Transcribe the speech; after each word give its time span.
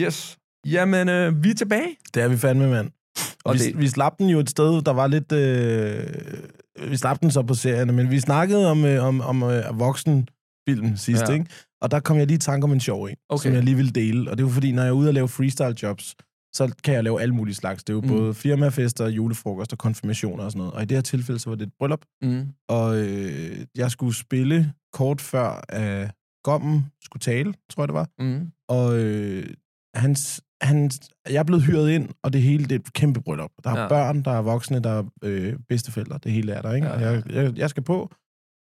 Yes. 0.00 0.38
Jamen, 0.66 1.08
øh, 1.08 1.44
vi 1.44 1.50
er 1.50 1.54
tilbage. 1.54 1.96
Det 2.14 2.22
er 2.22 2.28
vi 2.28 2.36
fandme, 2.36 2.68
mand. 2.70 2.90
Og 3.16 3.24
Og 3.44 3.54
vi, 3.54 3.58
det- 3.58 3.78
vi 3.78 3.88
slap 3.88 4.18
den 4.18 4.28
jo 4.28 4.38
et 4.38 4.50
sted, 4.50 4.82
der 4.82 4.92
var 4.92 5.06
lidt... 5.06 5.32
Øh, 5.32 6.90
vi 6.90 6.96
slap 6.96 7.20
den 7.20 7.30
så 7.30 7.42
på 7.42 7.54
serierne, 7.54 7.92
men 7.92 8.10
vi 8.10 8.20
snakkede 8.20 8.70
om, 8.70 8.84
øh, 8.84 9.04
om, 9.04 9.20
om 9.20 9.42
øh, 9.42 9.78
voksenfilm 9.78 10.96
sidst, 10.96 11.22
Ja. 11.28 11.32
ikke? 11.32 11.46
Og 11.82 11.90
der 11.90 12.00
kom 12.00 12.16
jeg 12.18 12.26
lige 12.26 12.36
i 12.36 12.38
tanke 12.38 12.64
om 12.64 12.72
en 12.72 12.80
sjov 12.80 13.04
en, 13.04 13.16
Okay. 13.28 13.42
som 13.42 13.52
jeg 13.54 13.62
lige 13.62 13.76
vil 13.76 13.94
dele. 13.94 14.30
Og 14.30 14.38
det 14.38 14.44
jo 14.44 14.48
fordi, 14.48 14.72
når 14.72 14.82
jeg 14.82 14.88
er 14.88 14.92
ude 14.92 15.08
og 15.08 15.14
lave 15.14 15.28
freestyle 15.28 15.74
jobs, 15.82 16.14
så 16.54 16.74
kan 16.84 16.94
jeg 16.94 17.04
lave 17.04 17.20
alle 17.22 17.34
mulige 17.34 17.54
slags. 17.54 17.84
Det 17.84 17.92
er 17.92 17.94
jo 17.94 18.00
Mm. 18.00 18.08
både 18.08 18.34
firmafester, 18.34 19.08
julefrokoster, 19.08 19.76
konfirmationer 19.76 20.44
og 20.44 20.50
sådan 20.50 20.58
noget. 20.58 20.72
Og 20.74 20.82
i 20.82 20.84
det 20.84 20.96
her 20.96 21.02
tilfælde, 21.02 21.40
så 21.40 21.50
var 21.50 21.56
det 21.56 21.66
et 21.66 21.72
bryllup. 21.78 22.04
Mm. 22.22 22.46
Og 22.68 22.96
øh, 22.98 23.58
jeg 23.76 23.90
skulle 23.90 24.14
spille 24.14 24.72
kort 24.92 25.20
før, 25.20 25.64
at 25.68 26.10
Gommen 26.44 26.86
skulle 27.04 27.20
tale, 27.20 27.54
tror 27.70 27.82
jeg 27.82 27.88
det 27.88 27.94
var. 27.94 28.08
Mm. 28.18 28.50
Og 28.68 28.98
øh, 28.98 29.46
hans, 29.94 30.42
hans, 30.60 31.10
jeg 31.28 31.36
er 31.36 31.44
blevet 31.44 31.62
hyret 31.64 31.90
ind, 31.90 32.08
og 32.22 32.32
det 32.32 32.42
hele 32.42 32.64
det 32.64 32.72
er 32.72 32.78
et 32.78 32.92
kæmpe 32.92 33.20
bryllup. 33.22 33.50
Der 33.64 33.70
er 33.70 33.80
Ja. 33.82 33.88
børn, 33.88 34.22
der 34.22 34.30
er 34.30 34.42
voksne, 34.42 34.80
der 34.80 34.90
er 34.90 35.04
øh, 35.24 35.58
bedsteforældre. 35.68 36.18
Det 36.18 36.32
hele 36.32 36.52
er 36.52 36.62
der, 36.62 36.74
ikke? 36.74 36.86
Ja. 36.86 36.98
Jeg, 36.98 37.30
jeg, 37.30 37.58
jeg 37.58 37.70
skal 37.70 37.82
på, 37.82 38.14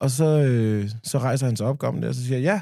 og 0.01 0.09
så, 0.11 0.25
øh, 0.49 0.89
så 1.03 1.17
rejser 1.19 1.45
han 1.45 1.55
sig 1.57 1.65
op, 1.67 1.81
der, 1.81 2.07
og 2.07 2.15
så 2.15 2.23
siger 2.25 2.39
ja. 2.39 2.61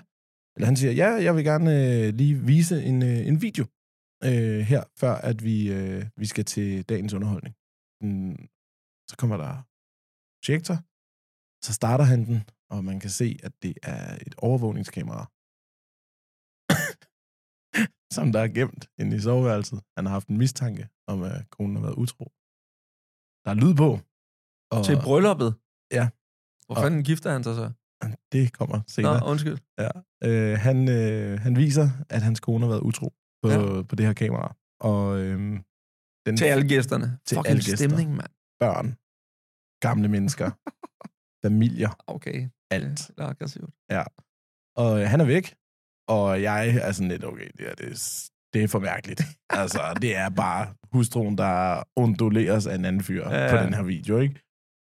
Eller 0.55 0.65
han 0.65 0.75
siger, 0.75 0.91
ja, 0.91 1.09
jeg 1.23 1.35
vil 1.35 1.43
gerne 1.43 1.71
øh, 2.07 2.13
lige 2.13 2.35
vise 2.35 2.83
en, 2.83 3.03
øh, 3.03 3.27
en 3.27 3.41
video 3.41 3.65
øh, 4.23 4.59
her, 4.59 4.83
før 4.99 5.13
at 5.15 5.43
vi, 5.43 5.73
øh, 5.73 6.05
vi 6.17 6.25
skal 6.25 6.45
til 6.45 6.83
dagens 6.83 7.13
underholdning. 7.13 7.55
Mm, 8.01 8.47
så 9.09 9.15
kommer 9.17 9.37
der 9.37 9.53
projektor, 10.39 10.77
så 11.65 11.73
starter 11.73 12.03
han 12.03 12.25
den, 12.25 12.43
og 12.69 12.85
man 12.85 12.99
kan 12.99 13.09
se, 13.09 13.39
at 13.43 13.51
det 13.63 13.73
er 13.83 14.15
et 14.27 14.35
overvågningskamera, 14.37 15.31
som 18.13 18.31
der 18.31 18.39
er 18.39 18.47
gemt 18.47 18.89
inde 18.99 19.15
i 19.15 19.19
soveværelset. 19.19 19.79
Han 19.97 20.05
har 20.05 20.13
haft 20.13 20.27
en 20.27 20.37
mistanke 20.37 20.89
om, 21.07 21.23
at 21.23 21.49
konen 21.49 21.75
har 21.75 21.83
været 21.83 21.95
utro. 21.95 22.25
Der 23.45 23.49
er 23.51 23.59
lyd 23.63 23.75
på. 23.75 23.89
Og 24.71 24.85
Til 24.85 24.97
brylluppet? 25.05 25.55
Ja. 25.91 26.09
Hvor 26.65 26.75
Og- 26.75 26.81
fanden 26.83 27.03
gifter 27.03 27.31
han 27.31 27.43
sig 27.43 27.55
så? 27.55 27.71
det 28.31 28.53
kommer 28.53 28.77
Nå, 28.77 28.83
senere. 28.87 29.25
undskyld. 29.25 29.57
Ja. 29.79 29.89
Øh, 30.23 30.59
han, 30.59 30.77
øh, 30.89 31.39
han 31.39 31.55
viser, 31.55 31.87
at 32.09 32.21
hans 32.21 32.39
kone 32.39 32.59
har 32.65 32.67
været 32.73 32.81
utro 32.81 33.07
på, 33.43 33.49
Ja. 33.49 33.59
ja. 33.75 33.81
på 33.81 33.95
det 33.95 34.05
her 34.05 34.13
kamera. 34.13 34.55
Og 34.79 35.19
øhm, 35.19 35.63
den 36.25 36.37
Til 36.37 36.45
alle 36.45 36.67
gæsterne. 36.67 37.19
Til 37.25 37.35
Fucking 37.35 37.47
alle 37.51 37.63
gæster. 37.63 37.75
stemning, 37.77 38.09
mand. 38.15 38.31
børn, 38.59 38.87
gamle 39.87 40.07
mennesker, 40.07 40.51
familier, 41.45 41.91
Okay. 42.07 42.49
alt. 42.71 42.99
Det 43.07 43.19
er 43.23 43.27
aggressivt. 43.27 43.69
Og 44.75 45.01
øh, 45.01 45.09
han 45.09 45.21
er 45.21 45.25
væk, 45.25 45.55
og 46.07 46.41
jeg 46.41 46.69
er 46.69 46.91
sådan 46.91 47.09
lidt, 47.09 47.25
okay, 47.25 47.47
det 47.57 47.69
er, 47.69 47.75
det 47.75 47.85
er, 47.91 48.29
det 48.53 48.63
er 48.63 48.67
for 48.67 48.79
mærkeligt. 48.79 49.21
altså, 49.61 49.79
det 50.01 50.15
er 50.15 50.29
bare 50.29 50.67
hustruen, 50.93 51.37
der 51.37 51.83
onduleres 51.95 52.67
af 52.67 52.75
en 52.75 52.85
anden 52.85 53.01
fyr 53.03 53.23
Ja, 53.29 53.35
ja. 53.35 53.43
ja. 53.45 53.57
på 53.57 53.63
den 53.65 53.73
her 53.73 53.83
video, 53.83 54.17
ikke? 54.19 54.41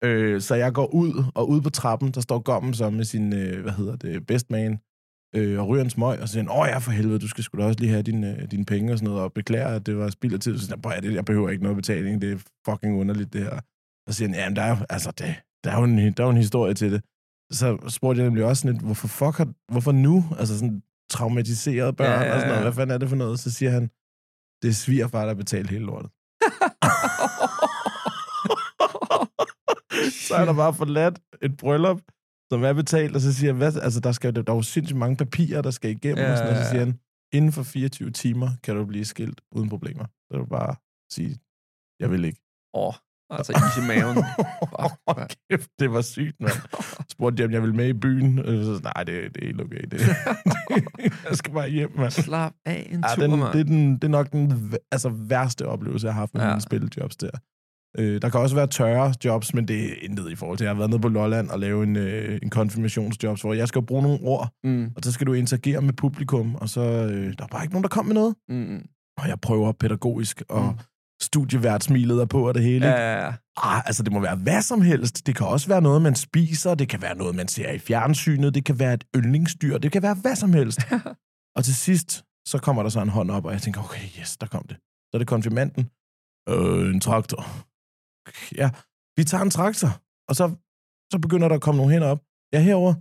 Øh, 0.04 0.40
så 0.40 0.54
jeg 0.54 0.72
går 0.72 0.86
ud, 0.94 1.24
og 1.34 1.48
ude 1.48 1.62
på 1.62 1.70
trappen, 1.70 2.10
der 2.10 2.20
står 2.20 2.38
Gommen 2.38 2.74
så 2.74 2.90
med 2.90 3.04
sin, 3.04 3.32
øh, 3.32 3.62
hvad 3.62 3.72
hedder 3.72 3.96
det, 3.96 4.26
best 4.26 4.50
man, 4.50 4.78
øh, 5.36 5.60
og 5.60 5.68
ryger 5.68 5.84
en 5.84 5.90
smøg, 5.90 6.20
og 6.20 6.28
så 6.28 6.32
siger 6.32 6.42
han, 6.44 6.52
åh 6.60 6.66
ja, 6.68 6.78
for 6.78 6.90
helvede, 6.90 7.18
du 7.18 7.28
skal 7.28 7.44
sgu 7.44 7.58
da 7.58 7.64
også 7.64 7.80
lige 7.80 7.90
have 7.90 8.02
dine, 8.02 8.36
øh, 8.42 8.50
dine 8.50 8.64
penge 8.64 8.92
og 8.92 8.98
sådan 8.98 9.08
noget, 9.10 9.22
og 9.24 9.32
beklager, 9.32 9.68
at 9.68 9.86
det 9.86 9.96
var 9.96 10.10
spild 10.10 10.34
af 10.34 10.40
tid. 10.40 10.58
Så 10.58 10.64
siger 10.64 10.74
han, 10.76 10.82
"Prøv 10.82 10.92
at 10.92 10.98
høre, 11.02 11.10
det, 11.10 11.16
jeg 11.16 11.24
behøver 11.24 11.50
ikke 11.50 11.62
noget 11.62 11.76
betaling, 11.76 12.22
det 12.22 12.32
er 12.32 12.38
fucking 12.68 13.00
underligt, 13.00 13.32
det 13.32 13.40
her. 13.42 13.60
Så 14.08 14.16
siger 14.16 14.28
han, 14.28 14.36
jamen, 14.38 14.56
der 14.56 14.62
er, 14.62 14.70
jo- 14.78 14.86
altså, 14.90 15.10
det, 15.10 15.34
der, 15.64 15.70
er 15.70 15.78
jo 15.78 15.84
en, 15.84 15.98
der 15.98 16.22
er 16.22 16.26
jo 16.26 16.30
en 16.30 16.36
historie 16.36 16.74
til 16.74 16.92
det. 16.92 17.02
Så 17.52 17.78
spurgte 17.88 18.18
jeg 18.20 18.28
nemlig 18.28 18.44
også 18.44 18.60
sådan 18.60 18.72
lidt, 18.72 18.84
hvorfor 18.84 19.08
fuck 19.08 19.36
har, 19.38 19.48
hvorfor 19.72 19.92
nu? 19.92 20.24
Altså 20.38 20.58
sådan 20.58 20.82
traumatiserede 21.10 21.92
børn 21.92 22.20
Ja, 22.22 22.26
ja, 22.26 22.34
og 22.34 22.40
sådan 22.40 22.48
noget. 22.48 22.62
Hvad 22.64 22.72
fanden 22.72 22.94
er 22.94 22.98
det 22.98 23.08
for 23.08 23.16
noget? 23.16 23.40
Så 23.40 23.50
siger 23.50 23.70
han, 23.70 23.82
det 24.62 24.68
er 24.68 24.72
svigerfar, 24.84 25.26
der 25.26 25.34
betaler 25.34 25.70
hele 25.70 25.84
lortet. 25.84 26.10
så 30.26 30.34
er 30.34 30.44
der 30.44 30.54
bare 30.54 30.74
forladt 30.74 31.20
et 31.42 31.56
bryllup, 31.56 32.00
som 32.52 32.64
er 32.64 32.72
betalt, 32.72 33.14
og 33.16 33.20
så 33.20 33.34
siger 33.34 33.52
han, 33.52 33.56
hvad, 33.56 33.76
altså 33.76 34.00
der, 34.00 34.12
skal, 34.12 34.36
der 34.36 34.42
er 34.52 34.54
jo 34.54 34.62
sindssygt 34.62 34.98
mange 34.98 35.16
papirer, 35.16 35.62
der 35.62 35.70
skal 35.70 35.90
igennem, 35.90 36.18
Ja, 36.24 36.32
og, 36.32 36.38
sådan, 36.38 36.54
ja, 36.54 36.64
så 36.64 36.70
siger 36.70 36.84
han, 36.84 37.00
inden 37.32 37.52
for 37.52 37.62
24 37.62 38.10
timer 38.10 38.48
kan 38.62 38.76
du 38.76 38.84
blive 38.84 39.04
skilt 39.04 39.40
uden 39.52 39.68
problemer. 39.68 40.04
Så 40.04 40.34
er 40.34 40.38
du 40.38 40.46
bare 40.46 40.74
sige, 41.12 41.38
jeg 42.00 42.10
vil 42.10 42.24
ikke. 42.24 42.40
Åh, 42.74 42.86
oh, 42.86 42.94
altså 43.30 43.52
is 43.52 43.84
i 43.84 43.86
maven. 43.88 44.16
Fuck. 45.08 45.19
Kæft, 45.50 45.70
det 45.78 45.92
var 45.92 46.00
sygt, 46.00 46.36
mand. 46.40 46.52
Spurgte 47.08 47.40
jeg, 47.40 47.46
om 47.48 47.52
jeg 47.52 47.62
ville 47.62 47.76
med 47.76 47.88
i 47.88 47.92
byen. 47.92 48.36
Så, 48.38 48.80
nej, 48.82 49.04
det, 49.04 49.34
det 49.34 49.42
er 49.42 49.46
helt 49.46 49.60
okay. 49.60 49.82
Det, 49.90 50.00
jeg 51.28 51.36
skal 51.36 51.52
bare 51.52 51.68
hjem, 51.70 51.90
mand. 51.96 52.10
Slap 52.10 52.52
af 52.66 52.88
en 52.92 53.04
Ja, 53.08 53.14
tur, 53.14 53.22
den, 53.22 53.40
det, 53.40 53.60
er 53.60 53.64
den, 53.64 53.94
det 53.94 54.04
er 54.04 54.08
nok 54.08 54.32
den 54.32 54.72
altså, 54.92 55.08
værste 55.08 55.66
oplevelse, 55.66 56.06
jeg 56.06 56.14
har 56.14 56.20
haft 56.20 56.34
med 56.34 56.42
Ja. 56.42 56.48
mine 56.48 56.60
spillejobs 56.60 57.16
der. 57.16 57.30
Øh, 57.98 58.22
der 58.22 58.28
kan 58.28 58.40
også 58.40 58.54
være 58.56 58.66
tørre 58.66 59.14
jobs, 59.24 59.54
men 59.54 59.68
det 59.68 59.84
er 59.84 59.94
intet 60.02 60.30
i 60.30 60.34
forhold 60.34 60.58
til. 60.58 60.64
Jeg 60.64 60.70
har 60.74 60.78
været 60.78 60.90
nede 60.90 61.00
på 61.02 61.08
Lolland 61.08 61.48
og 61.48 61.58
lave 61.58 61.82
en, 61.82 61.96
øh, 61.96 62.38
en 62.42 62.50
konfirmationsjobs, 62.50 63.40
hvor 63.42 63.54
jeg 63.54 63.68
skal 63.68 63.82
bruge 63.82 64.02
nogle 64.02 64.18
ord, 64.22 64.48
Mm, 64.64 64.84
og 64.96 65.02
så 65.02 65.12
skal 65.12 65.26
du 65.26 65.32
interagere 65.32 65.82
med 65.82 65.92
publikum, 65.92 66.54
og 66.54 66.68
så 66.68 66.80
øh, 66.80 67.34
der 67.38 67.44
er 67.44 67.48
bare 67.50 67.64
ikke 67.64 67.72
nogen, 67.74 67.82
der 67.82 67.88
kommer 67.88 68.14
med 68.14 68.20
noget. 68.22 68.34
mm, 68.48 68.82
Og 69.18 69.28
jeg 69.28 69.40
prøver 69.40 69.72
pædagogisk, 69.72 70.42
og 70.48 70.64
Mm. 70.64 70.78
Studieværtsmilet 71.22 72.20
er 72.20 72.24
på, 72.24 72.48
og 72.48 72.54
det 72.54 72.62
hele. 72.62 72.86
ja, 72.86 73.12
ja, 73.12 73.24
ja. 73.24 73.32
Ah, 73.56 73.86
altså, 73.86 74.02
det 74.02 74.12
må 74.12 74.20
være 74.20 74.36
hvad 74.36 74.62
som 74.62 74.80
helst. 74.80 75.26
Det 75.26 75.36
kan 75.36 75.46
også 75.46 75.68
være 75.68 75.82
noget, 75.82 76.02
man 76.02 76.14
spiser. 76.14 76.74
Det 76.74 76.88
kan 76.88 77.02
være 77.02 77.14
noget, 77.14 77.34
man 77.34 77.48
ser 77.48 77.70
i 77.70 77.78
fjernsynet. 77.78 78.54
Det 78.54 78.64
kan 78.64 78.78
være 78.78 78.94
et 78.94 79.04
yndlingsdyr. 79.16 79.78
Det 79.78 79.92
kan 79.92 80.02
være 80.02 80.14
hvad 80.14 80.36
som 80.36 80.52
helst. 80.52 80.80
og 81.56 81.64
til 81.64 81.74
sidst, 81.74 82.24
så 82.46 82.58
kommer 82.58 82.82
der 82.82 82.90
så 82.90 83.00
en 83.02 83.08
hånd 83.08 83.30
op, 83.30 83.44
og 83.44 83.52
jeg 83.52 83.62
tænker, 83.62 83.80
okay, 83.80 84.20
yes, 84.20 84.36
der 84.36 84.46
kom 84.46 84.64
det. 84.68 84.76
Så 84.76 85.10
er 85.14 85.18
det 85.18 85.28
konfirmanden. 85.28 85.90
Øh, 86.48 86.94
en 86.94 87.00
traktor. 87.00 87.42
Ja, 88.56 88.70
vi 89.16 89.24
tager 89.24 89.42
en 89.42 89.50
traktor. 89.50 89.88
Og 90.28 90.36
så, 90.36 90.44
så 91.12 91.18
begynder 91.18 91.48
der 91.48 91.54
at 91.54 91.62
komme 91.62 91.76
nogle 91.76 91.92
hænder 91.92 92.08
op. 92.08 92.20
Ja, 92.52 92.60
herover 92.60 92.94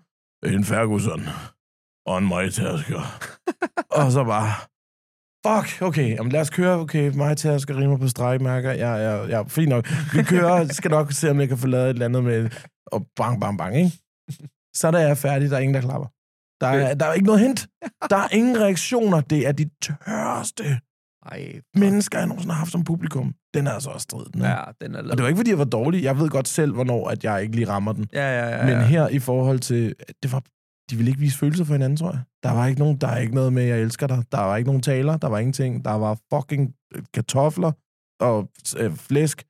En 0.45 0.65
Ferguson. 0.65 1.21
Og 2.05 2.17
en 2.17 2.27
majtasker. 2.27 3.01
og 3.99 4.11
så 4.11 4.23
bare... 4.23 4.51
Fuck, 5.47 5.81
okay, 5.81 6.15
jamen 6.15 6.31
lad 6.31 6.41
os 6.41 6.49
køre. 6.49 6.79
Okay, 6.79 7.11
majtasker 7.15 7.77
rimer 7.77 7.97
på 7.97 8.07
stregmærker. 8.07 8.71
Ja, 8.71 8.93
ja, 8.93 9.25
ja, 9.25 9.43
fint 9.43 9.69
nok. 9.69 9.87
Vi 10.13 10.23
kører, 10.23 10.67
skal 10.79 10.91
nok 10.91 11.11
se, 11.11 11.29
om 11.31 11.39
jeg 11.39 11.47
kan 11.47 11.57
få 11.57 11.67
lavet 11.67 11.85
et 11.85 11.89
eller 11.89 12.05
andet 12.05 12.23
med... 12.23 12.49
Og 12.85 13.07
bang, 13.15 13.41
bang, 13.41 13.57
bang, 13.57 13.77
ikke? 13.77 13.91
Så 14.75 14.91
da 14.91 14.97
jeg 14.97 15.09
er 15.09 15.15
færdig, 15.15 15.49
der 15.49 15.55
er 15.55 15.59
ingen, 15.59 15.75
der 15.75 15.81
klapper. 15.81 16.07
Der 16.61 16.67
er, 16.67 16.93
der 16.93 17.05
er 17.05 17.13
ikke 17.13 17.25
noget 17.25 17.41
hent. 17.41 17.67
Der 18.09 18.15
er 18.15 18.27
ingen 18.31 18.61
reaktioner. 18.61 19.21
Det 19.21 19.47
er 19.47 19.51
de 19.51 19.69
tørste 19.81 20.79
Ej, 21.25 21.59
mennesker, 21.75 22.17
jeg 22.17 22.27
nogensinde 22.27 22.53
har 22.53 22.59
haft 22.59 22.71
som 22.71 22.83
publikum. 22.83 23.33
Den 23.53 23.67
er 23.67 23.71
altså 23.71 23.89
også 23.89 24.03
strid. 24.03 24.25
Den, 24.33 24.41
ja, 24.41 24.63
den 24.81 24.95
er 24.95 24.99
Og 24.99 25.17
det 25.17 25.21
var 25.21 25.27
ikke, 25.27 25.37
fordi 25.37 25.49
jeg 25.49 25.57
var 25.57 25.65
dårlig. 25.65 26.03
Jeg 26.03 26.19
ved 26.19 26.29
godt 26.29 26.47
selv, 26.47 26.73
hvornår 26.73 27.09
at 27.09 27.23
jeg 27.23 27.43
ikke 27.43 27.55
lige 27.55 27.67
rammer 27.67 27.93
den. 27.93 28.07
Ja, 28.13 28.39
ja, 28.39 28.57
ja. 28.57 28.65
Men 28.65 28.73
ja. 28.73 28.85
her 28.85 29.07
i 29.07 29.19
forhold 29.19 29.59
til... 29.59 29.95
Det 30.23 30.31
var, 30.31 30.43
de 30.89 30.95
ville 30.95 31.09
ikke 31.09 31.19
vise 31.19 31.37
følelser 31.37 31.63
for 31.63 31.73
hinanden, 31.73 31.97
tror 31.97 32.11
jeg. 32.11 32.21
Der 32.43 32.51
var 32.51 32.67
ikke 32.67 32.79
nogen, 32.79 32.97
der 32.97 33.07
er 33.07 33.17
ikke 33.17 33.35
noget 33.35 33.53
med, 33.53 33.63
jeg 33.63 33.79
elsker 33.81 34.07
dig. 34.07 34.23
Der 34.31 34.39
var 34.39 34.57
ikke 34.57 34.67
nogen 34.67 34.81
taler. 34.81 35.17
Der 35.17 35.27
var 35.27 35.39
ingenting. 35.39 35.85
Der 35.85 35.91
var 35.91 36.17
fucking 36.33 36.75
øh, 36.95 37.03
kartofler 37.13 37.71
og 38.19 38.49
øh, 38.77 38.95
flæsk 38.95 39.43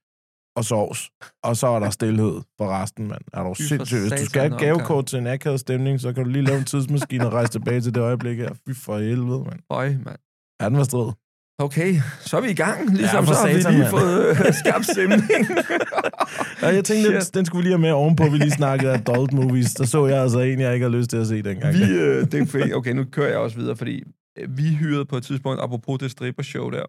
og 0.55 0.65
sovs. 0.65 1.09
Og 1.43 1.57
så 1.57 1.67
er 1.67 1.79
der 1.79 1.89
stillhed 1.89 2.41
for 2.57 2.67
resten, 2.81 3.07
mand. 3.07 3.21
Er 3.33 3.43
du 3.43 3.53
sindssygt? 3.53 4.01
Hvis 4.01 4.21
du 4.21 4.25
skal 4.25 4.41
have 4.41 4.59
gavekort 4.59 5.05
til 5.05 5.19
en 5.19 5.27
akavet 5.27 5.59
stemning, 5.59 5.99
så 5.99 6.13
kan 6.13 6.23
du 6.23 6.29
lige 6.29 6.45
lave 6.45 6.57
en 6.57 6.65
tidsmaskine 6.65 7.25
og 7.27 7.33
rejse 7.33 7.51
tilbage 7.51 7.81
til 7.81 7.95
det 7.95 8.01
øjeblik 8.01 8.37
her. 8.37 8.53
Fy 8.53 8.73
for 8.73 8.97
helvede, 8.97 9.43
mand. 9.43 9.59
Øj, 9.69 9.89
mand. 9.89 10.17
Ja, 10.61 10.69
den 10.69 10.77
var 10.77 10.83
strid. 10.83 11.11
Okay, 11.59 11.95
så 12.19 12.37
er 12.37 12.41
vi 12.41 12.49
i 12.49 12.53
gang. 12.53 12.89
Ligesom 12.89 13.25
Ja, 13.25 13.33
så 13.33 13.39
har 13.39 13.71
vi 13.71 13.77
lige 13.77 13.89
fået 13.89 14.29
øh, 14.29 14.53
skabt 14.63 14.85
stemning. 14.85 15.21
Ja, 16.61 16.67
jeg 16.67 16.85
tænkte, 16.85 17.13
den, 17.13 17.21
den 17.33 17.45
skulle 17.45 17.59
vi 17.59 17.63
lige 17.63 17.77
have 17.77 17.81
med 17.81 17.91
ovenpå, 17.91 18.23
vi 18.29 18.37
lige 18.37 18.51
snakkede 18.51 18.93
adult 18.93 19.33
movies. 19.33 19.73
Der 19.73 19.85
så 19.85 20.05
jeg 20.07 20.21
altså 20.21 20.39
en, 20.39 20.59
jeg 20.59 20.73
ikke 20.73 20.83
har 20.83 20.97
lyst 20.97 21.09
til 21.09 21.17
at 21.17 21.27
se 21.27 21.41
dengang. 21.41 21.73
vi, 21.75 21.83
øh, 21.83 22.31
det 22.31 22.55
er. 22.55 22.75
Okay, 22.75 22.91
nu 22.91 23.03
kører 23.03 23.29
jeg 23.29 23.37
også 23.37 23.57
videre, 23.57 23.75
fordi 23.75 24.03
øh, 24.37 24.57
vi 24.57 24.75
hyrede 24.75 25.05
på 25.05 25.17
et 25.17 25.23
tidspunkt, 25.23 25.61
apropos 25.61 25.99
det 25.99 26.11
stripper-show 26.11 26.69
der, 26.69 26.85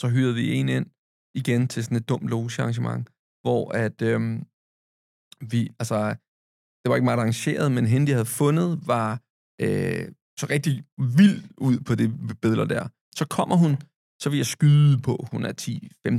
så 0.00 0.08
hyrede 0.08 0.34
vi 0.34 0.54
en 0.54 0.68
ind 0.68 0.86
igen 1.34 1.68
til 1.68 1.84
sådan 1.84 1.96
et 1.96 2.08
dumt 2.08 2.28
loge-arrangement, 2.28 3.08
hvor 3.44 3.70
at 3.84 4.02
øhm, 4.02 4.44
vi, 5.50 5.70
altså, 5.78 5.96
det 6.80 6.88
var 6.90 6.94
ikke 6.94 7.04
meget 7.04 7.18
arrangeret, 7.18 7.72
men 7.72 7.86
hende, 7.86 8.06
de 8.06 8.12
havde 8.12 8.30
fundet, 8.42 8.80
var 8.86 9.10
øh, 9.60 10.04
så 10.40 10.46
rigtig 10.50 10.84
vild 11.18 11.42
ud 11.58 11.80
på 11.80 11.94
det 11.94 12.08
billeder 12.42 12.64
der. 12.64 12.88
Så 13.14 13.24
kommer 13.30 13.56
hun, 13.56 13.76
så 14.22 14.30
vil 14.30 14.36
jeg 14.36 14.46
skyde 14.46 14.98
på, 14.98 15.26
hun 15.32 15.44
er 15.44 15.52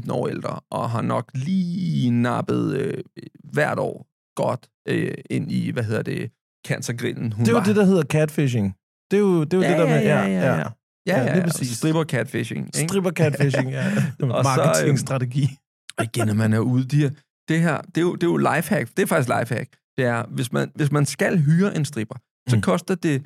10-15 0.07 0.12
år 0.12 0.27
ældre, 0.27 0.59
og 0.71 0.89
har 0.89 1.01
nok 1.01 1.31
lige 1.33 2.12
nappet 2.12 2.77
øh, 2.77 3.03
hvert 3.44 3.80
år 3.80 4.07
godt 4.36 4.68
øh, 4.88 5.13
ind 5.30 5.51
i, 5.51 5.71
hvad 5.71 5.83
hedder 5.83 6.01
det, 6.01 6.31
cancergrillen. 6.68 7.31
Hun 7.31 7.45
Det 7.45 7.47
er 7.47 7.51
jo 7.51 7.57
var, 7.57 7.65
det, 7.65 7.75
der 7.75 7.86
hedder 7.86 8.03
catfishing. 8.03 8.75
Det 9.12 9.18
er 9.18 9.21
jo 9.21 9.44
det, 9.44 9.53
er 9.53 9.57
jo 9.57 9.63
Ja, 9.63 9.69
det 9.71 9.77
der 9.80 9.86
med... 9.86 10.03
ja, 10.03 10.21
ja, 10.21 10.27
ja. 10.27 10.45
ja. 10.45 10.57
Ja, 10.57 10.69
Ja, 11.07 11.24
ja, 11.24 11.38
ja. 11.38 11.44
præcis. 11.44 11.77
Stripper 11.77 12.03
catfishing. 12.03 12.65
Ikke? 12.68 12.89
Stripper 12.89 13.12
catfishing, 13.12 13.69
ja. 13.71 13.95
Så, 14.19 14.25
Marketingstrategi. 14.25 15.50
Og 15.97 16.03
igen, 16.03 16.27
når 16.27 16.33
man 16.33 16.53
er 16.53 16.59
ude, 16.59 16.83
de 16.86 16.97
her, 16.97 17.09
det 17.47 17.62
her, 17.62 17.81
det 17.81 17.97
er 17.97 18.01
jo, 18.01 18.15
det 18.15 18.24
er 18.24 18.27
jo 18.27 18.38
lifehack. 18.38 18.89
Det 18.97 19.03
er 19.03 19.07
faktisk 19.07 19.30
lifehack. 19.39 19.69
Det 19.97 20.06
er, 20.06 20.25
hvis 20.30 20.51
man, 20.51 20.71
hvis 20.75 20.92
man 20.92 21.06
skal 21.06 21.39
hyre 21.42 21.75
en 21.75 21.86
stripper, 21.86 22.15
så 22.50 22.56
Mm. 22.56 22.62
koster 22.62 22.95
det 22.95 23.24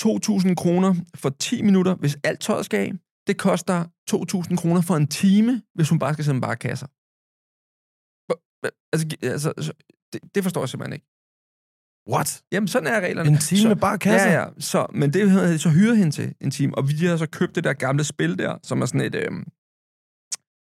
2.000 0.00 0.54
kroner 0.54 0.94
for 1.14 1.28
10 1.30 1.62
minutter, 1.62 1.94
hvis 1.94 2.16
alt 2.24 2.40
tøjet 2.40 2.64
skal 2.64 2.80
af. 2.80 2.92
Det 3.26 3.38
koster 3.38 3.84
2.000 4.50 4.56
kroner 4.56 4.80
for 4.80 4.96
en 4.96 5.06
time, 5.06 5.62
hvis 5.74 5.88
hun 5.88 5.98
bare 5.98 6.12
skal 6.12 6.24
sende 6.24 6.40
bare 6.40 6.56
kasser. 6.56 6.86
Altså, 8.92 9.06
altså 9.22 9.52
så- 9.60 9.72
det, 10.12 10.20
det 10.34 10.42
forstår 10.42 10.60
jeg 10.62 10.68
simpelthen 10.68 10.92
ikke. 10.92 11.06
What? 12.12 12.42
Jamen, 12.52 12.68
sådan 12.68 12.86
er 12.88 13.00
reglerne. 13.00 13.30
En 13.30 13.38
time 13.38 13.60
så, 13.60 13.68
med 13.68 13.76
bare 13.76 13.98
kasser? 13.98 14.28
Ja, 14.30 14.40
ja. 14.40 14.46
Så, 14.58 14.86
men 14.94 15.12
det 15.12 15.30
havde 15.30 15.52
de 15.52 15.58
så 15.58 15.70
hyret 15.70 15.96
hende 15.98 16.10
til 16.12 16.34
en 16.40 16.50
time, 16.50 16.74
og 16.78 16.88
vi 16.88 16.94
har 17.06 17.16
så 17.16 17.26
købt 17.26 17.54
det 17.54 17.64
der 17.64 17.72
gamle 17.72 18.04
spil 18.04 18.38
der, 18.38 18.58
som 18.62 18.82
er 18.82 18.86
sådan 18.86 19.00
et... 19.00 19.14
Øh, 19.14 19.30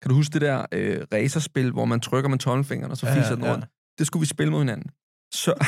kan 0.01 0.09
du 0.09 0.15
huske 0.15 0.33
det 0.33 0.41
der 0.41 0.65
øh, 0.71 1.05
racerspil, 1.13 1.71
hvor 1.71 1.85
man 1.85 1.99
trykker 1.99 2.29
med 2.29 2.37
tommelfingeren, 2.39 2.91
og 2.91 2.97
så 2.97 3.07
Ja, 3.07 3.15
fiser 3.15 3.29
ja, 3.29 3.35
den 3.35 3.43
ja. 3.43 3.51
rundt? 3.53 3.65
Det 3.97 4.07
skulle 4.07 4.21
vi 4.21 4.25
spille 4.27 4.51
mod 4.51 4.59
hinanden. 4.59 4.89
Så... 5.33 5.53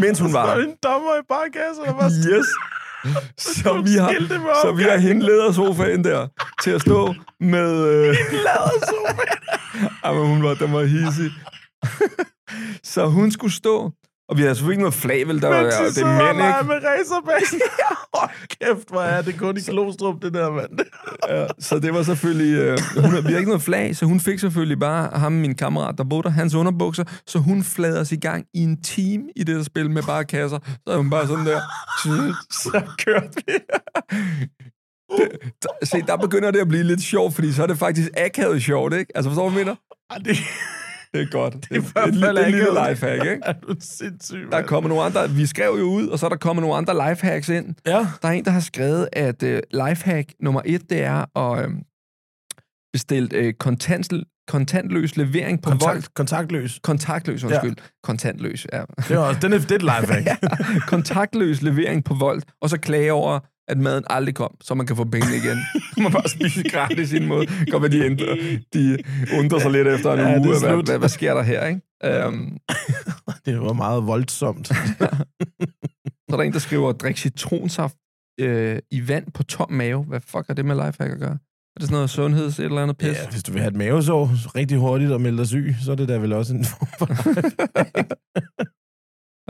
Mens 0.00 0.18
hun 0.18 0.32
var 0.32 0.46
er 0.46 0.56
der. 0.56 0.64
en 0.64 0.74
dommer 0.82 1.14
i 1.16 1.22
bare 1.28 1.50
kasser, 1.50 1.84
der 1.84 1.92
bare 1.92 2.10
Yes. 2.38 2.46
Så 3.62 3.80
vi 3.84 3.92
har, 3.92 4.14
så 4.62 4.72
vi 4.72 4.82
har 4.82 4.96
hende 4.96 5.26
lædersofaen 5.26 6.04
der 6.04 6.28
til 6.62 6.70
at 6.70 6.80
stå 6.80 7.14
med... 7.40 7.86
Øh, 7.86 8.16
Jamen, 10.04 10.26
hun 10.26 10.42
var, 10.42 10.54
den 10.54 10.72
var 10.72 10.82
hissig. 10.84 11.30
så 12.82 13.06
hun 13.06 13.30
skulle 13.30 13.54
stå, 13.54 13.90
og 14.28 14.36
vi 14.36 14.42
havde 14.42 14.54
selvfølgelig 14.54 14.72
ikke 14.74 14.82
noget 14.82 14.94
flag, 14.94 15.28
vel? 15.28 15.42
Der 15.42 15.48
var, 15.48 15.62
det 15.62 15.98
er 15.98 16.06
og 16.06 16.24
mænd, 16.36 16.46
ikke? 16.48 16.68
med 16.68 16.90
racerbanen. 16.90 17.60
Hold 18.14 18.30
kæft, 18.60 18.88
hvor 18.88 19.02
er 19.02 19.22
det 19.22 19.38
kun 19.38 19.56
i 19.56 19.60
Klostrup, 19.60 20.22
det 20.22 20.34
der, 20.34 20.50
mand. 20.50 20.78
Ja, 21.28 21.46
så 21.58 21.78
det 21.78 21.94
var 21.94 22.02
selvfølgelig... 22.02 22.54
Øh, 22.54 22.78
hun, 22.96 23.26
vi 23.26 23.32
har 23.32 23.38
ikke 23.38 23.50
noget 23.50 23.62
flag, 23.62 23.96
så 23.96 24.06
hun 24.06 24.20
fik 24.20 24.38
selvfølgelig 24.38 24.78
bare 24.80 25.18
ham, 25.18 25.32
min 25.32 25.54
kammerat, 25.54 25.98
der 25.98 26.04
boede 26.04 26.22
der, 26.22 26.30
hans 26.30 26.54
underbukser, 26.54 27.04
så 27.26 27.38
hun 27.38 27.62
flader 27.62 28.00
os 28.00 28.12
i 28.12 28.16
gang 28.16 28.46
i 28.54 28.62
en 28.62 28.82
time 28.82 29.24
i 29.36 29.44
det 29.44 29.56
der 29.56 29.62
spil 29.62 29.90
med 29.90 30.02
bare 30.02 30.24
kasser. 30.24 30.58
Så 30.86 30.92
er 30.92 30.96
hun 30.96 31.10
bare 31.10 31.26
sådan 31.26 31.46
der... 31.46 31.60
Så 32.50 32.82
kørte 32.98 33.28
vi. 33.46 33.52
Det, 35.18 35.28
der, 35.62 35.86
se, 35.86 36.02
der 36.06 36.16
begynder 36.16 36.50
det 36.50 36.58
at 36.58 36.68
blive 36.68 36.82
lidt 36.82 37.02
sjovt, 37.02 37.34
fordi 37.34 37.52
så 37.52 37.62
er 37.62 37.66
det 37.66 37.78
faktisk 37.78 38.10
akavet 38.16 38.62
sjovt, 38.62 38.94
ikke? 38.94 39.12
Altså, 39.14 39.30
forstår 39.30 39.44
du, 39.44 39.50
hvad 39.50 39.60
jeg 39.60 39.66
mener? 39.66 39.76
Det, 41.14 41.22
er 41.22 41.30
godt. 41.30 41.54
Det, 41.54 41.62
det, 41.70 41.72
det, 41.72 41.94
det, 41.94 42.22
er 42.22 42.44
en 42.46 42.52
lille 42.52 42.88
lifehack, 42.88 43.24
ikke? 43.24 43.40
er 43.46 43.52
du 43.52 43.74
sindssyg, 43.80 44.36
Der 44.36 44.46
er 44.46 44.50
mand. 44.50 44.66
kommet 44.66 44.88
nogle 44.88 45.04
andre... 45.04 45.30
Vi 45.30 45.46
skrev 45.46 45.76
jo 45.78 45.84
ud, 45.84 46.08
og 46.08 46.18
så 46.18 46.26
er 46.26 46.30
der 46.30 46.36
kommet 46.36 46.60
nogle 46.62 46.76
andre 46.76 47.08
lifehacks 47.10 47.48
ind. 47.48 47.74
Ja. 47.86 48.06
Der 48.22 48.28
er 48.28 48.32
en, 48.32 48.44
der 48.44 48.50
har 48.50 48.60
skrevet, 48.60 49.08
at 49.12 49.42
øh, 49.42 49.62
lifehack 49.70 50.32
nummer 50.40 50.60
et, 50.64 50.90
det 50.90 51.02
er 51.02 51.38
at 51.38 51.64
øh, 51.64 51.70
bestille 52.92 53.28
øh, 53.34 53.52
kontant, 53.54 54.12
kontantløs 54.48 55.16
levering 55.16 55.62
på 55.62 55.70
Kontakt. 55.70 55.94
Volt. 55.94 56.14
Kontakt, 56.14 56.14
kontaktløs. 56.14 56.80
Kontaktløs, 56.82 57.44
undskyld. 57.44 57.74
Ja. 57.78 57.84
Kontantløs, 58.02 58.66
ja. 58.72 58.82
Det 58.98 59.10
er, 59.10 59.18
også, 59.18 59.40
den 59.40 59.52
er, 59.52 59.58
det 59.58 59.70
er 59.70 59.74
et 59.74 59.82
lifehack. 59.92 60.86
Kontaktløs 60.86 61.62
levering 61.62 62.04
på 62.04 62.14
Volt, 62.14 62.44
og 62.62 62.70
så 62.70 62.78
klage 62.78 63.12
over, 63.12 63.40
at 63.68 63.78
maden 63.78 64.04
aldrig 64.10 64.34
kom, 64.34 64.56
så 64.60 64.74
man 64.74 64.86
kan 64.86 64.96
få 64.96 65.04
pengene 65.04 65.36
igen. 65.36 65.58
man 66.02 66.12
bare 66.12 66.28
spise 66.28 66.62
gratis 66.62 67.12
i 67.12 67.16
en 67.16 67.26
måde. 67.26 67.46
At 67.74 67.92
de, 67.92 68.04
ændrer, 68.04 68.36
de 68.74 68.98
undrer 69.38 69.58
sig 69.58 69.70
lidt 69.70 69.88
efter 69.88 70.12
en 70.12 70.18
Ja, 70.18 70.28
ja, 70.28 70.34
er 70.34 70.40
uge. 70.40 70.58
Hvad, 70.60 70.84
hvad, 70.84 70.98
hvad, 70.98 71.08
sker 71.08 71.34
der 71.34 71.42
her, 71.42 71.66
ikke? 71.66 72.26
Um, 72.26 72.58
det 73.46 73.60
var 73.60 73.72
meget 73.72 74.06
voldsomt. 74.06 74.66
så 76.28 76.32
er 76.32 76.36
der 76.36 76.42
en, 76.42 76.52
der 76.52 76.58
skriver, 76.58 76.92
drik 76.92 77.16
citronsaft 77.16 77.96
øh, 78.40 78.78
i 78.90 79.08
vand 79.08 79.32
på 79.32 79.42
tom 79.42 79.72
mave. 79.72 80.04
Hvad 80.04 80.20
fuck 80.20 80.46
har 80.46 80.54
det 80.54 80.64
med 80.64 80.74
lifehack 80.74 81.12
at 81.12 81.18
gøre? 81.18 81.38
Er 81.76 81.80
det 81.80 81.88
sådan 81.88 81.94
noget 81.94 82.10
sundheds 82.10 82.58
et 82.58 82.64
eller 82.64 82.82
andet 82.82 82.98
pis? 82.98 83.08
Ja, 83.08 83.30
hvis 83.30 83.42
du 83.42 83.52
vil 83.52 83.60
have 83.60 83.70
et 83.70 83.76
mavesår 83.76 84.30
rigtig 84.56 84.78
hurtigt 84.78 85.12
og 85.12 85.20
melde 85.20 85.38
dig 85.38 85.46
syg, 85.46 85.74
så 85.84 85.92
er 85.92 85.96
det 85.96 86.08
da 86.08 86.18
vel 86.18 86.32
også 86.32 86.54
en 86.54 86.64
form 86.64 86.88
for 86.98 87.06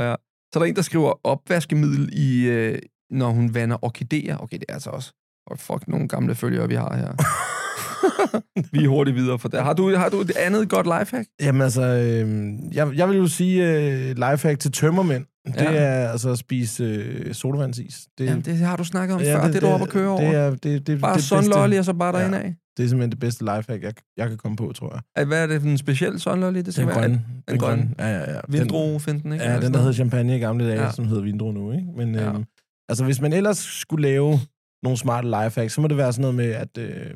Ja. 0.03 0.15
Så 0.53 0.59
er 0.59 0.59
der 0.59 0.69
en, 0.69 0.77
der 0.77 0.83
skriver 0.83 1.13
opvaskemiddel 1.25 2.11
i, 2.13 2.45
øh, 2.45 2.79
når 3.13 3.31
hun 3.31 3.55
vander 3.55 3.85
orkideer. 3.85 4.37
Okay, 4.37 4.57
det 4.57 4.65
er 4.69 4.75
altså 4.75 4.91
også... 4.91 5.13
Oh, 5.51 5.57
fuck, 5.59 5.89
nogle 5.89 6.09
gamle 6.09 6.35
følgere, 6.35 6.69
vi 6.69 6.75
har 6.75 6.97
her. 6.97 7.13
vi 8.73 8.85
er 8.85 8.89
hurtigt 8.89 9.17
videre 9.17 9.39
for 9.39 9.49
det. 9.49 9.63
Har 9.63 9.73
du, 9.73 9.97
har 9.97 10.09
du 10.09 10.21
et 10.21 10.37
andet 10.37 10.69
godt 10.69 10.87
lifehack? 10.87 11.29
Jamen 11.41 11.63
altså, 11.63 11.83
øh, 11.83 12.55
jeg, 12.73 12.89
jeg 12.97 13.09
vil 13.09 13.17
jo 13.17 13.27
sige 13.27 13.71
øh, 13.71 14.09
lifehack 14.17 14.59
til 14.61 14.73
tømmermænd. 14.73 15.25
Det 15.47 15.55
Ja. 15.57 15.73
er 15.73 16.09
altså 16.09 16.31
at 16.31 16.39
spise 16.39 16.85
øh, 16.85 17.35
sodavandsis. 17.35 18.01
Det, 18.19 18.27
Jamen, 18.27 18.45
det 18.45 18.59
har 18.59 18.77
du 18.77 18.85
snakket 18.85 19.15
om 19.15 19.21
ja, 19.23 19.37
før. 19.39 19.45
Det, 19.45 19.53
det 19.55 19.63
er 19.63 19.67
du 19.67 19.73
oppe 19.73 19.83
at 19.87 19.89
køre 19.91 20.09
over. 20.09 20.21
Det 20.21 20.35
er, 20.39 20.51
det, 20.51 20.87
det, 20.87 21.01
Bare 21.01 21.15
det, 21.17 21.25
sunlolly, 21.25 21.79
og 21.79 21.85
så 21.85 21.93
bare 21.93 22.17
Ja. 22.17 22.21
derinde 22.23 22.39
af. 22.39 22.55
det 22.77 22.85
er 22.85 22.89
simpelthen 22.89 23.11
det 23.11 23.19
bedste 23.21 23.45
lifehack, 23.45 23.83
jeg, 23.83 23.93
jeg 24.17 24.29
kan 24.29 24.39
komme 24.39 24.57
på, 24.57 24.73
tror 24.77 25.01
jeg. 25.17 25.27
Hvad 25.27 25.43
er 25.43 25.47
det 25.47 25.61
for 25.61 25.69
en 25.69 25.79
speciel 25.79 26.21
sunlolly? 26.21 26.59
Det 26.59 26.75
skal 26.75 26.81
Den 26.87 26.89
være 26.89 27.01
grønne. 27.01 27.23
den 27.49 27.59
grønne. 27.59 27.91
Ja, 27.99 28.07
ja, 28.09 28.19
ja. 28.19 28.27
Den- 28.27 28.53
vindruefinden, 28.53 29.33
ikke? 29.33 29.45
Ja, 29.45 29.53
den, 29.55 29.61
der 29.63 29.69
hed 29.69 29.73
noget. 29.79 29.95
champagne 29.95 30.37
i 30.37 30.41
gamle 30.41 30.65
dage, 30.67 30.77
Ja. 30.81 30.85
ja. 30.85 30.93
som 30.93 31.09
hedder 31.09 31.23
vindro 31.23 31.53
nu, 31.53 31.73
ikke? 31.73 31.87
Men 31.97 32.15
Ja. 32.15 32.23
ja. 32.23 32.29
øhm, 32.29 32.45
altså, 32.93 33.05
hvis 33.05 33.21
man 33.21 33.33
ellers 33.33 33.59
skulle 33.59 34.03
lave 34.09 34.39
nogle 34.83 34.99
smarte 34.99 35.27
lifehacks, 35.29 35.75
så 35.75 35.81
må 35.81 35.89
det 35.89 35.97
være 35.97 36.13
sådan 36.13 36.21
noget 36.21 36.35
med, 36.35 36.51
at 36.65 36.79
øh, 36.79 37.11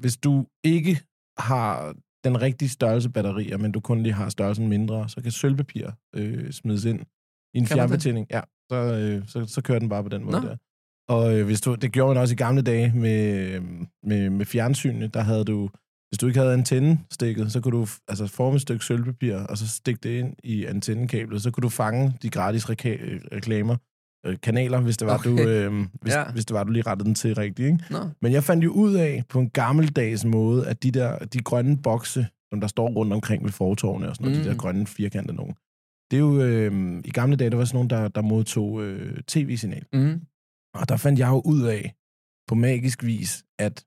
hvis 0.00 0.16
du 0.16 0.46
ikke 0.64 1.00
har 1.38 1.94
den 2.24 2.42
rigtige 2.42 2.68
størrelse 2.68 3.10
batterier, 3.10 3.56
men 3.56 3.72
du 3.72 3.80
kun 3.80 4.02
lige 4.02 4.12
har 4.12 4.28
størrelsen 4.28 4.68
mindre, 4.68 5.08
så 5.08 5.20
kan 5.22 5.30
sølvpapir 5.30 5.90
øh, 6.14 6.52
smides 6.52 6.84
ind 6.84 7.00
i 7.54 7.58
en 7.58 7.66
Kan 7.66 7.76
fjernbetjening. 7.76 8.26
Ja, 8.30 8.40
så, 8.70 8.76
øh, 8.76 9.28
så, 9.28 9.46
så 9.46 9.62
kører 9.62 9.78
den 9.78 9.88
bare 9.88 10.02
på 10.02 10.08
den 10.08 10.24
måde 10.24 10.40
Nå. 10.40 10.48
der. 10.48 10.56
Og 11.08 11.38
øh, 11.38 11.46
hvis 11.46 11.60
du, 11.60 11.74
det 11.74 11.92
gjorde 11.92 12.14
man 12.14 12.22
også 12.22 12.34
i 12.34 12.36
gamle 12.36 12.62
dage 12.62 12.92
med, 12.94 13.60
med, 14.02 14.30
med 14.30 14.46
fjernsynene, 14.46 15.06
der 15.06 15.20
havde 15.20 15.44
du, 15.44 15.70
hvis 16.10 16.18
du 16.18 16.26
ikke 16.26 16.38
havde 16.38 16.52
antennestikket, 16.52 17.52
så 17.52 17.60
kunne 17.60 17.78
du 17.78 17.86
altså, 18.08 18.26
forme 18.26 18.56
et 18.56 18.62
stykke 18.62 18.84
sølvpapir, 18.84 19.36
og 19.36 19.58
så 19.58 19.68
stikke 19.68 20.00
det 20.02 20.18
ind 20.18 20.36
i 20.44 20.64
antennekablet, 20.64 21.42
så 21.42 21.50
kunne 21.50 21.62
du 21.62 21.68
fange 21.68 22.12
de 22.22 22.30
gratis 22.30 22.64
reka- 22.70 23.28
reklamer, 23.36 23.76
øh, 24.26 24.36
kanaler, 24.42 24.80
hvis 24.80 24.96
det 24.96 25.06
var, 25.06 25.14
Okay. 25.18 25.30
du, 25.30 25.48
øh, 25.48 25.86
hvis, 26.02 26.14
Ja. 26.14 26.20
ja. 26.20 26.32
hvis 26.32 26.44
det 26.44 26.54
var, 26.54 26.64
du 26.64 26.72
lige 26.72 26.82
rettede 26.86 27.06
den 27.06 27.14
til 27.14 27.34
rigtigt. 27.34 27.66
Ikke? 27.66 27.84
Men 28.22 28.32
jeg 28.32 28.44
fandt 28.44 28.64
jo 28.64 28.70
ud 28.72 28.94
af 28.94 29.24
på 29.28 29.40
en 29.40 29.50
gammeldags 29.50 30.24
måde, 30.24 30.66
at 30.66 30.82
de 30.82 30.90
der 30.90 31.18
de 31.18 31.38
grønne 31.38 31.76
bokse, 31.82 32.26
som 32.50 32.60
der 32.60 32.68
står 32.68 32.88
rundt 32.88 33.12
omkring 33.12 33.44
ved 33.44 33.50
fortorvene 33.52 34.08
og 34.08 34.16
sådan 34.16 34.24
noget, 34.24 34.38
Mm. 34.38 34.44
de 34.44 34.50
der 34.50 34.56
grønne 34.56 34.86
firkantede 34.86 35.36
nogen, 35.36 35.54
det 36.10 36.16
er 36.16 36.20
jo, 36.20 36.40
øh, 36.42 37.00
i 37.04 37.10
gamle 37.10 37.36
dage, 37.36 37.50
der 37.50 37.56
var 37.56 37.64
sådan 37.64 37.76
nogen, 37.76 37.90
der, 37.90 38.08
der 38.08 38.22
modtog 38.22 38.82
øh, 38.82 39.18
tv-signal. 39.26 39.84
Mm. 39.92 40.20
Og 40.74 40.88
der 40.88 40.96
fandt 40.96 41.18
jeg 41.18 41.28
jo 41.28 41.42
ud 41.44 41.62
af, 41.62 41.94
på 42.48 42.54
magisk 42.54 43.04
vis, 43.04 43.44
at 43.58 43.84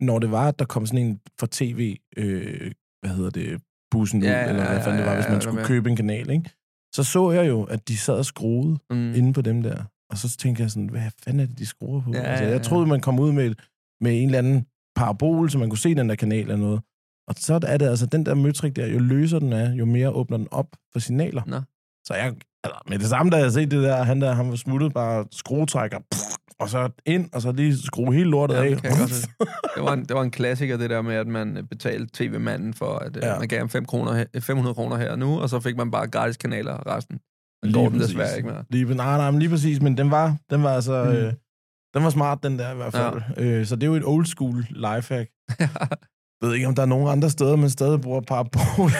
når 0.00 0.18
det 0.18 0.30
var, 0.30 0.48
at 0.48 0.58
der 0.58 0.64
kom 0.64 0.86
sådan 0.86 1.06
en 1.06 1.20
for 1.40 1.48
tv, 1.50 1.96
øh, 2.16 2.70
hvad 3.02 3.10
hedder 3.16 3.30
det, 3.30 3.62
bussen 3.90 4.20
ud, 4.22 4.26
Ja, 4.26 4.32
ja, 4.32 4.48
eller 4.48 4.64
hvad 4.66 4.76
ja, 4.76 4.82
fanden 4.84 4.98
det 4.98 5.04
var, 5.06 5.12
ja, 5.12 5.16
hvis 5.18 5.24
ja, 5.24 5.30
man 5.30 5.36
er 5.36 5.40
skulle 5.42 5.64
købe 5.64 5.90
en 5.90 5.96
kanal, 5.96 6.30
ikke? 6.30 6.50
Så 6.98 7.04
så 7.04 7.30
jeg 7.30 7.48
jo, 7.48 7.62
at 7.62 7.88
de 7.88 7.96
sad 7.96 8.14
og 8.14 8.24
skruede 8.24 8.78
Mm. 8.90 9.14
inde 9.14 9.32
på 9.32 9.42
dem 9.42 9.62
der. 9.62 9.84
Og 10.10 10.18
så 10.18 10.36
tænkte 10.36 10.62
jeg 10.62 10.70
sådan, 10.70 10.88
hvad 10.88 11.02
fanden 11.24 11.40
er 11.40 11.46
det, 11.46 11.58
de 11.58 11.66
skruer 11.66 12.02
på? 12.02 12.10
Ja, 12.14 12.18
altså, 12.22 12.44
ja, 12.44 12.50
jeg 12.50 12.56
ja. 12.58 12.62
troede, 12.62 12.86
man 12.86 13.00
kom 13.00 13.18
ud 13.20 13.32
med, 13.32 13.46
et- 13.50 13.58
med 14.00 14.22
en 14.22 14.24
eller 14.28 14.38
anden 14.38 14.66
parabol, 14.96 15.50
så 15.50 15.58
man 15.58 15.68
kunne 15.70 15.78
se 15.78 15.94
den 15.94 16.08
der 16.08 16.14
kanal 16.14 16.40
eller 16.40 16.56
noget. 16.56 16.80
Og 17.28 17.34
så 17.38 17.54
er 17.66 17.76
det 17.76 17.86
altså, 17.88 18.06
den 18.06 18.26
der 18.26 18.34
møtrik 18.34 18.76
der, 18.76 18.86
jo 18.86 18.98
løser 18.98 19.38
den 19.38 19.52
er, 19.52 19.74
jo 19.74 19.84
mere 19.84 20.10
åbner 20.10 20.36
den 20.36 20.48
op 20.50 20.66
for 20.92 20.98
signaler. 20.98 21.42
Nå. 21.46 21.60
Så 22.06 22.14
jeg, 22.14 22.34
altså, 22.64 22.80
med 22.88 22.98
det 22.98 23.06
samme, 23.06 23.30
da 23.30 23.36
jeg 23.36 23.52
set 23.52 23.70
det 23.70 23.82
der, 23.82 24.02
han 24.02 24.20
der, 24.20 24.32
han 24.32 24.48
var 24.50 24.56
smuttet, 24.56 24.92
bare 24.94 25.26
skruetrækker, 25.32 25.98
pff, 26.12 26.20
og 26.60 26.68
så 26.68 26.88
ind, 27.06 27.28
og 27.32 27.42
så 27.42 27.52
lige 27.52 27.76
skrue 27.78 28.14
hele 28.14 28.30
lortet 28.30 28.54
Ja, 28.54 28.62
af. 28.64 28.70
det 28.70 28.82
kan 28.82 28.90
jeg 28.90 28.98
godt. 28.98 29.28
Det 29.76 29.82
var, 29.84 29.92
en, 29.92 30.04
det 30.04 30.16
var 30.16 30.22
en 30.22 30.30
klassiker, 30.30 30.76
det 30.76 30.90
der 30.90 31.02
med, 31.02 31.14
at 31.14 31.26
man 31.26 31.66
betalte 31.70 32.06
tv-manden 32.14 32.74
for, 32.74 32.94
at 32.98 33.16
Ja. 33.16 33.32
ja. 33.32 33.38
man 33.38 33.48
gav 33.48 33.58
ham 33.58 33.68
5 33.68 33.84
kroner, 33.84 34.12
her- 34.14 34.40
500 34.40 34.74
kroner 34.74 34.96
her 34.96 35.10
og 35.10 35.18
nu, 35.18 35.40
og 35.40 35.48
så 35.48 35.60
fik 35.60 35.76
man 35.76 35.90
bare 35.90 36.06
gratis 36.08 36.36
kanaler 36.36 36.94
resten. 36.96 37.20
Men 37.62 37.70
Lige 37.72 37.82
går 37.82 37.88
den 37.90 38.00
desværre 38.00 38.36
ikke 38.36 38.48
mere. 38.48 38.64
Lige, 38.70 38.84
nej, 38.94 39.16
nej, 39.16 39.30
men 39.30 39.40
lige 39.40 39.48
præcis, 39.50 39.80
men 39.82 39.96
den 39.96 40.10
var, 40.10 40.36
den 40.50 40.62
var 40.62 40.74
altså... 40.74 41.04
Mm. 41.04 41.10
Øh, 41.10 41.32
den 41.94 42.02
var 42.04 42.10
smart, 42.10 42.42
den 42.42 42.58
der 42.58 42.72
i 42.72 42.76
hvert 42.76 42.92
fald. 42.92 43.22
Ja. 43.36 43.42
Øh, 43.44 43.66
så 43.66 43.76
det 43.76 43.82
er 43.82 43.86
jo 43.86 43.94
et 43.94 44.04
old 44.04 44.26
school 44.26 44.66
lifehack. 44.70 45.30
Jeg 46.42 46.48
ved 46.48 46.54
ikke, 46.56 46.66
om 46.68 46.74
der 46.74 46.82
er 46.82 46.86
nogen 46.86 47.08
andre 47.08 47.30
steder, 47.30 47.56
man 47.56 47.70
stadig 47.70 48.00
bruger 48.00 48.20
parabol. 48.20 48.90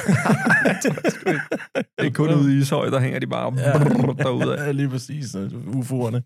Det 1.99 2.07
er 2.07 2.11
kun 2.11 2.35
ude 2.35 2.55
i 2.57 2.61
Ishøj, 2.61 2.89
der 2.91 3.01
hænger 3.01 3.19
de 3.19 3.27
bare 3.27 3.55
Ja. 3.59 3.73
derude. 4.25 4.63
Ja, 4.65 4.71
lige 4.71 4.89
præcis. 4.89 5.35
øh, 5.35 5.51
UFO'erne. 5.67 6.21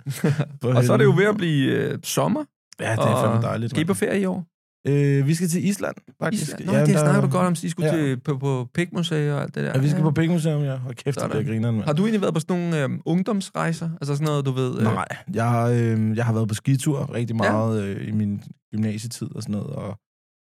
Og 0.77 0.85
så 0.85 0.93
er 0.93 0.97
det 0.97 1.05
jo 1.05 1.15
ved 1.17 1.25
at 1.27 1.37
blive 1.37 1.73
øh, 1.73 1.99
sommer. 2.05 2.45
Ja, 2.81 2.93
det 2.93 2.99
er 2.99 3.23
fandme 3.25 3.43
dejligt. 3.43 3.71
Skal 3.71 3.83
I 3.83 3.85
på 3.85 3.95
ferie 3.95 4.21
i 4.21 4.25
år? 4.25 4.45
Øh, 4.89 5.27
vi 5.27 5.35
skal 5.35 5.49
til 5.49 5.65
Island, 5.69 5.95
faktisk. 6.23 6.43
Island? 6.43 6.65
Nå, 6.67 6.73
ja, 6.73 6.81
det 6.81 6.89
der- 6.95 7.01
snakker 7.01 7.21
du 7.21 7.29
godt 7.29 7.47
om, 7.47 7.55
så 7.55 7.67
I 7.67 7.71
skulle 7.71 7.89
Ja. 7.89 7.97
ja. 7.97 8.03
til, 8.03 8.21
på, 8.21 8.39
på 8.39 8.69
Pigmuseet 8.75 9.33
og 9.35 9.43
alt 9.43 9.55
det 9.55 9.65
der. 9.65 9.71
Ja, 9.75 9.79
vi 9.79 9.89
skal 9.91 10.03
på 10.03 10.11
Pigmuseum, 10.11 10.63
ja. 10.63 10.73
Og 10.73 10.95
kæft, 10.97 11.19
det 11.33 11.47
grineren, 11.47 11.75
mand. 11.75 11.85
Har 11.87 11.93
du 11.93 12.03
egentlig 12.03 12.21
været 12.23 12.35
på 12.35 12.41
sådan 12.41 12.57
nogle 12.71 12.83
øh, 12.85 12.91
ungdomsrejser? 13.07 13.91
Altså 14.01 14.15
sådan 14.15 14.25
noget, 14.27 14.47
du 14.47 14.51
ved... 14.53 14.77
Øh, 14.79 14.83
Nej, 14.85 15.05
jeg 15.35 15.45
har, 15.51 15.67
øh, 15.69 16.17
jeg 16.17 16.25
har 16.27 16.33
været 16.33 16.49
på 16.49 16.55
skitur 16.55 17.15
rigtig 17.15 17.37
Ja. 17.43 17.53
meget 17.53 17.83
øh, 17.83 18.09
i 18.09 18.11
min 18.11 18.41
gymnasietid 18.75 19.29
og 19.37 19.43
sådan 19.43 19.53
noget, 19.53 19.67
og 19.71 19.99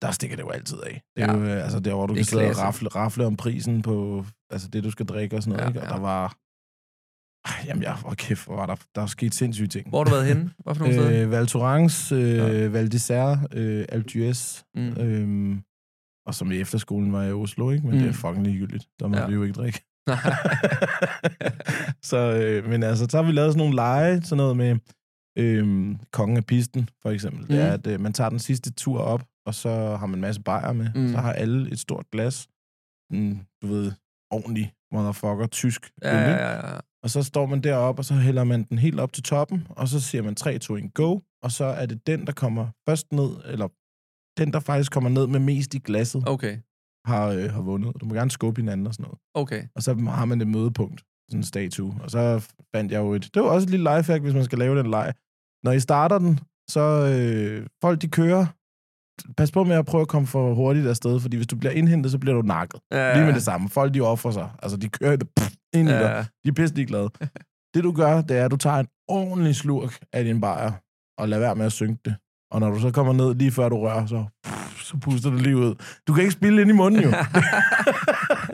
der 0.03 0.11
stikker 0.11 0.37
det 0.37 0.43
jo 0.43 0.49
altid 0.51 0.79
af. 0.81 1.03
Det 1.17 1.23
er 1.25 1.33
Ja. 1.33 1.39
jo, 1.39 1.45
øh, 1.45 1.63
altså 1.65 1.81
der, 1.81 1.95
hvor 1.95 2.07
du 2.07 2.15
Det 2.15 2.19
kan 2.19 2.25
sidde 2.27 2.51
og 2.51 2.59
rafle, 2.59 2.89
rafle 2.89 3.27
om 3.27 3.37
prisen 3.37 3.83
på 3.83 4.25
altså 4.51 4.69
det, 4.69 4.85
du 4.85 4.91
skal 4.91 5.07
drikke 5.07 5.37
og 5.37 5.43
sådan 5.43 5.57
noget, 5.59 5.65
Ja, 5.65 5.69
ikke? 5.69 5.81
Og 5.81 5.87
ja. 5.87 5.93
der 5.95 6.01
var... 6.01 6.37
Ej, 7.49 7.65
jamen, 7.67 7.83
jeg, 7.83 7.95
hvor 8.01 8.15
kæft, 8.15 8.47
hvor 8.47 8.57
var 8.57 8.67
der, 8.67 8.77
der 8.95 9.03
er 9.03 9.07
sket 9.07 9.35
sindssyge 9.35 9.69
ting. 9.69 9.89
Hvor 9.89 9.99
har 9.99 10.05
du 10.05 10.11
været 10.11 10.27
henne? 10.27 10.51
Hvad 10.65 10.75
for 10.75 10.85
nogle 10.85 10.95
steder? 11.01 11.23
Øh, 11.25 11.31
Val 11.31 11.47
Thorens, 11.47 12.13
øh, 12.13 12.37
Ja. 12.37 12.67
Val 12.69 12.91
d'Isère, 12.95 13.47
øh, 13.59 13.87
Alpe 13.89 14.11
d'Huez, 14.11 14.63
Mm. 14.75 14.89
øhm, 15.01 15.63
og 16.27 16.35
som 16.35 16.53
i 16.53 16.57
efterskolen 16.61 17.13
var 17.13 17.21
jeg 17.23 17.31
i 17.31 17.33
Oslo, 17.33 17.71
ikke? 17.71 17.87
Men 17.87 17.95
mm. 17.95 17.99
det 17.99 18.07
er 18.09 18.13
Mm. 18.13 18.15
fucking 18.15 18.47
ligegyldigt. 18.47 18.89
Der 19.01 19.07
må 19.09 19.17
Ja. 19.17 19.27
vi 19.27 19.35
jo 19.35 19.43
ikke 19.43 19.53
drikke. 19.55 19.81
så, 22.11 22.17
øh, 22.17 22.69
men 22.71 22.83
altså, 22.83 23.07
så 23.11 23.17
har 23.17 23.25
vi 23.25 23.33
lavet 23.33 23.53
sådan 23.53 23.59
nogle 23.59 23.75
lege, 23.75 24.23
sådan 24.23 24.37
noget 24.37 24.57
med 24.57 24.77
øh, 25.39 25.97
kongen 26.13 26.37
af 26.37 26.45
pisten, 26.47 26.89
for 27.03 27.11
eksempel. 27.11 27.41
Mm. 27.43 27.47
Det 27.49 27.61
er, 27.61 27.65
Mhm. 27.67 27.75
at 27.75 27.87
øh, 27.87 28.01
man 28.01 28.13
tager 28.13 28.31
den 28.31 28.39
sidste 28.39 28.73
tur 28.73 29.01
op, 29.01 29.23
og 29.49 29.55
så 29.55 29.97
har 30.01 30.07
man 30.07 30.15
en 30.19 30.21
masse 30.21 30.43
bajer 30.43 30.73
med. 30.73 30.89
Mm. 30.95 31.09
Så 31.09 31.17
har 31.19 31.33
alle 31.33 31.73
et 31.73 31.79
stort 31.79 32.07
glas. 32.13 32.49
Mm, 33.11 33.39
du 33.63 33.67
ved, 33.67 33.93
ordentlig 34.31 34.73
motherfucker, 34.93 35.47
tysk. 35.47 35.91
ja, 36.03 36.15
øl, 36.17 36.31
ja, 36.31 36.53
ja, 36.53 36.69
ja. 36.75 36.79
Og 37.03 37.11
så 37.11 37.23
står 37.23 37.47
man 37.47 37.61
deroppe, 37.61 38.01
og 38.01 38.05
så 38.05 38.15
hælder 38.15 38.45
man 38.45 38.63
den 38.63 38.79
helt 38.79 39.01
op 39.01 39.13
til 39.13 39.23
toppen, 39.23 39.67
og 39.71 39.89
så 39.89 40.01
siger 40.01 40.23
man 40.23 40.35
3, 40.35 40.59
2, 40.59 40.77
1, 40.77 40.95
go, 40.95 41.19
og 41.43 41.53
så 41.53 41.65
er 41.65 41.87
det 41.87 42.07
den, 42.07 42.27
der 42.27 42.33
kommer 42.33 42.69
først 42.89 43.13
ned, 43.13 43.31
eller 43.45 43.69
den, 44.41 44.53
der 44.53 44.61
faktisk 44.61 44.93
kommer 44.93 45.11
ned 45.11 45.27
med 45.27 45.41
mest 45.41 45.75
i 45.75 45.79
glasset, 45.79 46.23
Okay, 46.29 46.59
har, 47.07 47.27
øh, 47.27 47.53
har 47.53 47.61
vundet. 47.61 47.93
Du 48.01 48.07
må 48.07 48.15
gerne 48.15 48.31
skubbe 48.31 48.61
hinanden 48.61 48.87
og 48.87 48.95
sådan 48.95 49.03
noget. 49.05 49.19
okay. 49.35 49.63
Og 49.75 49.83
så 49.83 49.95
har 49.95 50.25
man 50.25 50.41
et 50.41 50.49
mødepunkt, 50.49 51.05
sådan 51.29 51.41
en 51.41 51.45
statue. 51.45 51.95
Og 52.03 52.11
så 52.11 52.53
fandt 52.75 52.93
jeg 52.93 52.99
jo 52.99 53.13
et... 53.13 53.31
Det 53.35 53.43
var 53.43 53.49
også 53.49 53.67
et 53.67 53.71
lille 53.71 53.97
lifehack, 53.97 54.23
hvis 54.23 54.35
man 54.35 54.45
skal 54.45 54.59
lave 54.59 54.79
den 54.79 54.91
leg. 54.91 55.15
Når 55.65 55.73
I 55.73 55.81
starter 55.81 56.19
den, 56.19 56.41
så 56.71 56.81
øh, 57.15 57.67
folk 57.81 58.03
de 58.03 58.09
kører. 58.09 58.47
Pas 59.37 59.51
på 59.53 59.65
med 59.65 59.77
at 59.77 59.87
prøve 59.87 60.03
at 60.03 60.09
komme 60.09 60.27
for 60.27 60.55
hurtigt 60.55 60.87
afsted, 60.87 61.21
fordi 61.21 61.37
hvis 61.37 61.47
du 61.47 61.57
bliver 61.57 61.73
indhentet, 61.73 62.13
så 62.13 62.19
bliver 62.19 62.35
du 62.35 62.43
nakket. 62.43 62.81
Ja, 62.93 63.15
Lige 63.15 63.27
med 63.27 63.35
det 63.35 63.43
samme. 63.43 63.69
Folk 63.69 63.95
de 63.95 64.01
offrer 64.01 64.31
sig. 64.31 64.51
Altså, 64.63 64.77
de 64.77 64.89
kører 64.89 65.17
det 65.17 65.29
pff, 65.37 65.51
ind 65.75 65.89
i 65.89 65.93
dig. 65.93 66.01
Ja, 66.01 66.19
De 66.45 66.49
er 66.49 66.53
pisse 66.53 66.85
glade. 66.85 67.09
det 67.75 67.85
du 67.85 67.93
gør, 67.93 68.21
det 68.21 68.37
er, 68.39 68.45
at 68.45 68.51
du 68.51 68.57
tager 68.57 68.77
en 68.77 68.87
ordentlig 69.09 69.57
slurk 69.57 69.99
af 70.13 70.25
din 70.25 70.41
bajer, 70.41 70.73
og 71.19 71.29
lader 71.29 71.41
være 71.43 71.55
med 71.57 71.67
at 71.67 71.73
synke 71.73 72.01
det. 72.05 72.17
Og 72.51 72.61
når 72.61 72.71
du 72.71 72.81
så 72.81 72.91
kommer 72.91 73.13
ned, 73.13 73.35
lige 73.35 73.51
før 73.51 73.69
du 73.69 73.77
rører, 73.81 74.07
så, 74.07 74.25
pff, 74.47 74.83
så 74.83 74.97
puster 74.97 75.31
det 75.31 75.43
lige 75.43 75.57
ud. 75.57 75.75
Du 76.07 76.13
kan 76.13 76.23
ikke 76.23 76.33
spille 76.33 76.61
ind 76.61 76.71
i 76.71 76.75
munden, 76.75 77.03
jo. 77.03 77.11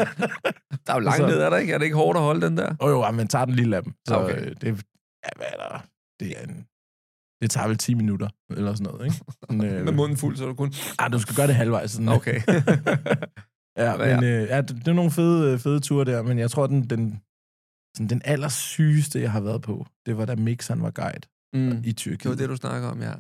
der 0.87 0.93
er 0.93 0.95
jo 0.95 0.99
langt 1.01 1.17
Så- 1.17 1.27
ned, 1.27 1.39
er 1.41 1.51
der 1.51 1.57
ikke? 1.57 1.73
Er 1.73 1.79
det 1.79 1.85
ikke 1.85 1.97
hårdt 1.97 2.17
at 2.17 2.23
holde 2.25 2.47
den 2.47 2.57
der? 2.57 2.75
Og 2.81 2.91
jo, 2.91 3.11
men 3.11 3.29
tager 3.29 3.45
den 3.45 3.55
lille 3.55 3.77
af 3.77 3.83
dem. 3.83 3.93
Så 4.09 4.15
Okay. 4.17 4.37
okay. 4.37 4.51
det, 4.61 4.67
ja, 4.67 5.29
hvad 5.37 5.47
er 5.53 5.69
der? 5.69 5.79
Det 6.21 6.35
er 6.39 6.43
en, 6.49 6.67
det 7.45 7.51
tager 7.51 7.69
vel 7.69 7.79
10 7.79 7.95
minutter, 7.95 8.29
eller 8.51 8.75
sådan 8.75 8.93
noget, 8.93 9.05
ikke? 9.07 9.25
Men, 9.51 9.65
øh, 9.65 9.85
Med 9.85 9.93
munden 9.93 10.17
fuld, 10.17 10.37
så 10.37 10.45
er 10.45 10.49
du 10.49 10.55
kun... 10.55 10.73
ah, 10.99 11.13
du 11.13 11.19
skal 11.19 11.37
gøre 11.37 11.47
det 11.47 11.55
halvvejs. 11.55 11.91
Sådan, 11.91 12.09
Okay. 12.09 12.41
ja, 13.85 13.97
men 13.97 14.25
øh, 14.25 14.49
ja, 14.49 14.61
det, 14.61 14.69
det 14.77 14.89
er 14.89 14.93
nogle 14.93 15.11
fede, 15.11 15.53
øh, 15.53 15.59
fede 15.59 15.81
ture 15.81 16.05
der, 16.05 16.23
men 16.23 16.39
jeg 16.39 16.51
tror, 16.51 16.67
den, 16.67 16.91
den, 16.91 17.21
sådan, 17.97 18.09
den 18.09 18.23
allersygeste, 18.25 19.21
jeg 19.21 19.33
har 19.33 19.41
været 19.41 19.63
på, 19.63 19.87
det 20.07 20.17
var 20.19 20.25
da 20.25 20.35
Mix, 20.37 20.69
han 20.69 20.83
var 20.83 20.91
guide 20.91 21.29
mm. 21.55 21.83
i 21.85 21.93
Tyrkiet. 21.93 22.23
Det 22.23 22.31
var 22.31 22.37
det, 22.37 22.49
du 22.49 22.57
snakker 22.57 22.89
om, 22.89 23.03
ja. 23.03 23.13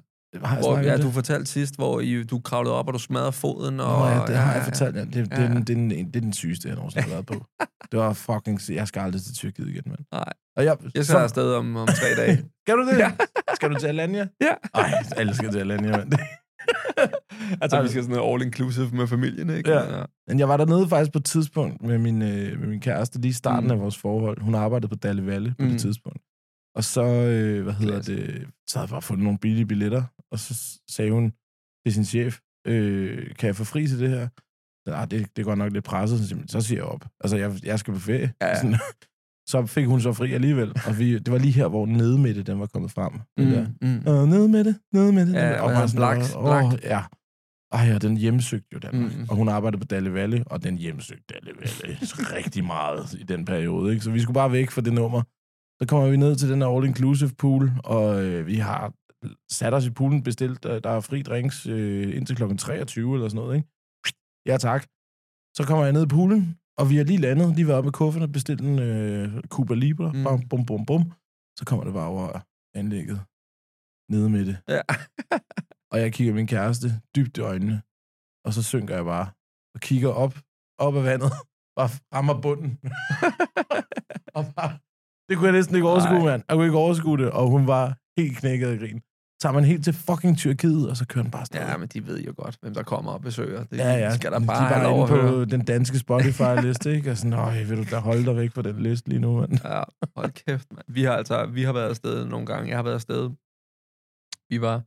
Har 0.45 0.57
jeg 0.57 0.63
Hvor, 0.63 0.79
ja, 0.79 0.97
du 0.97 1.07
det? 1.07 1.15
fortalte 1.15 1.47
sidst, 1.47 1.77
hvor 1.77 2.01
I, 2.01 2.23
du 2.23 2.39
kravlede 2.41 2.75
op, 2.75 2.87
og 2.89 2.95
du 2.95 2.99
smadrede 2.99 3.33
foden. 3.33 3.81
Og, 3.81 3.99
Nå 3.99 4.07
ja, 4.07 4.27
det 4.27 4.37
har 4.37 4.53
jeg 4.53 4.61
ja, 4.63 4.67
fortalt. 4.67 4.97
Ja. 4.97 5.05
Det, 5.05 5.15
det, 5.15 5.29
Ja, 5.31 5.37
er 5.37 5.43
ja. 5.43 5.49
den, 5.49 5.57
det, 5.67 5.71
er 5.71 5.75
den, 5.75 5.91
det 5.91 6.17
er 6.17 6.21
den 6.21 6.33
sygeste, 6.33 6.69
jeg 6.69 6.77
nogensinde 6.77 7.03
har 7.05 7.11
været 7.11 7.27
på. 7.27 7.47
Det 7.93 8.01
var 8.01 8.13
fucking... 8.13 8.61
Jeg 8.69 8.89
skal 8.89 9.01
aldrig 9.01 9.23
til 9.23 9.35
Tyrkiet 9.35 9.69
igen, 9.69 9.83
mand. 9.87 9.99
Nej. 10.13 10.33
Og 10.57 10.65
jeg, 10.65 10.77
Jeg 10.95 11.05
skal 11.05 11.17
afsted 11.17 11.55
om, 11.55 11.77
om 11.77 11.87
tre 11.87 12.15
dage. 12.23 12.45
Skal 12.67 12.75
du 12.77 12.87
det? 12.91 12.99
Ja. 12.99 13.13
Skal 13.55 13.71
du 13.71 13.79
til 13.79 13.87
Alanya? 13.87 14.27
Ja. 14.41 14.55
Ej, 14.75 14.93
alle 15.17 15.35
skal 15.35 15.51
til 15.53 15.59
Alanya, 15.59 15.91
mand. 15.91 16.13
altså, 17.63 17.83
vi 17.83 17.89
skal 17.89 18.03
sådan 18.03 18.17
noget 18.17 18.33
all-inclusive 18.43 18.97
med 18.97 19.07
familien, 19.07 19.51
ikke? 19.51 19.71
Ja. 19.73 20.05
Men 20.29 20.39
jeg 20.39 20.49
var 20.49 20.57
dernede 20.57 20.89
faktisk 20.89 21.13
på 21.13 21.19
et 21.19 21.25
tidspunkt 21.25 21.83
med 21.83 21.99
min, 21.99 22.23
øh, 22.23 22.61
med 22.61 22.69
min 22.69 22.81
kæreste, 22.81 23.21
lige 23.21 23.31
i 23.31 23.33
starten 23.33 23.67
Mm. 23.69 23.71
af 23.75 23.81
vores 23.81 23.99
forhold. 23.99 24.41
Hun 24.41 24.55
arbejdede 24.55 24.89
på 24.89 24.95
Dalle 24.95 25.27
Valle 25.27 25.55
på 25.59 25.65
mm. 25.65 25.71
Det 25.71 25.81
tidspunkt. 25.81 26.19
Og 26.77 26.85
så, 26.85 27.05
øh, 27.05 27.63
hvad 27.63 27.73
hedder 27.73 27.95
Klasse. 27.95 28.17
det, 28.17 28.47
så 28.69 28.79
havde 28.79 28.87
jeg 28.89 28.95
bare 28.95 29.03
fundet 29.03 29.25
nogle 29.25 29.39
billige 29.39 29.67
billetter, 29.67 30.03
og 30.33 30.39
så 30.39 30.79
sagde 30.91 31.11
hun 31.11 31.33
til 31.87 31.95
sin 31.95 32.05
chef, 32.05 32.39
øh, 32.67 33.35
kan 33.35 33.47
jeg 33.47 33.57
få 33.57 33.65
fri 33.65 33.87
til 33.87 34.01
det 34.01 34.11
her? 34.11 34.29
Nej, 34.91 35.05
det, 35.05 35.37
det 35.37 35.45
går 35.45 35.55
nok 35.55 35.73
lidt 35.73 35.85
presset. 35.85 36.19
Så, 36.19 36.27
siger 36.29 36.39
jeg, 36.39 36.45
så 36.49 36.61
siger 36.61 36.79
jeg 36.79 36.85
op. 36.85 37.05
Altså, 37.21 37.37
jeg, 37.37 37.53
jeg 37.65 37.79
skal 37.79 37.95
på 37.95 38.01
ferie. 38.01 38.33
Ja, 38.43 38.47
ja. 38.49 38.55
Sådan, 38.57 38.77
så 39.47 39.67
fik 39.67 39.87
hun 39.87 40.01
så 40.01 40.13
fri 40.13 40.33
alligevel. 40.33 40.73
Og 40.87 40.99
vi, 40.99 41.19
det 41.19 41.33
var 41.33 41.39
lige 41.39 41.53
her, 41.53 41.69
hvor 41.69 41.87
nedmidte 41.87 42.43
den 42.43 42.61
var 42.61 42.67
kommet 42.67 42.91
frem. 42.91 43.13
Den 43.39 43.53
der. 43.53 43.67
Mm, 43.83 43.89
mm. 43.89 44.13
Øh, 44.13 44.29
ned 44.29 44.49
med 44.49 44.65
det, 44.65 44.77
ned 44.93 45.13
med 45.13 45.27
det. 45.27 45.33
Ja, 45.33 45.43
med 45.43 45.53
det. 45.53 45.61
Og 45.61 45.71
bare 45.71 45.89
sådan, 45.89 46.23
Blacks- 46.23 46.37
åh, 46.39 46.73
ja. 46.83 47.03
Ej, 47.73 47.95
og 47.95 48.03
den 48.03 48.17
hjemsøgte 48.17 48.69
jo 48.73 48.79
Danmark. 48.79 49.13
Mm. 49.15 49.21
Mm. 49.21 49.27
Og 49.29 49.37
hun 49.37 49.49
arbejdede 49.49 49.81
på 49.81 49.87
Dalle 49.87 50.15
Valle, 50.15 50.45
og 50.47 50.65
den 50.65 50.79
hjemsøgte 50.79 51.25
Dalle 51.35 51.53
Valle 51.61 51.99
rigtig 52.37 52.65
meget 52.65 53.13
i 53.13 53.23
den 53.23 53.45
periode. 53.45 53.93
Ikke? 53.93 54.05
Så 54.05 54.11
vi 54.11 54.21
skulle 54.21 54.35
bare 54.35 54.53
væk 54.53 54.71
fra 54.71 54.81
det 54.81 54.93
nummer. 54.93 55.23
Så 55.81 55.89
kommer 55.89 56.09
vi 56.09 56.17
ned 56.17 56.37
til 56.37 56.49
den 56.51 56.63
her 56.63 56.69
all-inclusive 56.69 57.35
pool, 57.39 57.71
og 57.85 58.25
øh, 58.25 58.47
vi 58.47 58.55
har 58.55 58.93
sat 59.53 59.75
os 59.75 59.87
i 59.87 59.91
poolen, 59.91 60.23
bestilt, 60.23 60.65
øh, 60.65 60.81
der 60.85 60.91
er 60.91 61.01
fri 61.01 61.23
drinks 61.23 61.67
øh, 61.67 62.17
indtil 62.17 62.37
klokken 62.37 62.59
23 62.59 63.15
eller 63.15 63.29
sådan 63.29 63.43
noget. 63.45 63.57
Ikke? 63.57 63.69
Ja, 64.47 64.57
tak. 64.57 64.87
Så 65.57 65.65
kommer 65.67 65.85
jeg 65.85 65.93
ned 65.93 66.03
i 66.05 66.09
poolen, 66.09 66.59
og 66.79 66.91
vi 66.91 66.97
har 66.97 67.05
lige 67.05 67.25
landet, 67.27 67.55
lige 67.57 67.67
været 67.67 67.79
oppe 67.79 67.87
med 67.87 67.93
kuffen 67.93 68.23
og 68.23 68.33
bestilt 68.33 68.61
en 68.61 68.79
øh, 68.79 69.43
Cuba 69.53 69.75
Libre. 69.75 70.13
Mm. 70.13 70.19
Mm. 70.19 70.49
Bum, 70.49 70.67
bum, 70.67 70.87
bum. 70.87 71.03
Så 71.59 71.63
kommer 71.67 71.85
det 71.85 71.95
bare 71.95 72.09
over 72.09 72.41
anlægget. 72.81 73.19
Nede 74.13 74.29
med 74.31 74.45
det. 74.47 74.57
Ja. 74.69 74.83
Og 75.93 76.01
jeg 76.01 76.13
kigger 76.13 76.35
min 76.35 76.47
kæreste 76.47 76.89
dybt 77.17 77.39
i 77.39 77.41
øjnene, 77.41 77.83
og 78.45 78.53
så 78.53 78.63
synker 78.63 78.95
jeg 78.95 79.05
bare 79.05 79.27
og 79.75 79.81
kigger 79.81 80.09
op, 80.09 80.35
op 80.79 80.97
af 80.97 81.05
vandet, 81.05 81.33
bare 81.79 81.91
rammer 82.15 82.41
bunden. 82.45 82.71
og 84.37 84.43
bare, 84.57 84.73
det 85.29 85.33
kunne 85.37 85.49
jeg 85.51 85.57
næsten 85.59 85.75
ikke 85.77 85.89
overskue, 85.89 86.25
mand. 86.25 86.43
Jeg 86.49 86.55
kunne 86.57 86.67
ikke 86.67 86.79
overskue 86.79 87.19
det, 87.19 87.31
og 87.31 87.45
hun 87.55 87.67
var 87.67 87.85
helt 88.19 88.39
knækket 88.39 88.69
af 88.73 88.79
grin. 88.79 89.01
Tager 89.45 89.53
man 89.53 89.65
helt 89.65 89.85
til 89.85 89.93
fucking 89.93 90.39
Tyrkiet, 90.39 90.91
og 90.91 90.97
så 90.97 91.07
kører 91.07 91.23
den 91.23 91.31
bare 91.31 91.47
stadig. 91.47 91.67
Ja, 91.69 91.77
men 91.77 91.89
de 91.89 92.07
ved 92.07 92.21
jo 92.23 92.35
godt, 92.37 92.57
hvem 92.61 92.75
der 92.75 92.83
kommer 92.83 93.13
og 93.13 93.21
besøger. 93.23 93.65
Det 93.65 93.77
Ja, 93.79 93.93
ja. 93.93 94.15
skal 94.15 94.33
der 94.33 94.39
De 94.39 94.47
bare 94.47 94.65
er 94.71 94.75
have 94.75 94.83
lov 94.91 95.03
at 95.05 95.11
inde 95.11 95.21
på 95.23 95.27
høre. 95.29 95.45
den 95.45 95.65
danske 95.65 95.99
Spotify-liste, 95.99 96.91
ikke? 96.91 97.11
Og 97.11 97.17
sådan, 97.17 97.33
øj, 97.33 97.63
vil 97.63 97.77
du 97.79 97.85
da 97.91 97.99
holde 97.99 98.25
dig 98.25 98.37
væk 98.37 98.55
på 98.55 98.63
den 98.63 98.83
liste 98.83 99.09
lige 99.09 99.19
nu, 99.19 99.41
mand? 99.41 99.53
Ja, 99.65 99.83
hold 100.17 100.33
kæft, 100.33 100.73
mand. 100.73 100.85
Vi 100.89 101.03
har 101.03 101.13
altså, 101.13 101.47
vi 101.47 101.63
har 101.63 101.73
været 101.73 101.89
afsted 101.89 102.25
nogle 102.27 102.47
gange. 102.47 102.69
Jeg 102.69 102.79
har 102.79 102.83
været 102.83 102.95
afsted. 102.95 103.31
Vi 104.51 104.61
var 104.61 104.83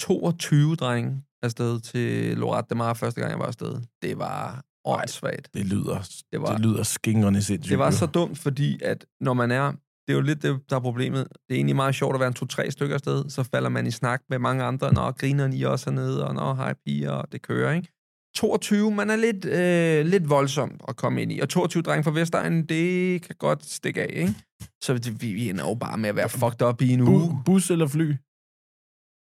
22 0.00 0.74
drenge 0.76 1.22
afsted 1.42 1.80
til 1.80 2.36
Lorette 2.38 2.68
de 2.70 2.74
Mar 2.78 2.94
første 2.94 3.20
gang, 3.20 3.30
jeg 3.30 3.38
var 3.38 3.46
afsted. 3.46 3.80
Det 4.02 4.18
var 4.18 4.64
åndssvagt. 4.84 5.48
Det 5.54 5.66
lyder, 5.66 6.08
Det 6.32 6.40
var- 6.42 6.52
det 6.52 6.60
lyder 6.60 6.82
skingrende 6.82 7.42
sindssygt. 7.42 7.70
Det 7.70 7.78
var 7.78 7.90
så 7.90 8.06
dumt, 8.06 8.38
fordi 8.38 8.82
at 8.82 9.06
når 9.20 9.34
man 9.34 9.50
er... 9.50 9.72
Det 10.08 10.14
er 10.14 10.18
jo 10.18 10.22
lidt 10.22 10.42
det, 10.42 10.60
der 10.70 10.76
er 10.76 10.80
problemet. 10.80 11.26
Det 11.48 11.50
er 11.50 11.54
egentlig 11.54 11.76
meget 11.76 11.94
sjovt 11.94 12.14
at 12.14 12.20
være 12.20 12.28
en 12.28 12.34
to-tre 12.34 12.70
stykker 12.70 12.94
afsted. 12.94 13.30
Så 13.30 13.42
falder 13.42 13.68
man 13.68 13.86
i 13.86 13.90
snak 13.90 14.20
med 14.30 14.38
mange 14.38 14.64
andre. 14.64 14.92
Nå, 14.92 15.10
griner 15.10 15.52
I 15.52 15.62
også 15.62 15.90
hernede, 15.90 16.28
og 16.28 16.34
nå, 16.34 16.54
hej 16.54 16.74
piger, 16.86 17.10
og 17.10 17.32
det 17.32 17.42
kører, 17.42 17.72
ikke? 17.72 17.88
22, 18.36 18.90
man 18.90 19.10
er 19.10 19.16
lidt, 19.16 19.44
øh, 19.44 20.06
lidt 20.06 20.30
voldsomt 20.30 20.82
at 20.88 20.96
komme 20.96 21.22
ind 21.22 21.32
i. 21.32 21.40
Og 21.40 21.48
22 21.48 21.82
drenge 21.82 22.04
fra 22.04 22.10
Vestegnen, 22.10 22.66
det 22.66 23.22
kan 23.22 23.34
godt 23.38 23.64
stikke 23.64 24.02
af, 24.02 24.10
ikke? 24.12 24.34
Så 24.82 24.94
det, 24.94 25.22
vi, 25.22 25.32
vi 25.32 25.50
ender 25.50 25.68
jo 25.68 25.74
bare 25.74 25.98
med 25.98 26.08
at 26.08 26.16
være 26.16 26.28
fucked 26.28 26.62
up 26.62 26.82
i 26.82 26.88
en 26.92 27.00
uge. 27.00 27.28
Bu- 27.30 27.42
bus 27.44 27.70
eller 27.70 27.86
fly? 27.86 28.14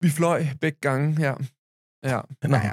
Vi 0.04 0.10
fløj 0.10 0.46
begge 0.62 0.78
gange 0.82 1.18
her. 1.18 1.36
Ja. 2.04 2.20
Nå. 2.50 2.58
ja. 2.58 2.72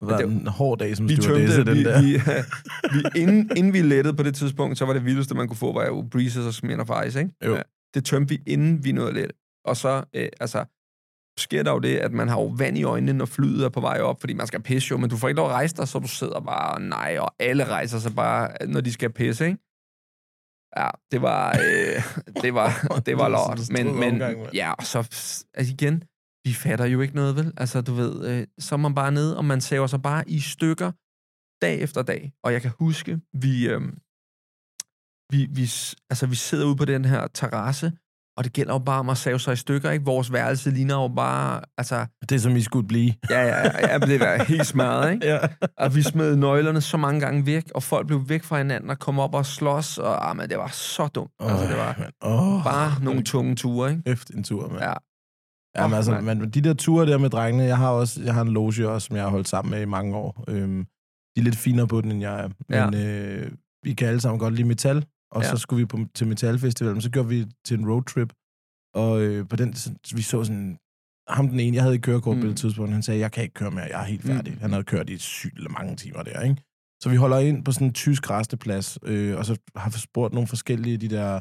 Det 0.00 0.08
var 0.08 0.16
det- 0.16 0.26
en 0.26 0.46
hård 0.46 0.78
dag 0.78 0.96
som 0.96 1.08
Vi 1.08 1.16
stewardesse, 1.16 1.56
tømte, 1.56 1.70
den 1.70 1.78
vi, 1.78 1.84
der. 1.84 2.02
vi, 2.02 2.12
vi, 3.14 3.20
inden, 3.22 3.50
inden 3.56 3.72
vi 3.72 3.82
lettede 3.82 4.16
på 4.16 4.22
det 4.22 4.34
tidspunkt, 4.34 4.78
så 4.78 4.84
var 4.84 4.92
det 4.92 5.04
vildeste, 5.04 5.34
man 5.34 5.48
kunne 5.48 5.56
få, 5.56 5.72
var 5.72 5.86
jo 5.86 6.02
Breezes 6.10 6.46
og 6.46 6.54
Smirnoff 6.54 6.90
Ice, 7.08 7.18
ikke? 7.20 7.32
Jo. 7.44 7.54
Ja, 7.54 7.62
det 7.94 8.04
tømte 8.04 8.28
vi, 8.28 8.42
inden 8.46 8.84
vi 8.84 8.92
nåede 8.92 9.12
let. 9.12 9.32
Og 9.64 9.76
så, 9.76 10.04
øh, 10.14 10.28
altså, 10.40 10.64
sker 11.38 11.62
der 11.62 11.72
jo 11.72 11.78
det, 11.78 11.96
at 11.96 12.12
man 12.12 12.28
har 12.28 12.40
jo 12.40 12.46
vand 12.58 12.78
i 12.78 12.82
øjnene, 12.84 13.12
når 13.12 13.24
flyet 13.26 13.64
er 13.64 13.68
på 13.68 13.80
vej 13.80 14.00
op, 14.00 14.20
fordi 14.20 14.34
man 14.34 14.46
skal 14.46 14.62
pisse 14.62 14.90
jo, 14.90 14.96
men 14.96 15.10
du 15.10 15.16
får 15.16 15.28
ikke 15.28 15.36
lov 15.36 15.46
at 15.48 15.52
rejse 15.54 15.76
dig, 15.76 15.88
så 15.88 15.98
du 15.98 16.08
sidder 16.08 16.40
bare, 16.40 16.80
nej, 16.80 17.16
og 17.20 17.34
alle 17.38 17.64
rejser 17.64 17.98
sig 17.98 18.14
bare, 18.14 18.66
når 18.68 18.80
de 18.80 18.92
skal 18.92 19.10
pisse, 19.12 19.44
ikke? 19.46 19.58
Ja, 20.76 20.88
det 21.12 21.22
var, 21.22 21.50
øh, 21.50 22.02
det 22.42 22.54
var, 22.54 22.70
det 23.06 23.18
var 23.18 23.28
lort. 23.28 23.60
Men, 23.70 24.00
men 24.00 24.22
ja, 24.54 24.72
og 24.72 24.84
så, 24.84 24.98
altså 25.54 25.72
igen, 25.72 26.02
vi 26.48 26.52
fatter 26.52 26.84
jo 26.84 27.00
ikke 27.00 27.14
noget, 27.14 27.36
vel? 27.36 27.52
Altså, 27.56 27.80
du 27.80 27.94
ved, 27.94 28.28
øh, 28.30 28.46
så 28.58 28.74
er 28.74 28.76
man 28.76 28.94
bare 28.94 29.12
nede, 29.12 29.36
og 29.36 29.44
man 29.44 29.60
saver 29.60 29.86
sig 29.86 30.02
bare 30.02 30.30
i 30.30 30.40
stykker, 30.40 30.92
dag 31.62 31.80
efter 31.80 32.02
dag. 32.02 32.32
Og 32.44 32.52
jeg 32.52 32.62
kan 32.62 32.72
huske, 32.78 33.20
vi, 33.32 33.68
øh, 33.68 33.80
vi, 35.32 35.48
vi, 35.50 35.62
altså, 36.10 36.26
vi 36.26 36.34
sidder 36.34 36.66
ude 36.66 36.76
på 36.76 36.84
den 36.84 37.04
her 37.04 37.26
terrasse, 37.34 37.92
og 38.36 38.44
det 38.44 38.52
gælder 38.52 38.72
jo 38.72 38.78
bare 38.78 39.00
om 39.00 39.08
at 39.08 39.18
save 39.18 39.40
sig 39.40 39.52
i 39.52 39.56
stykker, 39.56 39.90
ikke? 39.90 40.04
Vores 40.04 40.32
værelse 40.32 40.70
ligner 40.70 40.94
jo 40.94 41.08
bare, 41.08 41.60
altså... 41.78 42.06
Det, 42.28 42.42
som 42.42 42.56
I 42.56 42.60
skulle 42.60 42.88
blive. 42.88 43.14
Ja, 43.30 43.42
ja, 43.42 43.88
ja, 43.88 43.98
det 43.98 44.22
er 44.22 44.44
helt 44.44 44.66
smadret, 44.66 45.12
ikke? 45.12 45.26
ja. 45.32 45.38
Og 45.76 45.94
vi 45.94 46.02
smed 46.02 46.36
nøglerne 46.36 46.80
så 46.80 46.96
mange 46.96 47.20
gange 47.20 47.46
væk, 47.46 47.64
og 47.74 47.82
folk 47.82 48.06
blev 48.06 48.28
væk 48.28 48.42
fra 48.42 48.58
hinanden 48.58 48.90
og 48.90 48.98
kom 48.98 49.18
op 49.18 49.34
og 49.34 49.46
slås, 49.46 49.98
og 49.98 50.30
ah, 50.30 50.36
men 50.36 50.50
det 50.50 50.58
var 50.58 50.68
så 50.68 51.06
dumt. 51.06 51.30
Oh, 51.38 51.52
altså, 51.52 51.68
det 51.68 51.76
var 51.76 52.10
oh, 52.20 52.64
bare 52.64 53.04
nogle 53.04 53.22
tunge 53.22 53.56
ture, 53.56 53.90
ikke? 53.90 54.02
Efter 54.06 54.34
en 54.34 54.44
tur, 54.44 54.68
mand. 54.68 54.82
Ja. 54.82 54.94
Ja, 55.76 55.86
men 55.86 55.94
altså, 55.96 56.20
man, 56.20 56.50
de 56.50 56.60
der 56.60 56.74
ture 56.74 57.06
der 57.06 57.18
med 57.18 57.30
drengene, 57.30 57.64
jeg 57.64 57.76
har 57.76 57.90
også, 57.90 58.22
jeg 58.22 58.34
har 58.34 58.42
en 58.42 58.48
loge 58.48 58.88
også, 58.88 59.06
som 59.06 59.16
jeg 59.16 59.24
har 59.24 59.30
holdt 59.30 59.48
sammen 59.48 59.70
med 59.70 59.82
i 59.82 59.84
mange 59.84 60.16
år. 60.16 60.44
Øhm, 60.48 60.86
de 61.34 61.40
er 61.40 61.44
lidt 61.44 61.56
finere 61.56 61.88
på 61.88 62.00
den, 62.00 62.12
end 62.12 62.20
jeg 62.20 62.40
er. 62.44 62.48
Men 62.68 62.94
ja. 62.94 63.06
øh, 63.06 63.52
vi 63.82 63.94
kan 63.94 64.08
alle 64.08 64.20
sammen 64.20 64.38
godt 64.38 64.54
lide 64.54 64.68
metal, 64.68 65.06
og 65.30 65.42
ja. 65.42 65.48
så 65.50 65.56
skulle 65.56 65.80
vi 65.80 65.86
på, 65.86 65.98
til 66.14 66.26
Metalfestivalen, 66.26 67.00
så 67.00 67.10
gjorde 67.10 67.28
vi 67.28 67.46
til 67.64 67.78
en 67.78 67.90
roadtrip, 67.90 68.32
og 68.94 69.20
øh, 69.20 69.48
på 69.48 69.56
den, 69.56 69.74
så, 69.74 69.90
vi 70.14 70.22
så 70.22 70.44
sådan, 70.44 70.78
ham 71.28 71.48
den 71.48 71.60
ene, 71.60 71.74
jeg 71.74 71.82
havde 71.82 71.94
i 71.94 71.98
kørekort 71.98 72.36
mm. 72.36 72.42
på 72.42 72.48
det 72.48 72.56
tidspunkt, 72.56 72.92
han 72.92 73.02
sagde, 73.02 73.20
jeg 73.20 73.32
kan 73.32 73.42
ikke 73.42 73.54
køre 73.54 73.70
mere, 73.70 73.84
jeg 73.84 74.00
er 74.00 74.04
helt 74.04 74.22
færdig. 74.22 74.52
Mm. 74.52 74.60
Han 74.60 74.70
havde 74.70 74.84
kørt 74.84 75.10
i 75.10 75.18
sygt 75.18 75.72
mange 75.78 75.96
timer 75.96 76.22
der, 76.22 76.40
ikke? 76.40 76.56
Så 77.02 77.08
vi 77.10 77.16
holder 77.16 77.38
ind 77.38 77.64
på 77.64 77.72
sådan 77.72 77.86
en 77.86 77.92
tysk 77.92 78.30
resteplads, 78.30 78.98
øh, 79.02 79.38
og 79.38 79.46
så 79.46 79.56
har 79.76 79.90
spurgt 79.90 80.34
nogle 80.34 80.48
forskellige 80.48 80.96
de 80.96 81.08
der 81.08 81.40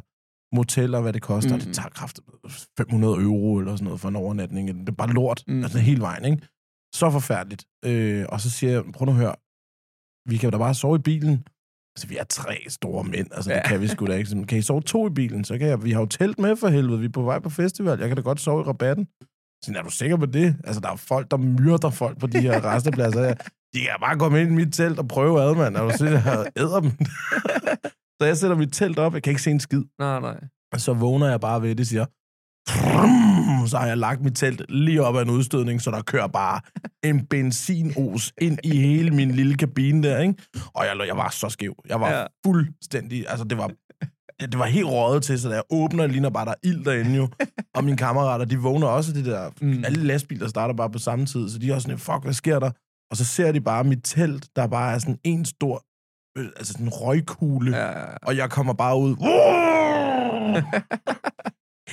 moteller, 0.55 1.01
hvad 1.01 1.13
det 1.13 1.21
koster. 1.21 1.55
Mm. 1.55 1.61
Det 1.61 1.75
tager 1.75 1.89
kraftigt 1.89 2.27
500 2.77 3.21
euro 3.21 3.57
eller 3.57 3.75
sådan 3.75 3.85
noget 3.85 3.99
for 3.99 4.09
en 4.09 4.15
overnatning. 4.15 4.67
Det 4.67 4.89
er 4.89 4.93
bare 4.93 5.13
lort, 5.13 5.43
mm. 5.47 5.63
altså 5.63 5.79
hele 5.79 6.01
vejen, 6.01 6.25
ikke? 6.25 6.47
Så 6.95 7.11
forfærdeligt. 7.11 7.65
Øh, 7.85 8.25
og 8.29 8.41
så 8.41 8.49
siger 8.49 8.71
jeg, 8.71 8.83
prøv 8.93 9.05
nu 9.05 9.11
at 9.11 9.17
høre, 9.17 9.35
vi 10.29 10.37
kan 10.37 10.47
jo 10.47 10.51
da 10.51 10.57
bare 10.57 10.73
sove 10.73 10.95
i 10.95 11.01
bilen. 11.01 11.47
Altså, 11.95 12.07
vi 12.07 12.17
er 12.17 12.23
tre 12.23 12.57
store 12.67 13.03
mænd, 13.03 13.27
altså, 13.31 13.51
ja. 13.51 13.57
det 13.57 13.65
kan 13.65 13.81
vi 13.81 13.87
sgu 13.87 14.05
da 14.05 14.13
ikke. 14.13 14.45
Kan 14.45 14.57
I 14.57 14.61
sove 14.61 14.81
to 14.81 15.07
i 15.07 15.09
bilen? 15.09 15.43
Så 15.43 15.57
kan 15.57 15.67
jeg, 15.67 15.83
vi 15.83 15.91
har 15.91 15.99
jo 15.99 16.05
telt 16.05 16.39
med 16.39 16.55
for 16.55 16.67
helvede, 16.67 16.99
vi 16.99 17.05
er 17.05 17.09
på 17.09 17.21
vej 17.21 17.39
på 17.39 17.49
festival, 17.49 17.99
jeg 17.99 18.07
kan 18.07 18.17
da 18.17 18.21
godt 18.21 18.39
sove 18.39 18.61
i 18.61 18.63
rabatten. 18.63 19.07
Så 19.63 19.73
er 19.75 19.81
du 19.81 19.89
sikker 19.89 20.17
på 20.17 20.25
det? 20.25 20.55
Altså, 20.63 20.81
der 20.81 20.91
er 20.91 20.95
folk, 20.95 21.31
der 21.31 21.37
myrder 21.37 21.89
folk 21.89 22.19
på 22.19 22.27
de 22.27 22.41
her 22.41 22.65
restepladser. 22.65 23.33
De 23.73 23.79
kan 23.79 23.95
bare 24.01 24.19
komme 24.19 24.41
ind 24.41 24.51
i 24.51 24.55
mit 24.55 24.73
telt 24.73 24.99
og 24.99 25.07
prøve 25.07 25.41
ad, 25.41 25.55
mand. 25.55 25.75
Er 25.75 25.81
du 25.81 25.97
sikker, 25.97 26.21
jeg 26.25 26.51
æder 26.57 26.79
dem? 26.79 26.91
så 28.21 28.25
jeg 28.25 28.37
sætter 28.37 28.57
mit 28.57 28.73
telt 28.73 28.99
op, 28.99 29.13
jeg 29.13 29.23
kan 29.23 29.31
ikke 29.31 29.41
se 29.41 29.51
en 29.51 29.59
skid. 29.59 29.83
Nej, 29.99 30.19
nej. 30.19 30.39
Så 30.77 30.93
vågner 30.93 31.27
jeg 31.27 31.39
bare 31.41 31.61
ved 31.61 31.75
det, 31.75 31.87
siger, 31.87 32.05
så 33.67 33.77
har 33.77 33.87
jeg 33.87 33.97
lagt 33.97 34.21
mit 34.21 34.35
telt 34.35 34.61
lige 34.69 35.03
op 35.03 35.15
ad 35.15 35.21
en 35.21 35.29
udstødning, 35.29 35.81
så 35.81 35.91
der 35.91 36.01
kører 36.01 36.27
bare 36.27 36.61
en 37.03 37.25
benzinos 37.25 38.33
ind 38.41 38.57
i 38.63 38.77
hele 38.77 39.11
min 39.11 39.31
lille 39.31 39.55
kabine 39.55 40.03
der, 40.03 40.19
ikke? 40.19 40.35
Og 40.73 40.85
jeg, 40.85 41.07
jeg 41.07 41.17
var 41.17 41.29
så 41.29 41.49
skæv. 41.49 41.75
Jeg 41.89 42.01
var 42.01 42.09
ja. 42.09 42.25
fuldstændig... 42.45 43.25
Altså, 43.29 43.45
det 43.45 43.57
var, 43.57 43.71
det 44.39 44.59
var 44.59 44.65
helt 44.65 44.87
røget 44.87 45.23
til, 45.23 45.39
så 45.39 45.49
da 45.49 45.55
jeg 45.55 45.63
åbner, 45.69 46.07
ligner 46.07 46.29
bare, 46.29 46.45
der 46.45 46.51
er 46.51 46.67
ild 46.67 46.85
derinde 46.85 47.15
jo. 47.15 47.29
Og 47.75 47.83
mine 47.83 47.97
kammerater, 47.97 48.45
de 48.45 48.57
vågner 48.57 48.87
også 48.87 49.13
det 49.13 49.25
der... 49.25 49.49
Mm. 49.61 49.83
Alle 49.85 50.03
lastbiler 50.03 50.47
starter 50.47 50.73
bare 50.73 50.89
på 50.89 50.99
samme 50.99 51.25
tid, 51.25 51.49
så 51.49 51.57
de 51.59 51.69
er 51.69 51.75
også 51.75 51.85
sådan, 51.85 51.99
fuck, 51.99 52.23
hvad 52.23 52.33
sker 52.33 52.59
der? 52.59 52.71
Og 53.11 53.17
så 53.17 53.25
ser 53.25 53.51
de 53.51 53.61
bare 53.61 53.83
mit 53.83 53.99
telt, 54.03 54.49
der 54.55 54.67
bare 54.67 54.93
er 54.93 54.99
sådan 54.99 55.19
en 55.23 55.45
stor 55.45 55.83
øh, 56.37 56.45
altså 56.57 56.73
sådan 56.73 56.85
en 56.85 56.93
røgkugle, 56.93 57.77
ja, 57.77 57.91
og 58.21 58.37
jeg 58.37 58.49
kommer 58.49 58.73
bare 58.73 58.97
ud 58.97 59.15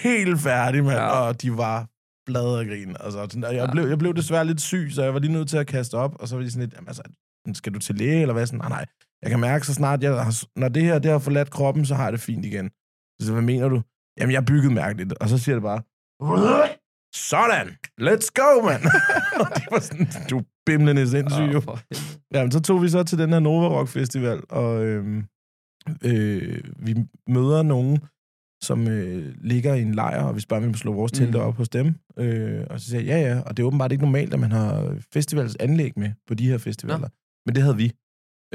helt 0.04 0.40
færdig, 0.40 0.84
mand. 0.84 0.98
Ja. 0.98 1.06
Og 1.06 1.42
de 1.42 1.56
var 1.56 1.88
blade 2.26 2.60
af 2.60 2.66
grin. 2.66 2.96
Altså, 3.00 3.38
jeg, 3.42 3.52
ja. 3.52 3.72
blev, 3.72 3.88
jeg 3.88 3.98
blev 3.98 4.14
desværre 4.14 4.44
lidt 4.44 4.60
syg, 4.60 4.88
så 4.92 5.02
jeg 5.02 5.14
var 5.14 5.20
lige 5.20 5.33
nødt 5.33 5.48
til 5.48 5.57
at 5.57 5.66
kaste 5.66 5.94
op, 5.94 6.16
og 6.20 6.28
så 6.28 6.37
var 6.37 6.42
de 6.42 6.50
sådan 6.50 6.61
lidt, 6.61 6.74
jamen, 6.74 6.88
altså, 6.88 7.02
skal 7.54 7.74
du 7.74 7.78
til 7.78 7.94
læge, 7.94 8.20
eller 8.20 8.33
hvad? 8.33 8.46
Sådan, 8.46 8.59
nej, 8.59 8.68
nej. 8.68 8.87
Jeg 9.22 9.30
kan 9.30 9.40
mærke 9.40 9.66
så 9.66 9.74
snart, 9.74 10.02
jeg 10.02 10.24
har, 10.24 10.44
når 10.57 10.68
det 10.68 10.83
her 10.83 10.98
det 10.98 11.11
har 11.11 11.18
forladt 11.18 11.50
kroppen, 11.50 11.87
så 11.87 11.94
har 11.94 12.04
jeg 12.04 12.12
det 12.12 12.20
fint 12.20 12.44
igen. 12.44 12.70
Så 13.20 13.33
hvad 13.33 13.42
mener 13.42 13.68
du? 13.68 13.83
Jamen, 14.18 14.33
jeg 14.33 14.40
er 14.40 14.46
bygget 14.46 14.72
mærkeligt. 14.72 15.12
Og 15.12 15.28
så 15.28 15.38
siger 15.38 15.54
det 15.54 15.62
bare, 15.62 15.83
sådan, 17.14 17.68
let's 18.00 18.29
go, 18.40 18.66
man. 18.68 18.81
det 19.57 19.66
var 19.70 19.81
sådan, 19.81 20.07
du 20.31 20.42
bimlende 20.66 21.09
sindssyg, 21.09 21.53
jo. 21.53 21.62
Jamen, 22.35 22.53
så 22.53 22.61
tog 22.61 22.83
vi 22.83 22.88
så 22.88 23.03
til 23.03 23.18
den 23.18 23.33
her 23.33 23.40
Nova 23.40 23.68
Rock 23.68 23.88
Festival, 23.88 24.42
og 24.48 24.85
øhm, 24.85 25.24
øh, 26.05 26.61
vi 26.77 26.94
møder 27.29 27.62
nogen, 27.62 27.98
som 28.62 28.88
øh, 28.88 29.35
ligger 29.40 29.74
i 29.74 29.83
en 29.83 29.94
lejr, 29.94 30.22
og 30.22 30.37
vi 30.37 30.40
spørger, 30.40 30.61
om 30.61 30.64
vi 30.64 30.68
må 30.68 30.77
slå 30.77 30.92
vores 30.92 31.12
telte 31.12 31.38
mm. 31.38 31.44
op 31.44 31.57
hos 31.57 31.68
dem. 31.68 31.94
Øh, 32.18 32.64
og 32.70 32.81
så 32.81 32.87
siger 32.87 33.00
jeg, 33.00 33.09
ja, 33.09 33.35
ja, 33.35 33.40
og 33.40 33.57
det 33.57 33.62
er 33.62 33.66
åbenbart 33.66 33.92
ikke 33.92 34.05
normalt, 34.05 34.35
at 34.35 34.40
man 34.40 34.53
har 34.53 34.96
festivals 35.12 35.57
anlæg 35.61 35.92
med 35.96 36.11
på 36.29 36.35
de 36.35 36.48
her 36.48 36.59
festivaler. 36.59 36.98
Ja. 36.98 37.09
Men 37.46 37.55
det 37.55 37.62
havde 37.62 37.77
vi. 37.77 37.92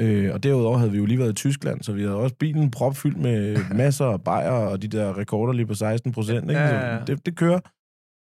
Øh, 0.00 0.34
og 0.34 0.42
derudover 0.42 0.78
havde 0.78 0.92
vi 0.92 0.98
jo 0.98 1.06
lige 1.06 1.18
været 1.18 1.30
i 1.30 1.34
Tyskland, 1.34 1.82
så 1.82 1.92
vi 1.92 2.02
havde 2.02 2.16
også 2.16 2.36
bilen 2.36 2.70
propfyldt 2.70 3.18
med 3.18 3.56
masser 3.84 4.06
af 4.06 4.24
bajer 4.24 4.50
og 4.50 4.82
de 4.82 4.88
der 4.88 5.18
rekorder 5.18 5.52
lige 5.52 5.66
på 5.66 5.74
16 5.74 6.12
procent. 6.12 6.50
Ja, 6.50 6.66
ja, 6.66 6.94
ja. 6.94 7.04
Det, 7.04 7.26
det 7.26 7.36
kører. 7.36 7.60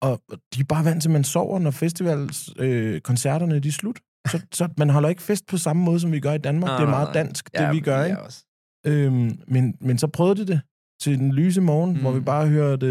Og 0.02 0.22
de 0.56 0.60
er 0.60 0.66
bare 0.70 0.86
vant 0.86 1.02
til, 1.02 1.10
at 1.10 1.14
man 1.14 1.24
sover, 1.24 1.60
når 1.60 1.72
festivalskoncerterne 1.72 3.56
øh, 3.56 3.64
de 3.64 3.68
er 3.68 3.72
slut. 3.72 4.00
Så, 4.28 4.42
så 4.54 4.70
man 4.78 4.90
holder 4.90 5.10
ikke 5.10 5.22
fest 5.22 5.48
på 5.48 5.58
samme 5.58 5.84
måde, 5.84 6.00
som 6.00 6.12
vi 6.12 6.20
gør 6.20 6.34
i 6.34 6.38
Danmark. 6.38 6.70
Nej, 6.70 6.78
det 6.78 6.86
er 6.86 6.90
meget 6.90 7.10
dansk, 7.14 7.54
det 7.54 7.60
ja, 7.60 7.72
vi 7.72 7.80
gør, 7.80 8.04
ikke? 8.04 8.22
Også. 8.22 8.46
Øhm, 8.86 9.40
men, 9.48 9.76
men 9.82 9.98
så 9.98 10.08
prøvede 10.08 10.36
de 10.36 10.48
det 10.48 10.62
til 11.02 11.20
den 11.20 11.32
lyse 11.32 11.62
morgen, 11.62 11.94
mm. 11.94 12.00
hvor 12.00 12.12
vi 12.12 12.20
mm. 12.20 12.26
bare 12.26 12.48
hørte 12.48 12.88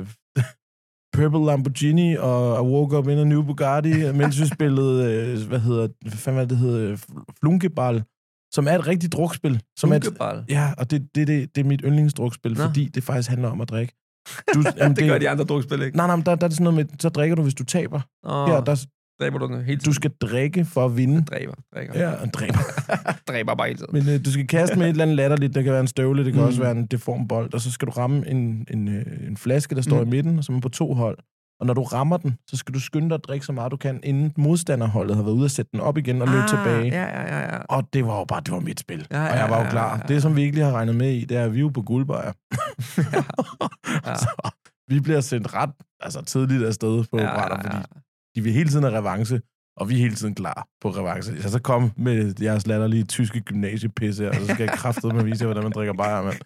uh, 0.00 0.42
Purple 1.16 1.46
Lamborghini 1.46 2.16
og 2.16 2.64
I 2.64 2.68
Woke 2.68 2.98
Up 2.98 3.08
in 3.08 3.18
a 3.18 3.24
New 3.24 3.42
Bugatti, 3.42 4.12
mens 4.12 4.40
vi 4.40 4.46
spillede, 4.46 5.32
uh, 5.32 5.48
hvad 5.48 5.60
hedder 5.60 5.88
hvad 6.00 6.12
fanden 6.12 6.50
det 6.50 6.58
hedder, 6.58 6.96
Flunkeball, 7.40 8.02
som 8.52 8.68
er 8.68 8.78
et 8.78 8.86
rigtigt 8.86 9.12
drukspil. 9.12 9.62
Som 9.78 9.90
Flunkeball? 9.90 10.38
Er 10.38 10.42
et, 10.42 10.50
ja, 10.50 10.72
og 10.78 10.90
det, 10.90 11.14
det, 11.14 11.26
det, 11.28 11.54
det 11.54 11.60
er 11.60 11.68
mit 11.68 11.82
yndlingsdrukspil, 11.84 12.52
Nå. 12.52 12.64
fordi 12.64 12.88
det 12.88 13.02
faktisk 13.02 13.28
handler 13.28 13.48
om 13.48 13.60
at 13.60 13.68
drikke. 13.68 13.92
Du, 14.54 14.62
jamen, 14.78 14.96
det, 14.96 15.02
det 15.02 15.10
gør 15.10 15.18
de 15.18 15.28
andre 15.28 15.44
drukspil 15.44 15.82
ikke. 15.82 15.96
Nej, 15.96 16.06
nej, 16.06 16.16
der, 16.16 16.34
der 16.34 16.44
er 16.44 16.48
det 16.48 16.52
sådan 16.52 16.64
noget 16.64 16.76
med, 16.76 16.98
så 17.00 17.08
drikker 17.08 17.36
du, 17.36 17.42
hvis 17.42 17.54
du 17.54 17.64
taber. 17.64 18.00
Oh. 18.22 18.48
Her, 18.48 18.60
der, 18.60 18.84
Dræber 19.20 19.38
du 19.38 19.46
den 19.46 19.56
hele 19.56 19.66
tiden? 19.66 19.84
Du 19.84 19.92
skal 19.92 20.10
drikke 20.20 20.64
for 20.64 20.84
at 20.84 20.96
vinde. 20.96 21.24
Dræber. 21.24 21.54
Drikker. 21.74 22.00
Ja, 22.00 22.10
og 22.10 22.34
dræber. 22.34 22.58
dræber 23.28 23.54
bare 23.54 23.66
hele 23.66 23.78
tiden. 23.78 23.92
Men 23.92 24.08
øh, 24.08 24.24
du 24.24 24.32
skal 24.32 24.46
kaste 24.46 24.78
med 24.78 24.86
et 24.86 24.90
eller 24.90 25.04
andet 25.04 25.16
latterligt. 25.16 25.54
Det 25.54 25.64
kan 25.64 25.72
være 25.72 25.80
en 25.80 25.86
støvle, 25.86 26.24
det 26.24 26.32
kan 26.32 26.42
mm. 26.42 26.48
også 26.48 26.60
være 26.60 26.70
en 26.70 26.86
deform 26.86 27.28
bold. 27.28 27.54
Og 27.54 27.60
så 27.60 27.72
skal 27.72 27.88
du 27.88 27.92
ramme 27.92 28.28
en, 28.28 28.66
en, 28.70 28.88
øh, 28.88 29.04
en 29.28 29.36
flaske, 29.36 29.74
der 29.74 29.82
står 29.82 30.04
mm. 30.04 30.08
i 30.08 30.10
midten, 30.10 30.42
som 30.42 30.56
er 30.56 30.60
på 30.60 30.68
to 30.68 30.94
hold. 30.94 31.18
Og 31.60 31.66
når 31.66 31.74
du 31.74 31.82
rammer 31.82 32.16
den, 32.16 32.38
så 32.46 32.56
skal 32.56 32.74
du 32.74 32.80
skynde 32.80 33.08
dig 33.08 33.14
at 33.14 33.24
drikke 33.24 33.46
så 33.46 33.52
meget 33.52 33.72
du 33.72 33.76
kan, 33.76 34.00
inden 34.02 34.32
modstanderholdet 34.36 35.16
har 35.16 35.22
været 35.22 35.34
ude 35.34 35.44
og 35.44 35.50
sætte 35.50 35.70
den 35.72 35.80
op 35.80 35.98
igen 35.98 36.22
og 36.22 36.28
løbe 36.28 36.42
ah, 36.42 36.48
tilbage. 36.48 36.84
Ja, 36.84 37.02
ja, 37.02 37.36
ja, 37.36 37.54
ja. 37.54 37.58
Og 37.68 37.84
det 37.92 38.06
var 38.06 38.18
jo 38.18 38.24
bare, 38.24 38.40
det 38.40 38.52
var 38.52 38.60
mit 38.60 38.80
spil. 38.80 39.06
Ja, 39.10 39.22
ja, 39.22 39.32
og 39.32 39.38
jeg 39.38 39.50
var 39.50 39.64
jo 39.64 39.70
klar. 39.70 39.88
Ja, 39.88 39.94
ja, 39.94 40.02
ja. 40.08 40.14
Det, 40.14 40.22
som 40.22 40.36
vi 40.36 40.42
ikke 40.42 40.54
lige 40.54 40.64
har 40.64 40.72
regnet 40.72 40.94
med 40.96 41.12
i, 41.12 41.24
det 41.24 41.36
er, 41.36 41.44
at 41.44 41.52
vi 41.52 41.58
er 41.58 41.60
jo 41.60 41.68
på 41.68 41.82
guldbejer. 41.82 42.32
ja. 43.12 43.22
ja. 44.10 44.14
så 44.16 44.50
vi 44.88 45.00
bliver 45.00 45.20
sendt 45.20 45.54
ret 45.54 45.70
altså, 46.00 46.22
tidligt 46.22 46.64
afsted 46.64 47.04
på 47.10 47.18
ja, 47.18 47.34
brænder, 47.34 47.56
ja, 47.56 47.76
ja. 47.76 47.78
fordi 47.78 47.88
de 48.36 48.42
vil 48.42 48.52
hele 48.52 48.68
tiden 48.70 48.84
have 48.84 48.98
revanche 48.98 49.40
og 49.76 49.88
vi 49.88 49.94
er 49.94 49.98
hele 49.98 50.14
tiden 50.14 50.34
klar 50.34 50.68
på 50.80 50.90
revanche. 50.90 51.42
Så, 51.42 51.50
så 51.50 51.60
kom 51.60 51.92
med 51.96 52.34
jeres 52.42 52.66
latterlige 52.66 53.04
tyske 53.04 53.40
gymnasiepisse, 53.40 54.28
og 54.28 54.34
så 54.34 54.44
skal 54.44 54.64
jeg 54.64 54.68
kraftedeme 54.68 55.16
med 55.16 55.24
vise 55.24 55.42
jer, 55.42 55.46
hvordan 55.46 55.62
man 55.62 55.72
drikker 55.72 55.94
bajer, 55.94 56.22
mand. 56.22 56.36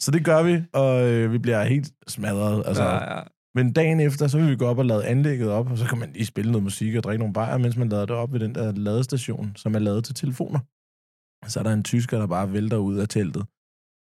Så 0.00 0.10
det 0.10 0.24
gør 0.24 0.42
vi, 0.42 0.62
og 0.72 1.08
øh, 1.08 1.32
vi 1.32 1.38
bliver 1.38 1.64
helt 1.64 1.92
smadret. 2.08 2.62
Altså. 2.66 2.84
Ja, 2.84 3.16
ja. 3.16 3.22
Men 3.54 3.72
dagen 3.72 4.00
efter, 4.00 4.28
så 4.28 4.38
vil 4.38 4.50
vi 4.50 4.56
gå 4.56 4.66
op 4.66 4.78
og 4.78 4.84
lade 4.84 5.06
anlægget 5.06 5.50
op, 5.50 5.70
og 5.70 5.78
så 5.78 5.86
kan 5.86 5.98
man 5.98 6.12
lige 6.12 6.26
spille 6.26 6.52
noget 6.52 6.62
musik 6.62 6.94
og 6.94 7.02
drikke 7.02 7.18
nogle 7.18 7.34
bajer, 7.34 7.58
mens 7.58 7.76
man 7.76 7.88
lader 7.88 8.06
det 8.06 8.16
op 8.16 8.32
ved 8.32 8.40
den 8.40 8.54
der 8.54 8.72
ladestation, 8.72 9.52
som 9.56 9.74
er 9.74 9.78
lavet 9.78 10.04
til 10.04 10.14
telefoner. 10.14 10.60
Så 11.46 11.58
er 11.58 11.62
der 11.62 11.72
en 11.72 11.84
tysker, 11.84 12.18
der 12.18 12.26
bare 12.26 12.52
vælter 12.52 12.76
ud 12.76 12.96
af 12.96 13.08
teltet. 13.08 13.46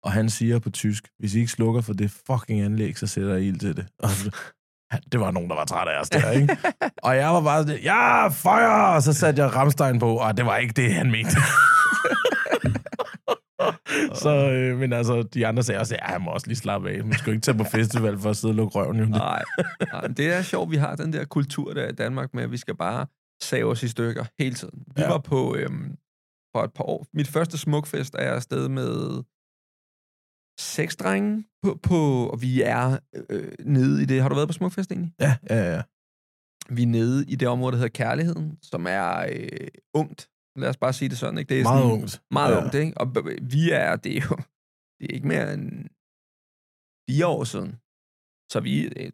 Og 0.05 0.13
han 0.13 0.31
siger 0.31 0.59
på 0.59 0.71
tysk, 0.71 1.09
hvis 1.19 1.35
I 1.35 1.39
ikke 1.39 1.53
slukker 1.53 1.81
for 1.81 1.93
det 1.93 2.11
fucking 2.11 2.61
anlæg, 2.61 2.99
så 2.99 3.07
sætter 3.07 3.33
jeg 3.33 3.43
ild 3.43 3.59
til 3.59 3.77
det. 3.77 3.87
Og 3.99 4.11
det 5.13 5.21
var 5.21 5.31
nogen, 5.31 5.51
der 5.51 5.57
var 5.57 5.65
træt 5.65 5.89
af 5.89 6.01
os 6.01 6.11
der, 6.11 6.31
ikke? 6.31 6.57
og 7.07 7.17
jeg 7.17 7.29
var 7.29 7.43
bare 7.43 7.63
sådan, 7.63 7.83
ja, 7.83 8.29
fire! 8.29 8.95
Og 8.95 9.03
så 9.03 9.13
satte 9.13 9.43
jeg 9.43 9.55
Ramstein 9.55 9.99
på, 9.99 10.17
og 10.17 10.37
det 10.37 10.47
var 10.47 10.57
ikke 10.57 10.73
det, 10.73 10.95
han 10.95 11.11
mente. 11.11 11.37
så, 14.17 14.51
øh, 14.51 14.79
men 14.79 14.93
altså, 14.93 15.23
de 15.23 15.47
andre 15.47 15.63
sagde 15.63 15.81
også, 15.81 15.95
ja, 15.95 16.07
han 16.13 16.23
må 16.23 16.31
også 16.31 16.47
lige 16.47 16.57
slappe 16.57 16.91
af. 16.91 17.05
Man 17.05 17.19
skal 17.19 17.33
ikke 17.33 17.43
tage 17.43 17.59
på 17.59 17.65
festival 17.65 18.19
for 18.19 18.31
at 18.31 18.37
sidde 18.37 18.53
og 18.53 18.57
lukke 18.57 18.79
røven. 18.79 18.99
Jo. 18.99 19.05
Nej, 19.05 19.43
nej, 19.93 20.07
det 20.07 20.35
er 20.35 20.43
sjovt, 20.43 20.71
vi 20.71 20.77
har 20.77 20.97
den 20.97 21.13
der 21.13 21.25
kultur 21.25 21.73
der 21.73 21.89
i 21.89 21.93
Danmark 21.93 22.35
med, 22.35 22.43
at 22.43 22.51
vi 22.51 22.57
skal 22.57 22.77
bare 22.77 23.07
save 23.43 23.71
os 23.71 23.83
i 23.83 23.89
stykker 23.89 24.25
hele 24.39 24.55
tiden. 24.55 24.85
Vi 24.97 25.03
ja. 25.03 25.09
var 25.09 25.19
på, 25.19 25.57
øhm, 25.57 25.97
for 26.57 26.63
et 26.65 26.73
par 26.73 26.85
år. 26.85 27.07
Mit 27.13 27.29
første 27.29 27.59
smukfest 27.59 28.15
er 28.15 28.23
jeg 28.23 28.35
afsted 28.35 28.69
med 28.69 29.23
seks 30.59 30.97
drenge 30.97 31.45
på, 31.63 31.79
på, 31.83 32.29
og 32.33 32.43
vi 32.43 32.63
er 32.63 32.99
øh, 33.31 33.53
nede 33.65 34.03
i 34.03 34.05
det. 34.05 34.23
Har 34.23 34.29
du 34.29 34.35
været 34.35 34.49
på 34.49 34.53
Smukfest 34.53 34.91
egentlig? 34.91 35.13
Ja, 35.21 35.37
ja, 35.51 35.75
ja. 35.75 35.83
Vi 36.71 36.83
er 36.83 36.87
nede 36.87 37.25
i 37.29 37.35
det 37.35 37.49
område, 37.49 37.73
der 37.73 37.79
hedder 37.79 38.05
Kærligheden, 38.05 38.59
som 38.63 38.87
er 38.89 39.27
øh, 39.33 39.69
ungt. 39.95 40.29
Lad 40.57 40.69
os 40.69 40.77
bare 40.77 40.93
sige 40.93 41.09
det 41.09 41.19
sådan, 41.19 41.39
ikke? 41.39 41.49
Det 41.49 41.59
er 41.61 41.63
Meget 41.63 41.83
sådan, 41.83 41.93
ungt. 41.93 42.23
Meget 42.31 42.53
Ja. 42.53 42.63
ungt, 42.63 42.75
ikke? 42.75 42.99
Og 42.99 43.07
vi 43.43 43.71
er, 43.71 43.97
det 43.97 44.17
er 44.17 44.21
jo 44.31 44.37
det 44.99 45.11
er 45.11 45.15
ikke 45.15 45.29
mere 45.29 45.55
end 45.55 45.71
fire 47.11 47.27
år 47.27 47.45
siden. 47.45 47.71
Så 48.53 48.61
vi 48.61 48.87
er 48.87 49.11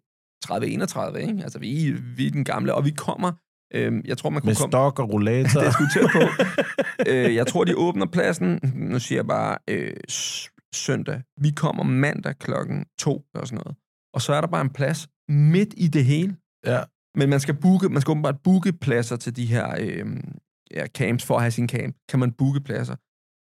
30-31, 0.46 1.16
ikke? 1.16 1.42
Altså, 1.42 1.59
vi, 1.59 1.90
vi 2.16 2.26
er 2.26 2.31
den 2.31 2.44
gamle, 2.44 2.74
og 2.74 2.85
vi 2.85 2.90
kommer, 2.90 3.33
øh, 3.74 4.02
jeg 4.09 4.18
tror, 4.18 4.31
man 4.31 4.40
kunne 4.42 4.48
Med 4.50 4.57
komme... 4.57 4.70
stok 4.72 4.98
og 4.98 5.12
rollator. 5.12 5.61
Det 5.61 5.66
er 5.68 5.72
sgu 5.72 5.85
tæt 5.94 6.11
på. 6.12 6.22
øh, 7.11 7.35
jeg 7.35 7.46
tror, 7.46 7.64
de 7.64 7.76
åbner 7.76 8.07
pladsen, 8.07 8.61
nu 8.74 8.98
siger 8.98 9.18
jeg 9.18 9.26
bare, 9.26 9.59
øh, 9.70 9.96
søndag. 10.74 11.22
Vi 11.40 11.50
kommer 11.50 11.83
mandag 11.83 12.38
klokken 12.38 12.87
to 12.98 13.24
og 13.35 13.46
sådan 13.46 13.62
noget. 13.64 13.76
Og 14.14 14.22
så 14.22 14.33
er 14.33 14.40
der 14.40 14.48
bare 14.48 14.61
en 14.61 14.70
plads 14.70 15.09
midt 15.28 15.74
i 15.76 15.88
det 15.88 16.05
hele. 16.05 16.37
ja. 16.66 16.83
Men 17.14 17.28
man 17.31 17.40
skal 17.40 17.55
booke, 17.55 17.88
man 17.88 18.00
skal 18.00 18.11
åbenbart 18.11 18.42
booke 18.44 18.72
pladser 18.72 19.16
til 19.16 19.37
de 19.37 19.46
her 19.46 19.76
øh, 19.81 20.07
ja, 20.75 20.87
camps, 20.87 21.25
for 21.25 21.35
at 21.35 21.41
have 21.43 21.51
sin 21.51 21.69
camp. 21.69 21.97
Kan 22.09 22.19
man 22.21 22.33
booke 22.33 22.61
pladser. 22.61 22.97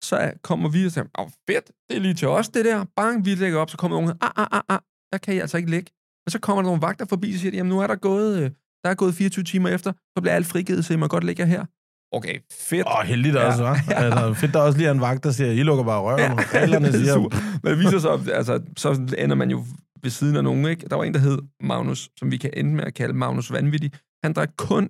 Så 0.05 0.17
er- 0.17 0.33
kommer 0.43 0.69
vi 0.69 0.87
og 0.87 0.93
siger, 0.93 1.05
åh 1.19 1.29
fedt, 1.51 1.67
det 1.91 1.97
er 1.97 2.01
lige 2.01 2.15
til 2.15 2.29
os, 2.29 2.49
det 2.49 2.65
der. 2.65 2.85
Bang, 2.97 3.25
vi 3.25 3.35
lægger 3.35 3.59
op, 3.59 3.71
så 3.71 3.77
kommer 3.77 3.97
nogen, 4.01 4.11
ah, 4.21 4.31
ah, 4.37 4.47
ah, 4.53 4.61
ah, 4.69 4.79
der 5.13 5.19
kan 5.19 5.35
I 5.35 5.39
altså 5.39 5.57
ikke 5.57 5.71
ligge. 5.71 5.91
Og 6.27 6.33
så 6.33 6.39
kommer 6.39 6.63
der 6.63 6.69
nogle 6.69 6.83
vagter 6.83 7.05
forbi 7.07 7.33
og 7.35 7.39
siger, 7.41 7.57
jamen 7.57 7.71
nu 7.71 7.81
er 7.81 7.87
der 7.87 7.95
gået, 7.97 8.39
øh, 8.43 8.51
der 8.85 8.91
er 8.91 8.95
gået 8.95 9.15
24 9.15 9.45
timer 9.45 9.69
efter, 9.69 9.93
så 9.93 10.21
bliver 10.21 10.35
alt 10.35 10.47
frigivet, 10.47 10.85
så 10.85 10.93
I 10.93 10.97
må 10.97 11.07
godt 11.07 11.25
ligge 11.25 11.47
her. 11.47 11.65
Okay, 12.13 12.39
fedt. 12.53 12.87
Åh, 12.87 13.05
heldigt 13.07 13.35
Ja. 13.35 13.47
også, 13.47 13.67
hva'? 13.73 13.93
Altså, 14.05 14.35
fedt, 14.35 14.55
der 14.55 14.61
er 14.61 14.65
også 14.65 14.79
lige 14.79 14.91
en 14.91 15.01
vagt, 15.01 15.25
der 15.25 15.31
siger, 15.31 15.51
I 15.51 15.63
lukker 15.63 15.85
bare 15.85 16.01
røven. 16.01 16.21
Ja. 16.21 16.35
Reglerne 16.61 16.89
er 16.89 16.93
siger, 16.93 17.15
super. 17.23 17.37
Men 17.63 17.71
det 17.73 17.79
viser 17.79 17.99
sig, 17.99 18.35
altså, 18.35 18.63
så 18.77 18.89
ender 19.19 19.35
man 19.37 19.51
jo 19.51 19.65
ved 20.03 20.11
siden 20.11 20.37
af 20.37 20.45
nogen, 20.45 20.67
ikke? 20.67 20.87
Der 20.89 20.97
var 20.97 21.05
en, 21.05 21.15
der 21.15 21.21
hed 21.21 21.39
Magnus, 21.63 22.11
som 22.19 22.31
vi 22.31 22.37
kan 22.37 22.51
ende 22.57 22.75
med 22.75 22.85
at 22.85 22.95
kalde 22.95 23.15
Magnus 23.15 23.53
Vanvittig. 23.53 23.93
Han 24.25 24.33
drak 24.33 24.51
kun... 24.59 24.89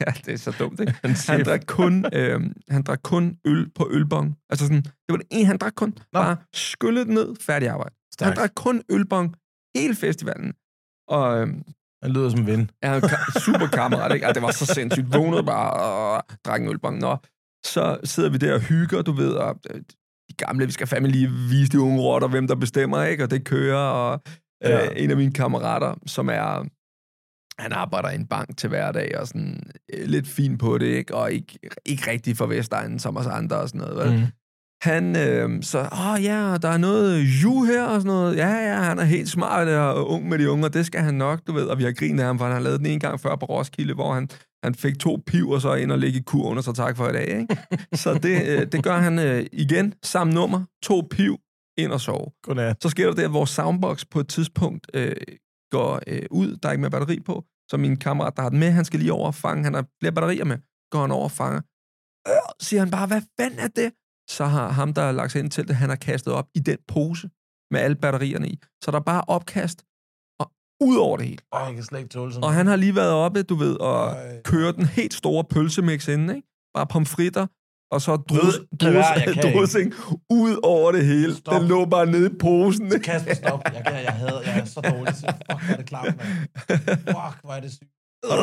ja, 0.06 0.12
det 0.26 0.32
er 0.34 0.38
så 0.38 0.50
dumt, 0.58 0.80
ikke? 0.80 0.94
han 1.04 1.14
Han 1.28 1.44
drak 1.44 1.62
kun, 1.76 2.04
øh, 2.12 2.40
han 2.68 2.82
drak 2.82 3.00
kun 3.04 3.38
øl 3.44 3.70
på 3.74 3.88
ølbong. 3.90 4.36
Altså 4.50 4.66
sådan, 4.66 4.82
det 4.82 5.08
var 5.08 5.16
det 5.16 5.26
ene, 5.30 5.46
han 5.46 5.58
drak 5.58 5.72
kun. 5.76 5.90
Nå. 6.12 6.20
Bare 6.20 6.36
skyllede 6.54 7.04
den 7.04 7.14
ned, 7.14 7.36
færdig 7.40 7.68
arbejde. 7.68 7.94
Han 7.94 8.12
Stærkt. 8.12 8.36
drak 8.36 8.50
kun 8.56 8.82
ølbong 8.90 9.34
hele 9.76 9.94
festivalen. 9.94 10.52
Og 11.08 11.40
øh, 11.40 11.48
Han 12.02 12.12
lyder 12.12 12.28
som 12.30 12.40
en 12.40 12.46
ven. 12.46 12.60
en 12.60 12.90
ka- 12.90 13.40
super 13.40 13.66
kammerat, 13.66 14.12
ikke? 14.14 14.26
Ja, 14.26 14.32
det 14.32 14.42
var 14.42 14.50
så 14.50 14.66
sindssygt. 14.66 15.12
Vågnede 15.14 15.42
bare 15.42 15.72
og 15.72 16.22
drak 16.46 16.60
en 16.60 16.68
ølbong. 16.68 16.98
Nå, 16.98 17.16
så 17.66 17.98
sidder 18.04 18.30
vi 18.30 18.38
der 18.38 18.54
og 18.54 18.60
hygger, 18.60 19.02
du 19.02 19.12
ved, 19.12 19.32
og 19.32 19.60
øh, 19.70 19.80
de 20.30 20.34
gamle, 20.36 20.66
vi 20.66 20.72
skal 20.72 20.86
fandme 20.86 21.08
lige 21.08 21.28
vise 21.30 21.72
de 21.72 21.80
unge 21.80 22.00
rotter, 22.00 22.28
hvem 22.28 22.46
der 22.46 22.54
bestemmer, 22.54 23.02
ikke? 23.02 23.24
Og 23.24 23.30
det 23.30 23.44
kører, 23.44 23.78
og 23.78 24.20
øh, 24.64 24.70
Ja. 24.70 24.88
en 24.96 25.10
af 25.10 25.16
mine 25.16 25.32
kammerater, 25.32 25.94
som 26.06 26.28
er, 26.28 26.64
han 27.58 27.72
arbejder 27.72 28.10
i 28.10 28.14
en 28.14 28.26
bank 28.26 28.56
til 28.56 28.68
hverdag, 28.68 29.18
og 29.18 29.28
sådan 29.28 29.62
øh, 29.94 30.06
lidt 30.06 30.28
fin 30.28 30.58
på 30.58 30.78
det, 30.78 30.86
ikke? 30.86 31.14
Og 31.14 31.32
ikke, 31.32 31.58
ikke 31.86 32.10
rigtig 32.10 32.36
for 32.36 32.46
Vestegnen, 32.46 32.98
som 32.98 33.16
os 33.16 33.26
andre 33.26 33.56
og 33.56 33.68
sådan 33.68 33.80
noget, 33.80 33.96
vel? 33.96 34.20
Mm. 34.20 34.26
Han, 34.82 35.16
øh, 35.16 35.62
så, 35.62 35.78
åh 35.78 36.24
ja, 36.24 36.56
der 36.62 36.68
er 36.68 36.78
noget 36.78 37.22
ju 37.42 37.64
her 37.64 37.84
og 37.84 38.00
sådan 38.00 38.06
noget. 38.06 38.36
Ja, 38.36 38.48
ja, 38.48 38.74
han 38.74 38.98
er 38.98 39.04
helt 39.04 39.28
smart 39.28 39.68
og 39.68 40.10
ung 40.10 40.28
med 40.28 40.38
de 40.38 40.50
unge, 40.50 40.64
og 40.64 40.74
det 40.74 40.86
skal 40.86 41.00
han 41.00 41.14
nok, 41.14 41.40
du 41.46 41.52
ved. 41.52 41.66
Og 41.66 41.78
vi 41.78 41.84
har 41.84 41.92
grinet 41.92 42.20
af 42.20 42.26
ham, 42.26 42.38
for 42.38 42.44
han 42.44 42.54
har 42.54 42.60
lavet 42.60 42.78
den 42.78 42.86
en 42.86 43.00
gang 43.00 43.20
før 43.20 43.36
på 43.36 43.46
Roskilde, 43.46 43.94
hvor 43.94 44.14
han, 44.14 44.28
han 44.64 44.74
fik 44.74 44.98
to 44.98 45.22
piv 45.26 45.50
og 45.50 45.60
så 45.60 45.74
ind 45.74 45.92
og 45.92 45.98
ligge 45.98 46.18
i 46.18 46.22
kur 46.22 46.44
under, 46.44 46.62
så 46.62 46.72
tak 46.72 46.96
for 46.96 47.08
i 47.08 47.12
dag, 47.12 47.38
ikke? 47.40 47.56
Så 48.02 48.14
det, 48.14 48.48
øh, 48.48 48.66
det 48.72 48.84
gør 48.84 48.96
han 48.96 49.18
øh, 49.18 49.46
igen, 49.52 49.94
samme 50.02 50.32
nummer, 50.32 50.64
to 50.82 51.08
piv, 51.10 51.38
ind 51.78 51.92
og 51.92 52.00
sove. 52.00 52.26
Godnat. 52.42 52.76
Så 52.82 52.88
sker 52.88 53.06
der 53.06 53.14
det, 53.14 53.22
at 53.22 53.32
vores 53.32 53.50
soundbox 53.50 54.04
på 54.10 54.20
et 54.20 54.28
tidspunkt 54.28 54.86
øh, 54.94 55.12
går 55.70 56.00
øh, 56.06 56.22
ud, 56.30 56.56
der 56.56 56.68
er 56.68 56.72
ikke 56.72 56.80
mere 56.80 56.90
batteri 56.90 57.20
på, 57.20 57.44
så 57.70 57.76
min 57.76 57.96
kammerat, 57.96 58.36
der 58.36 58.42
har 58.42 58.48
den 58.50 58.58
med, 58.58 58.70
han 58.70 58.84
skal 58.84 59.00
lige 59.00 59.12
over 59.12 59.26
og 59.26 59.34
fange, 59.34 59.64
han 59.64 59.74
har 59.74 59.84
flere 60.00 60.14
batterier 60.14 60.44
med, 60.44 60.58
går 60.90 61.00
han 61.00 61.10
over 61.10 61.24
og 61.24 61.30
fanger. 61.30 61.60
Øh, 62.28 62.34
siger 62.60 62.80
han 62.80 62.90
bare, 62.90 63.06
hvad 63.06 63.22
fanden 63.40 63.58
er 63.58 63.68
det? 63.68 63.92
Så 64.30 64.44
har 64.44 64.68
ham, 64.68 64.94
der 64.94 65.02
har 65.02 65.12
lagt 65.12 65.32
sig 65.32 65.38
ind 65.38 65.50
til 65.50 65.68
det, 65.68 65.76
han 65.76 65.88
har 65.88 65.96
kastet 65.96 66.32
op 66.32 66.48
i 66.54 66.58
den 66.58 66.78
pose 66.88 67.30
med 67.70 67.80
alle 67.80 67.96
batterierne 67.96 68.48
i. 68.48 68.58
Så 68.84 68.90
der 68.90 68.98
er 68.98 69.02
bare 69.02 69.24
opkast 69.28 69.84
og 70.40 70.46
ud 70.80 70.96
over 70.96 71.16
det 71.16 71.26
hele. 71.26 71.42
Åh, 71.54 71.60
jeg 71.66 71.74
kan 71.74 71.84
slet 71.84 71.98
ikke 71.98 72.10
tåle 72.10 72.32
sådan 72.32 72.44
Og 72.44 72.52
han 72.52 72.66
har 72.66 72.76
lige 72.76 72.94
været 72.94 73.12
oppe, 73.12 73.42
du 73.42 73.54
ved, 73.54 73.74
og 73.80 74.00
Ej. 74.10 74.42
kører 74.42 74.72
den 74.72 74.86
helt 74.98 75.14
store 75.14 75.44
pølsemix 75.44 76.08
inden, 76.08 76.30
ikke? 76.36 76.48
Bare 76.74 76.86
pomfritter, 76.86 77.46
og 77.90 78.00
så 78.02 78.16
drus, 78.16 78.60
jeg 78.82 79.24
ikke. 79.28 79.40
drusing 79.58 79.94
ud 80.30 80.56
over 80.62 80.92
det 80.92 81.06
hele. 81.06 81.34
Stop. 81.34 81.60
Den 81.60 81.68
lå 81.68 81.84
bare 81.84 82.06
nede 82.06 82.26
i 82.26 82.34
posen? 82.40 82.90
Kasper, 83.04 83.34
stop. 83.34 83.60
Jeg, 83.74 83.82
kan, 83.86 83.94
jeg, 84.04 84.12
hader, 84.12 84.40
jeg 84.42 84.58
er 84.58 84.64
så 84.64 84.80
dårlig 84.80 85.14
til. 85.14 85.28
Fuck, 85.28 85.46
hvor 85.46 85.72
er 85.72 85.76
det 85.76 85.86
klart, 85.86 86.04
mand. 86.16 86.28
Fuck, 86.98 87.40
hvor 87.44 87.52
er 87.52 87.60
det 87.60 87.72
sygt. 87.72 87.90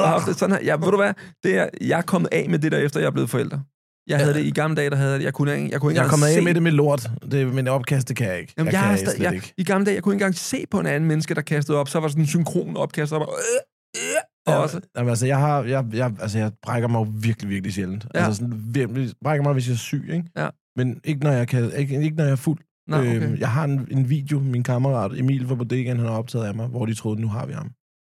Haft 0.06 0.28
det 0.28 0.36
sådan 0.36 0.56
her? 0.56 0.64
Ja, 0.64 0.76
ved 0.76 0.92
du 0.92 0.98
hvad? 0.98 1.14
Det 1.44 1.58
er, 1.58 1.70
jeg 1.82 1.98
er 1.98 2.02
kommet 2.02 2.30
af 2.32 2.50
med 2.50 2.60
det 2.60 2.72
der, 2.72 2.78
efter 2.78 3.00
jeg 3.00 3.08
er 3.08 3.12
blevet 3.12 3.30
forælder. 3.30 3.60
Jeg 4.08 4.18
havde 4.18 4.32
Ja. 4.32 4.38
det 4.40 4.46
i 4.46 4.52
gamle 4.52 4.76
dage, 4.78 4.90
der 4.90 4.96
havde 4.96 5.12
jeg 5.12 5.20
det. 5.20 5.26
Jeg 5.26 5.34
kunne, 5.34 5.56
ikke- 5.58 5.70
jeg 5.72 5.82
kunne 5.82 5.92
ikke 5.92 5.98
Jeg 6.00 6.02
er 6.02 6.06
engang 6.06 6.10
kommet 6.10 6.30
se... 6.30 6.38
af 6.38 6.44
med 6.44 6.54
det 6.54 6.64
med 6.64 6.72
lort, 6.72 7.10
det, 7.32 7.54
men 7.54 7.68
opkast, 7.68 8.08
det 8.10 8.16
kan 8.18 8.28
jeg 8.28 8.40
ikke. 8.40 8.54
Jamen, 8.58 8.74
jeg, 8.74 8.74
jeg, 8.74 8.82
kan 8.82 8.92
jeg 8.92 9.00
stadig- 9.00 9.22
jeg, 9.24 9.34
ikke. 9.34 9.54
I 9.58 9.64
gamle 9.64 9.86
dage, 9.86 9.96
jeg 9.96 10.04
kunne 10.04 10.16
ikke 10.16 10.24
engang 10.24 10.36
se 10.36 10.66
på 10.72 10.80
en 10.80 10.86
anden 10.86 11.08
menneske, 11.08 11.34
der 11.36 11.42
kastede 11.42 11.78
op. 11.78 11.90
Så 11.90 12.00
var 12.00 12.08
sådan 12.08 12.24
en 12.24 12.28
synkron 12.28 12.78
opkast, 12.78 13.14
og 13.14 13.20
bare... 13.20 13.30
Øh, 13.30 14.02
øh, 14.02 14.22
og 14.48 14.58
også, 14.62 14.82
Jamen, 14.98 15.10
altså, 15.10 15.26
jeg, 15.26 15.38
har, 15.40 15.64
jeg, 15.64 15.86
jeg, 15.94 16.14
altså, 16.22 16.38
jeg 16.38 16.52
brækker 16.62 16.88
mig 16.88 17.00
jo 17.00 17.08
virkelig, 17.14 17.50
virkelig 17.50 17.74
sjældent. 17.74 18.08
Ja. 18.16 18.26
Altså, 18.26 18.40
sådan, 18.42 18.62
virkelig, 18.74 19.14
brækker 19.24 19.44
mig, 19.44 19.54
hvis 19.54 19.68
jeg 19.68 19.74
er 19.74 19.78
syg, 19.78 20.06
ikke? 20.10 20.30
Ja. 20.38 20.48
Men 20.76 21.00
ikke 21.04 21.24
når 21.24 21.32
jeg, 21.32 21.48
kan, 21.48 21.72
ikke, 21.76 22.02
ikke 22.02 22.16
når 22.18 22.24
jeg 22.24 22.32
er 22.32 22.36
fuld. 22.36 22.60
Nå, 22.88 22.98
okay. 22.98 23.22
Øhm, 23.24 23.36
jeg 23.36 23.52
har 23.52 23.64
en, 23.64 23.88
en 23.92 24.10
video, 24.10 24.40
min 24.40 24.64
kammerat 24.64 25.20
Emil 25.20 25.48
fra 25.48 25.56
Bodegaen, 25.56 25.98
han 25.98 26.06
har 26.06 26.18
optaget 26.18 26.46
af 26.46 26.56
mig, 26.56 26.68
hvor 26.68 26.86
de 26.86 26.94
troede, 26.94 27.22
nu 27.22 27.28
har 27.28 27.46
vi 27.46 27.54
ham. 27.54 27.72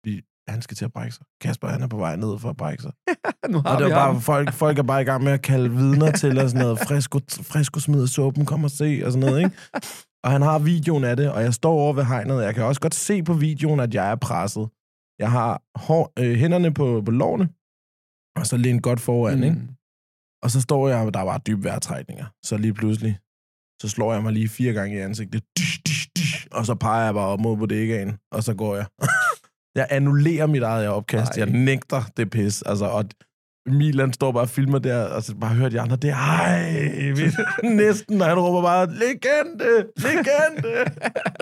Fordi 0.04 0.20
han 0.48 0.62
skal 0.62 0.76
til 0.76 0.84
at 0.84 0.92
brække 0.92 1.14
sig. 1.14 1.24
Kasper, 1.40 1.68
han 1.68 1.82
er 1.82 1.86
på 1.86 1.96
vej 1.96 2.16
ned 2.16 2.38
for 2.38 2.50
at 2.50 2.56
brække 2.56 2.82
sig. 2.82 2.92
nu 3.52 3.58
har 3.66 3.74
Og 3.74 3.78
det 3.78 3.86
vi 3.86 3.90
er 3.90 3.96
bare, 3.96 4.12
ham. 4.12 4.20
folk, 4.20 4.52
folk 4.52 4.78
er 4.78 4.82
bare 4.82 5.02
i 5.02 5.04
gang 5.04 5.24
med 5.24 5.32
at 5.32 5.42
kalde 5.42 5.70
vidner 5.70 6.10
til, 6.10 6.38
og 6.38 6.50
sådan 6.50 6.62
noget, 6.62 6.78
frisko, 6.78 7.20
frisko 7.42 7.80
smider 7.80 8.06
suppen, 8.06 8.46
kom 8.46 8.64
og 8.64 8.70
se, 8.70 9.02
og 9.04 9.12
sådan 9.12 9.26
noget, 9.26 9.44
ikke? 9.44 9.56
Og 10.24 10.30
han 10.32 10.42
har 10.42 10.58
videoen 10.58 11.04
af 11.04 11.16
det, 11.16 11.30
og 11.32 11.42
jeg 11.42 11.54
står 11.54 11.72
over 11.72 11.92
ved 11.92 12.04
hegnet, 12.04 12.36
og 12.36 12.42
jeg 12.42 12.54
kan 12.54 12.64
også 12.64 12.80
godt 12.80 12.94
se 12.94 13.22
på 13.22 13.32
videoen, 13.32 13.80
at 13.80 13.94
jeg 13.94 14.10
er 14.10 14.14
presset. 14.16 14.68
Jeg 15.18 15.30
har 15.30 15.62
hår, 15.74 16.12
øh, 16.18 16.36
hænderne 16.36 16.74
på, 16.74 17.02
på 17.06 17.10
lårene, 17.10 17.48
og 18.36 18.46
så 18.46 18.56
lænet 18.56 18.82
godt 18.82 19.00
foran, 19.00 19.38
mm. 19.38 19.44
ikke? 19.44 19.56
Og 20.42 20.50
så 20.50 20.60
står 20.60 20.88
jeg, 20.88 20.98
og 21.06 21.14
der 21.14 21.22
var 21.22 21.38
dybe 21.38 21.64
vejrtrækninger. 21.64 22.26
Så 22.42 22.56
lige 22.56 22.74
pludselig, 22.74 23.18
så 23.82 23.88
slår 23.88 24.12
jeg 24.12 24.22
mig 24.22 24.32
lige 24.32 24.48
fire 24.48 24.72
gange 24.72 24.96
i 24.96 25.00
ansigtet. 25.00 25.42
Dysh, 25.58 25.80
dysh, 25.86 26.08
dysh, 26.16 26.46
og 26.52 26.66
så 26.66 26.74
peger 26.74 27.04
jeg 27.04 27.14
bare 27.14 27.26
op 27.26 27.40
mod 27.40 27.56
bodegaen, 27.56 28.18
og 28.32 28.44
så 28.44 28.54
går 28.54 28.76
jeg. 28.76 28.86
jeg 29.78 29.86
annullerer 29.90 30.46
mit 30.46 30.62
eget 30.62 30.88
opkast. 30.88 31.32
Ej. 31.32 31.44
Jeg 31.44 31.52
nægter 31.52 32.02
det 32.16 32.30
pis. 32.30 32.62
Altså, 32.62 32.84
og 32.84 33.04
Milan 33.66 34.12
står 34.12 34.32
bare 34.32 34.42
og 34.42 34.48
filmer 34.48 34.78
der, 34.78 35.04
og 35.04 35.22
så 35.22 35.34
bare 35.36 35.54
hører 35.54 35.68
de 35.68 35.80
andre, 35.80 35.96
det 35.96 36.10
er 36.10 36.16
ej, 36.16 37.02
næsten, 37.82 38.20
og 38.20 38.28
han 38.28 38.38
råber 38.38 38.62
bare, 38.62 38.86
legende, 38.86 39.86
legende. 39.96 40.90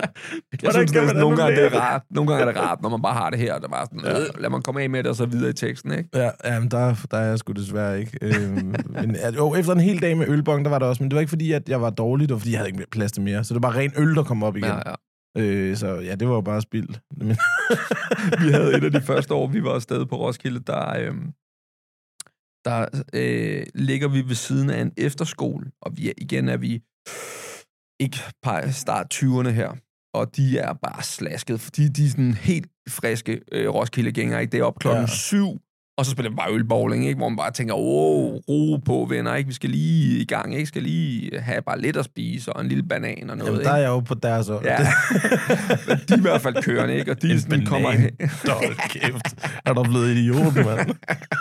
Jeg 0.63 0.73
synes, 0.73 0.91
det 0.91 1.03
er, 1.03 1.13
nogle 1.13 1.37
gange 1.37 1.55
det 1.55 1.65
er 1.65 1.79
rart. 1.79 2.01
Nogle 2.09 2.31
gange 2.31 2.47
er 2.47 2.51
det 2.51 2.61
rart, 2.61 2.81
når 2.81 2.89
man 2.89 3.01
bare 3.01 3.13
har 3.13 3.29
det 3.29 3.39
her, 3.39 3.53
og 3.53 3.61
det 3.61 3.67
er 3.67 3.71
bare 3.71 3.85
sådan, 3.85 4.21
øh, 4.21 4.41
lad 4.41 4.49
mig 4.49 4.63
komme 4.63 4.81
af 4.81 4.89
med 4.89 5.03
det, 5.03 5.09
og 5.09 5.15
så 5.15 5.25
videre 5.25 5.49
i 5.49 5.53
teksten, 5.53 5.91
ikke? 5.91 6.09
Ja, 6.15 6.29
ja 6.45 6.59
men 6.59 6.71
der, 6.71 7.07
der 7.11 7.17
er 7.17 7.25
jeg 7.25 7.39
sgu 7.39 7.51
desværre 7.51 7.99
ikke. 7.99 8.17
Øhm, 8.21 8.75
men, 8.89 9.15
at, 9.15 9.35
jo, 9.35 9.55
efter 9.55 9.73
en 9.73 9.79
hel 9.79 10.01
dag 10.01 10.17
med 10.17 10.27
ølbong, 10.27 10.65
der 10.65 10.71
var 10.71 10.79
det 10.79 10.87
også, 10.87 11.03
men 11.03 11.11
det 11.11 11.15
var 11.15 11.19
ikke 11.19 11.29
fordi, 11.29 11.51
at 11.51 11.69
jeg 11.69 11.81
var 11.81 11.89
dårlig, 11.89 12.29
det 12.29 12.33
var 12.33 12.39
fordi, 12.39 12.51
jeg 12.51 12.59
havde 12.59 12.69
ikke 12.69 12.85
plads 12.91 13.11
til 13.11 13.23
mere. 13.23 13.43
Så 13.43 13.53
det 13.53 13.63
var 13.63 13.69
bare 13.69 13.79
ren 13.79 13.91
øl, 13.97 14.15
der 14.15 14.23
kom 14.23 14.43
op 14.43 14.57
igen. 14.57 14.69
Ja, 14.69 14.75
ja. 14.85 14.93
Øh, 15.37 15.75
så 15.75 15.87
ja, 15.87 16.15
det 16.15 16.27
var 16.27 16.35
jo 16.35 16.41
bare 16.41 16.61
spild. 16.61 16.89
Vi 18.45 18.51
havde 18.51 18.77
et 18.77 18.83
af 18.83 18.91
de 18.91 19.01
første 19.01 19.33
år, 19.33 19.47
vi 19.47 19.63
var 19.63 19.69
afsted 19.69 20.05
på 20.05 20.15
Roskilde, 20.15 20.59
der, 20.59 20.99
øhm, 20.99 21.31
der 22.65 23.03
øh, 23.13 23.65
ligger 23.75 24.07
vi 24.07 24.27
ved 24.27 24.35
siden 24.35 24.69
af 24.69 24.81
en 24.81 24.91
efterskole, 24.97 25.71
og 25.81 25.97
vi 25.97 26.09
er, 26.09 26.13
igen 26.17 26.49
er 26.49 26.57
vi 26.57 26.81
ikke 27.99 28.17
start 28.71 29.13
20'erne 29.13 29.49
her, 29.49 29.75
og 30.13 30.35
de 30.35 30.57
er 30.57 30.73
bare 30.73 31.03
slasket, 31.03 31.61
fordi 31.61 31.87
de 31.87 32.05
er 32.05 32.09
sådan 32.09 32.33
helt 32.33 32.67
friske 32.89 33.41
øh, 33.51 33.69
Roskilde-gængere, 33.69 34.41
ikke? 34.41 34.51
Det 34.51 34.59
er 34.59 34.63
op 34.63 34.79
klokken 34.79 35.03
ja. 35.03 35.07
syv, 35.07 35.59
og 35.97 36.05
så 36.05 36.11
spiller 36.11 36.29
vi 36.29 36.35
bare 36.35 36.53
ølbowling, 36.53 37.05
ikke? 37.07 37.17
Hvor 37.17 37.29
man 37.29 37.35
bare 37.37 37.51
tænker, 37.51 37.73
åh, 37.73 38.35
ro 38.49 38.77
på, 38.85 39.05
venner, 39.09 39.35
ikke? 39.35 39.47
Vi 39.47 39.53
skal 39.53 39.69
lige 39.69 40.19
i 40.21 40.25
gang, 40.25 40.53
ikke? 40.55 40.65
Skal 40.65 40.83
lige 40.83 41.39
have 41.39 41.61
bare 41.61 41.81
lidt 41.81 41.97
at 41.97 42.05
spise, 42.05 42.53
og 42.53 42.61
en 42.61 42.67
lille 42.67 42.83
banan 42.83 43.29
og 43.29 43.37
noget, 43.37 43.45
jamen, 43.49 43.59
ikke? 43.61 43.69
der 43.69 43.75
er 43.75 43.81
jeg 43.81 43.87
jo 43.87 43.99
på 43.99 44.13
deres 44.13 44.49
år. 44.49 44.61
Ja, 44.63 44.77
de 46.07 46.13
er 46.13 46.17
i 46.17 46.21
hvert 46.21 46.41
fald 46.41 46.63
kørende, 46.63 46.95
ikke? 46.95 47.11
Og 47.11 47.21
de 47.21 47.31
En 47.31 47.39
sådan, 47.39 47.65
kommer 47.65 47.91
banan. 47.91 48.11
hen. 48.19 48.29
Hold 48.49 48.89
kæft. 48.89 49.49
Er 49.65 49.73
du 49.73 49.83
blevet 49.83 50.09
idiot, 50.15 50.55
mand? 50.55 50.89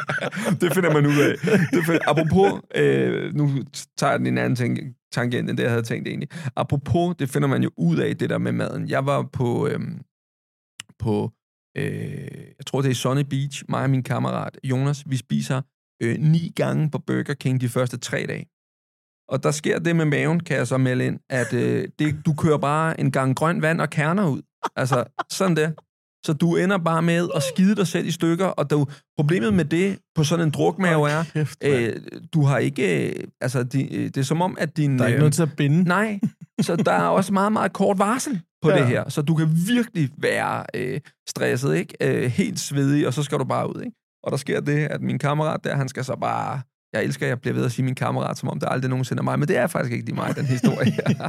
det 0.61 0.75
finder 0.75 0.93
man 0.93 1.07
ud 1.07 1.19
af. 1.19 1.35
Det 1.73 1.85
finder, 1.87 2.01
apropos, 2.07 2.61
øh, 2.75 3.35
nu 3.35 3.51
tager 3.97 4.11
jeg 4.11 4.19
den 4.19 4.27
en 4.27 4.39
anden 4.39 4.57
ting, 4.57 4.79
tangent, 5.13 5.51
end 5.51 5.57
det, 5.59 5.65
jeg 5.65 5.71
havde 5.71 5.83
tænkt 5.83 6.09
egentlig. 6.09 6.29
Apropos, 6.57 7.15
det 7.19 7.29
finder 7.31 7.49
man 7.49 7.63
jo 7.63 7.71
ud 7.77 7.97
af, 7.97 8.17
det 8.17 8.31
der 8.31 8.39
med 8.39 8.53
maden. 8.53 8.89
Jeg 8.89 9.07
var 9.07 9.29
på, 9.33 9.69
øh, 9.69 9.81
på 10.99 11.31
øh, 11.77 12.29
jeg 12.59 12.67
tror 12.67 12.83
det 12.83 12.91
er 12.91 12.95
Sunny 12.95 13.23
Beach, 13.31 13.65
mig 13.69 13.83
og 13.83 13.91
min 13.91 14.03
kammerat 14.03 14.59
Jonas, 14.65 15.05
vi 15.07 15.17
spiser 15.17 15.63
øh, 16.03 16.19
ni 16.19 16.53
gange 16.57 16.91
på 16.91 16.99
Burger 16.99 17.35
King 17.35 17.61
de 17.61 17.69
første 17.69 17.97
tre 17.97 18.27
dage. 18.29 18.47
Og 19.29 19.43
der 19.43 19.51
sker 19.51 19.79
det 19.79 19.97
med 19.97 20.05
maven, 20.05 20.41
kan 20.41 20.57
jeg 20.57 20.67
så 20.67 20.79
melde 20.79 21.07
ind, 21.07 21.21
at 21.31 21.53
øh, 21.53 21.89
det, 21.99 22.17
du 22.27 22.35
kører 22.35 22.59
bare 22.59 23.01
en 23.01 23.13
gang 23.13 23.37
grønt 23.37 23.63
vand 23.63 23.81
og 23.81 23.91
kerner 23.91 24.29
ud. 24.29 24.43
Altså, 24.77 25.05
sådan 25.33 25.57
det. 25.57 25.75
Så 26.27 26.33
du 26.33 26.57
ender 26.57 26.79
bare 26.79 27.03
med 27.03 27.29
at 27.35 27.43
skide 27.43 27.77
dig 27.77 27.87
selv 27.87 28.07
i 28.07 28.11
stykker, 28.11 28.47
og 28.47 28.71
du, 28.71 28.87
problemet 29.17 29.55
med 29.55 29.65
det 29.65 29.99
på 30.15 30.25
sådan 30.25 30.47
en 30.47 30.51
drukmave 30.51 31.11
er, 31.11 31.25
Kæft, 31.33 31.65
øh, 31.65 31.97
du 32.35 32.43
har 32.45 32.59
ikke, 32.59 33.09
øh, 33.09 33.25
altså, 33.41 33.63
de, 33.63 33.97
øh, 33.97 34.05
det 34.05 34.17
er 34.17 34.23
som 34.23 34.43
om, 34.43 34.57
at 34.61 34.77
din... 34.77 34.99
der 34.99 35.05
er 35.05 35.09
ikke 35.09 35.17
øh, 35.17 35.19
noget 35.19 35.35
til 35.35 35.43
at 35.43 35.57
binde. 35.57 35.83
Nej, 35.83 36.21
så 36.61 36.77
der 36.77 36.93
er 36.93 37.07
også 37.07 37.33
meget, 37.33 37.53
meget 37.53 37.73
kort 37.73 37.99
varsel 37.99 38.41
på 38.65 38.71
Ja. 38.71 38.77
ja. 38.77 38.83
det 38.83 38.89
her. 38.89 39.09
Så 39.09 39.23
du 39.23 39.35
kan 39.35 39.49
virkelig 39.69 40.11
være 40.19 40.65
øh, 40.75 41.01
stresset, 41.29 41.75
ikke? 41.77 41.95
Øh, 42.01 42.31
helt 42.31 42.61
svedig, 42.61 43.07
og 43.07 43.15
så 43.15 43.23
skal 43.23 43.39
du 43.39 43.45
bare 43.45 43.77
ud, 43.77 43.83
ikke? 43.83 43.97
Og 44.25 44.31
der 44.31 44.37
sker 44.37 44.61
det, 44.61 44.79
at 44.87 45.01
min 45.01 45.19
kammerat 45.19 45.65
der, 45.65 45.77
han 45.77 45.89
skal 45.89 46.05
så 46.05 46.17
bare... 46.17 46.61
Jeg 46.93 47.05
elsker, 47.05 47.27
at 47.27 47.31
jeg 47.31 47.41
bliver 47.41 47.55
ved 47.55 47.65
at 47.65 47.73
sige 47.73 47.85
min 47.85 47.95
kammerat, 47.95 48.39
som 48.39 48.49
om 48.49 48.61
det 48.61 48.69
aldrig 48.71 48.89
nogensinde 48.89 49.21
er 49.21 49.25
mig, 49.25 49.39
men 49.39 49.49
det 49.49 49.57
er 49.57 49.67
faktisk 49.67 49.93
ikke 49.93 50.05
lige 50.05 50.15
mig, 50.15 50.37
den 50.37 50.47
historie 50.47 50.91
her. 50.91 51.29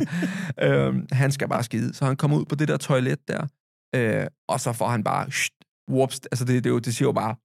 øhm, 0.88 1.08
han 1.12 1.32
skal 1.32 1.50
bare 1.50 1.63
skide. 1.63 1.93
Så 1.93 2.06
han 2.06 2.15
kommer 2.15 2.38
ud 2.38 2.45
på 2.45 2.56
det 2.56 2.67
der 2.67 2.78
toilet 2.78 3.19
der, 3.28 3.48
øh, 3.95 4.28
og 4.50 4.60
så 4.60 4.74
får 4.74 4.88
han 4.89 5.04
bare... 5.04 5.32
Sht, 5.32 5.54
whoops, 5.91 6.19
altså 6.32 6.45
det, 6.45 6.63
det, 6.63 6.69
er 6.69 6.74
jo, 6.74 6.80
det 6.80 6.95
siger 6.95 7.08
jo 7.08 7.12
bare, 7.12 7.36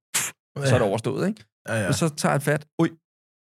så 0.66 0.74
er 0.74 0.78
det 0.78 0.88
overstået, 0.88 1.28
ikke? 1.28 1.44
Ja, 1.68 1.74
ja. 1.80 1.88
Og 1.88 1.94
så 1.94 2.08
tager 2.08 2.32
han 2.32 2.40
fat. 2.40 2.66
Ui, 2.78 2.88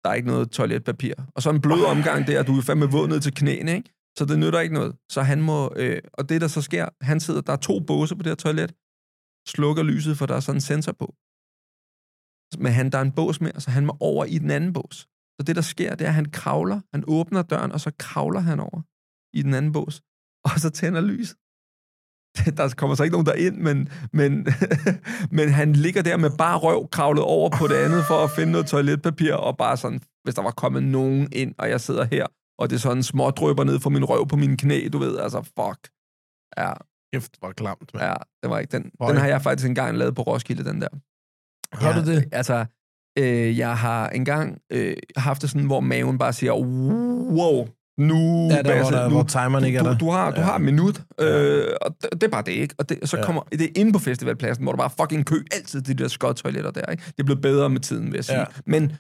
der 0.05 0.11
er 0.11 0.15
ikke 0.15 0.29
noget 0.29 0.51
toiletpapir. 0.51 1.15
Og 1.35 1.43
så 1.43 1.51
en 1.51 1.61
blød 1.61 1.85
omgang 1.85 2.27
der, 2.27 2.43
du 2.43 2.59
er 2.59 2.63
fandme 2.63 2.87
våd 2.87 3.09
ned 3.09 3.21
til 3.21 3.35
knæene, 3.35 3.75
ikke? 3.75 3.91
Så 4.19 4.25
det 4.25 4.39
nytter 4.39 4.61
ikke 4.61 4.75
noget. 4.75 4.97
Så 5.15 5.23
han 5.23 5.43
må... 5.43 5.73
Øh, 5.77 6.03
og 6.13 6.29
det, 6.29 6.41
der 6.41 6.49
så 6.49 6.63
sker, 6.63 6.89
han 7.01 7.21
sidder... 7.21 7.41
Der 7.41 7.53
er 7.53 7.57
to 7.57 7.81
båse 7.81 8.17
på 8.17 8.23
det 8.23 8.31
her 8.31 8.35
toilet. 8.35 8.75
Slukker 9.49 9.83
lyset, 9.83 10.19
for 10.19 10.27
der 10.27 10.37
er 10.37 10.41
sådan 10.41 10.57
en 10.57 10.61
sensor 10.61 10.93
på. 10.93 11.15
Men 12.63 12.73
han, 12.73 12.91
der 12.91 12.99
er 12.99 13.03
en 13.03 13.13
bås 13.13 13.41
mere, 13.41 13.61
så 13.61 13.71
han 13.71 13.87
må 13.87 13.97
over 14.01 14.25
i 14.25 14.39
den 14.39 14.51
anden 14.51 14.73
bås. 14.73 14.97
Så 15.37 15.43
det, 15.47 15.57
der 15.57 15.63
sker, 15.63 15.95
det 15.95 16.05
er, 16.05 16.09
at 16.09 16.15
han 16.15 16.31
kravler. 16.31 16.81
Han 16.95 17.05
åbner 17.07 17.43
døren, 17.43 17.73
og 17.73 17.81
så 17.81 17.91
kravler 17.99 18.41
han 18.41 18.61
over 18.61 18.81
i 19.39 19.43
den 19.43 19.55
anden 19.55 19.73
bås. 19.73 20.03
Og 20.49 20.61
så 20.61 20.71
tænder 20.71 21.01
lyset. 21.01 21.37
Der 22.59 22.75
kommer 22.77 22.95
så 22.95 23.03
ikke 23.03 23.13
nogen 23.13 23.27
derind, 23.27 23.57
men, 23.57 23.89
men, 24.13 24.47
men 25.39 25.49
han 25.49 25.73
ligger 25.73 26.03
der 26.03 26.17
med 26.17 26.31
bare 26.39 26.59
røv 26.59 26.89
kravlet 26.89 27.25
over 27.25 27.51
på 27.59 27.67
det 27.67 27.75
andet 27.75 28.05
for 28.05 28.25
at 28.25 28.31
finde 28.31 28.53
noget 28.53 28.67
toiletpapir, 28.67 29.35
og 29.35 29.57
bare 29.57 29.77
sådan, 29.77 30.01
hvis 30.25 30.35
der 30.35 30.43
var 30.43 30.51
kommet 30.51 30.83
nogen 30.83 31.29
ind, 31.33 31.55
og 31.59 31.71
jeg 31.71 31.81
sidder 31.81 32.05
her, 32.05 32.27
og 32.59 32.71
det 32.71 32.77
er 32.77 32.81
sådan 32.81 33.03
små 33.03 33.31
drøber 33.31 33.65
ned 33.65 33.81
fra 33.81 33.91
min 33.91 34.05
røv 34.05 34.27
på 34.29 34.37
mine 34.37 34.57
knæ, 34.57 34.89
du 34.93 34.99
ved, 34.99 35.19
altså 35.19 35.43
fuck. 35.43 35.89
Ja, 36.59 36.73
Kæft, 37.15 37.37
hvor 37.39 37.53
klamt, 37.53 37.95
mand. 37.95 38.05
ja, 38.07 38.15
det 38.43 38.51
var 38.51 38.59
ikke 38.59 38.73
den. 38.73 38.91
Hvor- 38.95 39.09
Den 39.09 39.17
har 39.17 39.27
jeg 39.27 39.43
faktisk 39.43 39.69
engang 39.69 39.97
lavet 39.97 40.15
på 40.15 40.23
Roskilde, 40.23 40.65
den 40.65 40.81
der. 40.81 40.89
Har 41.73 42.01
du 42.03 42.11
det? 42.11 42.29
Altså, 42.33 42.65
øh, 43.19 43.59
jeg 43.59 43.79
har 43.79 44.09
engang 44.09 44.59
øh, 44.73 44.97
haft 45.17 45.43
det 45.43 45.51
sådan, 45.51 45.67
hvor 45.67 45.81
maven 45.81 46.19
bare 46.19 46.33
siger, 46.33 46.53
wow, 46.53 47.69
nu, 47.99 48.15
Ja, 48.15 48.57
der, 48.57 48.63
hvor, 48.63 48.73
Basse, 48.73 48.95
der, 48.95 49.09
nu, 49.09 49.15
hvor 49.15 49.23
timeren 49.23 49.65
ikke 49.65 49.79
er 49.79 49.83
der. 49.83 49.99
du, 49.99 50.07
du 50.07 50.11
har, 50.11 50.31
du 50.31 50.37
Ja. 50.41 50.43
har 50.47 50.55
et 50.57 50.61
minut, 50.63 51.03
Ja. 51.19 51.25
øh, 51.43 51.77
og 51.83 51.97
det, 52.03 52.13
det 52.13 52.23
er 52.23 52.29
bare 52.29 52.43
det, 52.43 52.53
ikke? 52.53 52.75
Og 52.79 52.89
det, 52.89 53.09
så 53.09 53.17
Ja. 53.17 53.25
kommer 53.25 53.43
det 53.43 53.63
er 53.63 53.69
inde 53.77 53.93
på 53.93 53.99
festivalpladsen, 53.99 54.63
hvor 54.65 54.73
der 54.73 54.77
bare 54.77 54.91
fucking 55.01 55.27
kø, 55.27 55.43
altid 55.53 55.83
de 55.83 55.95
der 55.95 56.09
skottoiletter 56.09 56.71
der, 56.71 56.87
ikke? 56.87 57.03
Det 57.07 57.19
er 57.21 57.25
blevet 57.25 57.43
bedre 57.43 57.71
med 57.71 57.81
tiden, 57.81 58.07
vil 58.07 58.15
jeg 58.15 58.25
sige. 58.25 58.39
Ja. 58.39 58.45
Men 58.67 58.93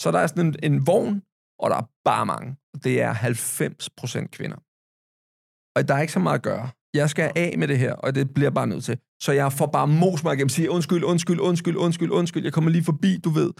så 0.00 0.10
der 0.12 0.18
er 0.18 0.26
sådan 0.26 0.46
en, 0.46 0.56
en 0.72 0.86
vogn, 0.86 1.22
og 1.62 1.70
der 1.70 1.76
er 1.76 1.86
bare 2.04 2.26
mange. 2.26 2.56
Det 2.84 3.02
er 3.02 3.12
90 3.12 3.90
procent 3.90 4.30
kvinder. 4.30 4.56
Og 5.76 5.88
der 5.88 5.94
er 5.94 6.00
ikke 6.00 6.12
så 6.12 6.18
meget 6.18 6.38
at 6.38 6.42
gøre. 6.42 6.70
Jeg 6.94 7.10
skal 7.10 7.32
af 7.36 7.54
med 7.58 7.68
det 7.68 7.78
her, 7.78 7.92
og 7.92 8.14
det 8.14 8.34
bliver 8.34 8.50
bare 8.50 8.66
nødt 8.66 8.84
til. 8.84 8.98
Så 9.22 9.32
jeg 9.32 9.52
får 9.52 9.66
bare 9.66 9.88
mos 9.88 10.24
mig 10.24 10.34
igennem, 10.34 10.48
siger 10.48 10.70
undskyld, 10.70 11.04
undskyld, 11.04 11.40
undskyld, 11.40 11.76
undskyld, 11.76 12.10
undskyld. 12.10 12.44
Jeg 12.44 12.52
kommer 12.52 12.70
lige 12.70 12.84
forbi, 12.84 13.18
du 13.24 13.30
ved. 13.30 13.52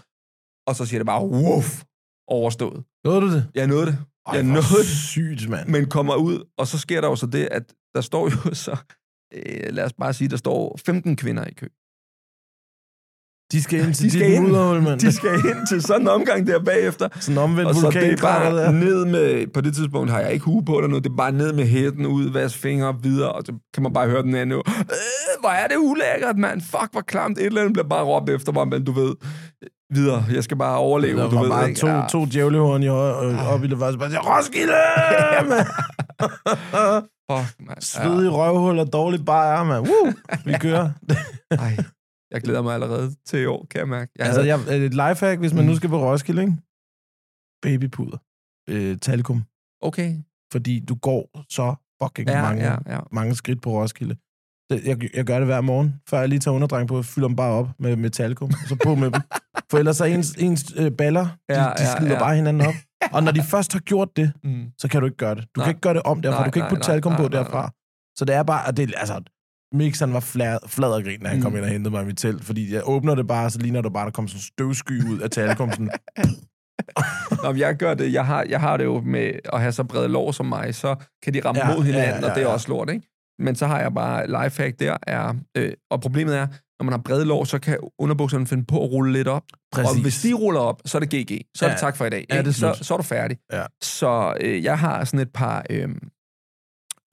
Og 0.67 0.75
så 0.75 0.85
siger 0.85 0.99
det 0.99 1.05
bare, 1.05 1.25
woof, 1.25 1.83
overstået. 2.27 2.83
Nåede 3.05 3.21
du 3.21 3.29
det? 3.35 3.51
Jeg 3.55 3.67
nåede 3.67 3.85
det. 3.85 3.97
Ej, 4.27 4.33
Jeg 4.35 4.43
nåede 4.43 4.83
det 4.89 4.97
sygt, 5.13 5.49
mand. 5.49 5.69
men 5.69 5.89
kommer 5.89 6.15
ud, 6.15 6.43
og 6.57 6.67
så 6.67 6.77
sker 6.79 7.01
der 7.01 7.07
jo 7.07 7.15
så 7.15 7.25
det, 7.25 7.47
at 7.51 7.73
der 7.95 8.01
står 8.01 8.23
jo 8.29 8.53
så, 8.65 8.77
øh, 9.33 9.73
lad 9.73 9.83
os 9.83 9.93
bare 9.93 10.13
sige, 10.13 10.27
der 10.27 10.37
står 10.37 10.77
15 10.85 11.15
kvinder 11.15 11.45
i 11.45 11.53
kø. 11.53 11.67
De 13.53 13.63
skal 13.63 13.79
ind 13.79 13.93
til 13.97 14.05
De 14.05 14.11
skal 14.11 14.31
dit 14.31 14.41
mudderhul, 14.41 14.81
mand. 14.81 14.99
De 14.99 15.11
skal 15.11 15.29
ind 15.33 15.67
til 15.67 15.81
sådan 15.81 16.01
en 16.01 16.07
omgang 16.07 16.47
der 16.47 16.59
bagefter, 16.59 17.07
Sådan 17.19 17.37
en 17.37 17.43
omvendt 17.43 17.69
og 17.69 17.75
så 17.75 17.89
det 17.89 18.11
er 18.11 18.17
bare 18.17 18.55
der. 18.57 18.71
ned 18.71 19.05
med, 19.05 19.47
på 19.53 19.61
det 19.61 19.75
tidspunkt 19.75 20.11
har 20.11 20.19
jeg 20.19 20.33
ikke 20.33 20.45
hue 20.45 20.65
på 20.65 20.75
eller 20.77 20.87
noget, 20.89 21.03
det 21.03 21.09
er 21.11 21.15
bare 21.15 21.31
ned 21.31 21.53
med 21.53 21.65
hætten 21.67 22.05
ud, 22.05 22.29
vask 22.31 22.57
fingre 22.57 22.95
videre, 23.03 23.31
og 23.31 23.43
så 23.45 23.53
kan 23.73 23.83
man 23.83 23.93
bare 23.93 24.09
høre 24.09 24.21
den 24.21 24.35
anden, 24.35 24.57
øh, 24.59 24.63
hvor 25.39 25.49
er 25.49 25.67
det 25.67 25.75
ulækkert, 25.77 26.37
mand, 26.37 26.61
fuck, 26.61 26.87
hvor 26.91 27.01
klamt, 27.01 27.37
et 27.37 27.45
eller 27.45 27.61
andet 27.61 27.73
bliver 27.73 27.87
bare 27.87 28.03
råbt 28.03 28.29
efter 28.29 28.51
mig, 28.51 28.67
men 28.67 28.83
du 28.85 28.91
ved, 28.91 29.13
videre, 29.93 30.25
jeg 30.33 30.43
skal 30.43 30.57
bare 30.57 30.77
overleve, 30.77 31.19
Der 31.19 31.29
du 31.29 31.39
ved, 31.39 31.49
bare 31.49 31.69
ikke? 31.69 31.79
to, 31.79 31.87
Ja. 31.87 32.01
to 32.11 32.25
djævlehorn 32.25 32.83
i 32.83 32.89
op 33.53 33.63
i 33.63 33.67
det 33.67 33.79
første. 33.79 33.99
Bare 33.99 34.09
Roskilde! 34.17 34.73
mand! 35.49 35.67
Fuck, 37.31 37.55
mand. 37.67 37.81
Svedig 37.81 38.31
røvhul 38.31 38.79
og 38.79 38.93
dårlig 38.93 39.25
bajer, 39.25 39.63
mand. 39.63 39.87
Woo! 39.87 40.13
Vi 40.45 40.53
kører. 40.59 40.89
Ja. 41.09 41.15
Ej, 41.55 41.77
jeg 42.33 42.41
glæder 42.41 42.61
mig 42.61 42.73
allerede 42.73 43.15
til 43.25 43.39
i 43.39 43.45
år, 43.45 43.67
kan 43.71 43.79
jeg 43.79 43.87
mærke. 43.87 44.11
Jeg 44.19 44.25
altså, 44.27 44.41
havde- 44.43 44.71
jeg, 44.71 44.85
et 44.85 44.91
lifehack, 44.93 45.39
hvis 45.39 45.53
man 45.53 45.63
Mm. 45.63 45.69
nu 45.69 45.75
skal 45.75 45.89
på 45.89 45.99
Roskilde, 46.11 46.41
ikke? 46.41 46.53
Babypuder. 47.61 48.17
Øh, 48.69 48.97
talkum. 48.97 49.43
Okay. 49.81 50.15
Fordi 50.51 50.79
du 50.79 50.95
går 50.95 51.45
så 51.49 51.75
fucking 52.03 52.29
Ja, 52.29 52.41
mange, 52.41 52.63
ja, 52.63 52.75
ja. 52.93 52.99
mange 53.11 53.35
skridt 53.35 53.61
på 53.61 53.69
Roskilde. 53.81 54.15
Jeg, 54.69 55.15
jeg 55.15 55.25
gør 55.25 55.37
det 55.37 55.47
hver 55.47 55.61
morgen, 55.61 55.95
før 56.09 56.19
jeg 56.19 56.29
lige 56.29 56.39
tager 56.39 56.55
underdreng 56.55 56.87
på. 56.87 57.01
Fylder 57.03 57.27
dem 57.27 57.35
bare 57.35 57.51
op 57.51 57.67
med, 57.79 57.95
med 57.95 58.09
talkum, 58.09 58.47
og 58.63 58.67
så 58.69 58.75
på 58.83 58.95
med 58.95 59.11
dem. 59.11 59.21
For 59.71 59.77
ellers 59.77 60.01
er 60.01 60.05
ens, 60.05 60.31
ens 60.39 60.73
øh, 60.77 60.91
baller, 60.91 61.23
de, 61.49 61.61
Ja, 61.63 61.69
de 61.77 61.97
slider 61.97 62.13
ja. 62.13 62.19
bare 62.19 62.35
hinanden 62.35 62.67
op. 62.67 62.73
Og 63.11 63.23
når 63.23 63.31
de 63.31 63.43
først 63.53 63.73
har 63.73 63.79
gjort 63.79 64.09
det, 64.15 64.33
Mm. 64.43 64.65
så 64.77 64.87
kan 64.87 64.99
du 65.01 65.05
ikke 65.05 65.17
gøre 65.17 65.35
det. 65.35 65.43
Du 65.55 65.59
Nej. 65.59 65.65
kan 65.65 65.71
ikke 65.71 65.81
gøre 65.81 65.93
det 65.93 66.01
om 66.03 66.21
derfra. 66.21 66.37
Nej, 66.39 66.45
du 66.47 66.51
kan 66.51 66.59
ikke 66.59 66.63
nej, 66.63 66.69
putte 66.69 66.87
nej, 66.87 66.93
talkum 66.95 67.15
på 67.15 67.21
nej, 67.21 67.29
nej, 67.29 67.43
derfra. 67.43 67.71
Så 68.17 68.25
det 68.25 68.35
er 68.35 68.43
bare, 68.43 68.67
at 68.67 68.77
det, 68.77 68.93
altså, 68.97 69.21
Mixeren 69.73 70.13
var 70.13 70.19
flad, 70.19 70.57
flad 70.67 70.89
og 70.93 71.03
grin, 71.03 71.19
da 71.19 71.27
han 71.27 71.37
Mm. 71.37 71.43
kom 71.43 71.55
ind 71.55 71.63
og 71.63 71.69
hentede 71.69 71.91
mig 71.91 72.03
i 72.03 72.05
mit 72.05 72.17
telt, 72.17 72.43
fordi 72.45 72.73
jeg 72.73 72.81
åbner 72.85 73.15
det 73.15 73.27
bare, 73.27 73.49
så 73.49 73.59
ligner 73.59 73.81
det 73.81 73.93
bare, 73.93 74.05
der 74.05 74.11
kommer 74.11 74.29
sådan 74.29 74.37
en 74.39 74.41
støvsky 74.43 75.03
ud 75.11 75.19
af 75.19 75.29
talkum. 75.29 75.71
Sådan, 75.71 75.89
Nå, 77.43 77.51
men 77.51 77.59
jeg 77.59 77.75
gør 77.75 77.93
det, 77.93 78.13
jeg 78.13 78.25
har, 78.25 78.45
jeg 78.49 78.59
har 78.59 78.77
det 78.77 78.83
jo 78.83 79.01
med 79.01 79.31
at 79.53 79.59
have 79.61 79.71
så 79.71 79.83
brede 79.83 80.07
lår 80.07 80.31
som 80.31 80.45
mig, 80.45 80.75
så 80.75 80.95
kan 81.23 81.33
de 81.33 81.41
ramme 81.45 81.61
Ja, 81.61 81.69
ja, 81.69 81.75
mod 81.75 81.83
hinanden, 81.85 82.09
ja, 82.09 82.25
ja, 82.25 82.29
og 82.29 82.35
det 82.35 82.43
er 82.43 82.47
ja. 82.47 82.53
også 82.53 82.69
lort, 82.69 82.89
ikke? 82.89 83.07
Men 83.39 83.55
så 83.55 83.67
har 83.67 83.79
jeg 83.81 83.93
bare 83.93 84.27
lifehack 84.27 84.79
der, 84.79 84.97
er, 85.07 85.33
øh, 85.57 85.73
og 85.91 86.01
problemet 86.01 86.37
er, 86.37 86.47
når 86.79 86.83
man 86.83 86.91
har 86.93 87.01
brede 87.05 87.25
lår, 87.25 87.43
så 87.43 87.59
kan 87.59 87.77
underbukserne 87.99 88.47
finde 88.47 88.65
på 88.65 88.83
at 88.83 88.91
rulle 88.91 89.13
lidt 89.13 89.27
op. 89.27 89.43
Præcis. 89.71 89.89
Og 89.95 90.01
hvis 90.01 90.21
de 90.21 90.33
ruller 90.33 90.59
op, 90.61 90.81
så 90.85 90.97
er 90.97 90.99
det 90.99 91.09
GG. 91.09 91.41
Så 91.55 91.65
er 91.65 91.69
Ja. 91.69 91.73
det 91.73 91.79
tak 91.81 91.97
for 91.97 92.05
i 92.05 92.09
dag. 92.09 92.25
Ja, 92.29 92.37
det 92.37 92.47
er 92.47 92.51
så, 92.51 92.77
så 92.81 92.93
er 92.93 92.97
du 92.97 93.03
færdig. 93.03 93.37
Ja. 93.53 93.63
Så 93.81 94.37
øh, 94.41 94.63
jeg 94.63 94.79
har 94.79 95.03
sådan 95.05 95.19
et 95.19 95.33
par 95.33 95.65
øh, 95.69 95.89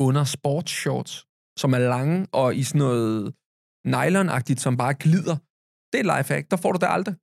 under 0.01 0.25
sportsshorts, 0.25 1.27
som 1.58 1.72
er 1.74 1.78
lange 1.78 2.26
og 2.32 2.56
i 2.56 2.62
sådan 2.62 2.78
noget 2.78 3.34
nylonagtigt, 3.86 4.60
som 4.60 4.76
bare 4.76 4.94
glider. 4.94 5.36
Det 5.92 6.00
er 6.00 6.12
et 6.12 6.18
lifehack. 6.18 6.50
Der 6.50 6.56
får 6.56 6.72
du 6.72 6.78
det 6.80 6.88
aldrig. 6.90 7.14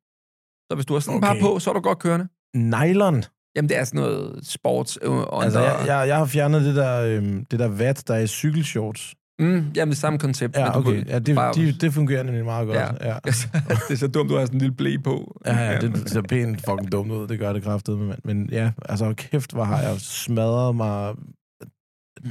Så 0.72 0.76
hvis 0.76 0.86
du 0.86 0.94
har 0.94 1.00
sådan 1.00 1.18
okay. 1.18 1.28
Par 1.28 1.40
på, 1.42 1.60
så 1.60 1.70
er 1.70 1.74
du 1.74 1.80
godt 1.80 2.00
kørende. 2.00 2.28
Nylon. 2.56 3.24
Jamen, 3.56 3.70
det 3.70 3.78
er 3.78 3.84
sådan 3.84 4.02
noget 4.02 4.40
sports 4.48 5.00
øh, 5.02 5.12
under... 5.12 5.26
Altså, 5.38 5.60
jeg, 5.60 5.84
jeg, 5.88 6.08
jeg 6.08 6.18
har 6.18 6.26
fjernet 6.26 6.62
det 6.62 6.76
der, 6.76 7.02
øhm, 7.02 7.46
det 7.46 7.60
der 7.60 7.68
vat, 7.68 8.04
der 8.08 8.14
er 8.14 8.20
i 8.20 8.28
cykelshorts. 8.28 9.16
Mm, 9.40 9.66
jamen, 9.76 9.90
det 9.92 9.98
samme 9.98 10.20
koncept. 10.20 10.56
Ja, 10.58 10.78
okay. 10.78 10.84
kunne 10.84 11.06
Ja, 11.08 11.20
det, 11.20 11.36
bare- 11.36 11.54
de, 11.54 11.72
det 11.72 11.94
fungerer 11.94 12.24
nemlig 12.24 12.46
meget 12.46 12.68
godt. 12.68 12.78
Ja. 12.78 12.88
Ja. 13.02 13.14
Ja. 13.26 13.32
det 13.88 13.92
er 13.92 13.96
så 13.96 14.08
dumt, 14.08 14.30
du 14.30 14.36
har 14.36 14.46
sådan 14.46 14.56
en 14.56 14.62
lille 14.62 14.76
blæ 14.76 14.98
på. 15.04 15.42
Ja, 15.46 15.56
ja, 15.72 15.80
det 15.80 16.10
ser 16.10 16.22
pænt 16.22 16.66
fucking 16.66 16.92
dumt 16.92 17.12
ud. 17.12 17.28
Det 17.28 17.40
gør 17.40 17.54
det 17.54 17.64
kraftedeme, 17.64 18.06
mand. 18.08 18.20
Men 18.24 18.50
ja, 18.52 18.72
altså 18.86 19.14
kæft, 19.18 19.52
hvor 19.54 19.64
har 19.64 19.82
jeg 19.82 20.00
smadret 20.00 20.76
mig... 20.76 21.16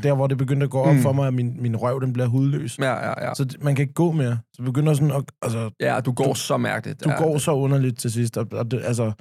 Der, 0.03 0.15
hvor 0.15 0.27
det 0.27 0.39
begyndte 0.39 0.65
at 0.65 0.71
gå 0.71 0.81
op 0.81 0.95
Mm. 0.95 1.03
for 1.03 1.13
mig, 1.13 1.27
at 1.27 1.35
min, 1.35 1.63
min 1.63 1.77
røv, 1.77 2.01
den 2.01 2.13
bliver 2.13 2.27
hudløs. 2.27 2.79
Ja, 2.79 2.93
ja, 2.95 3.27
ja. 3.29 3.35
Så 3.35 3.45
det- 3.45 3.63
man 3.65 3.75
kan 3.75 3.83
ikke 3.83 3.95
gå 3.95 4.13
mere. 4.13 4.39
Så 4.53 4.63
begynder 4.63 4.95
sådan 4.95 5.11
at... 5.11 5.25
Altså, 5.43 5.71
Ja, 5.81 6.01
du 6.01 6.13
går 6.13 6.35
så 6.35 6.57
mærkeligt. 6.57 7.05
du 7.05 7.11
ja, 7.11 7.17
går 7.23 7.39
så 7.39 7.53
underligt 7.53 7.99
til 7.99 8.13
sidst. 8.13 8.37
Og, 8.37 8.47
og 8.53 8.71
det, 8.71 8.83
altså... 8.85 9.13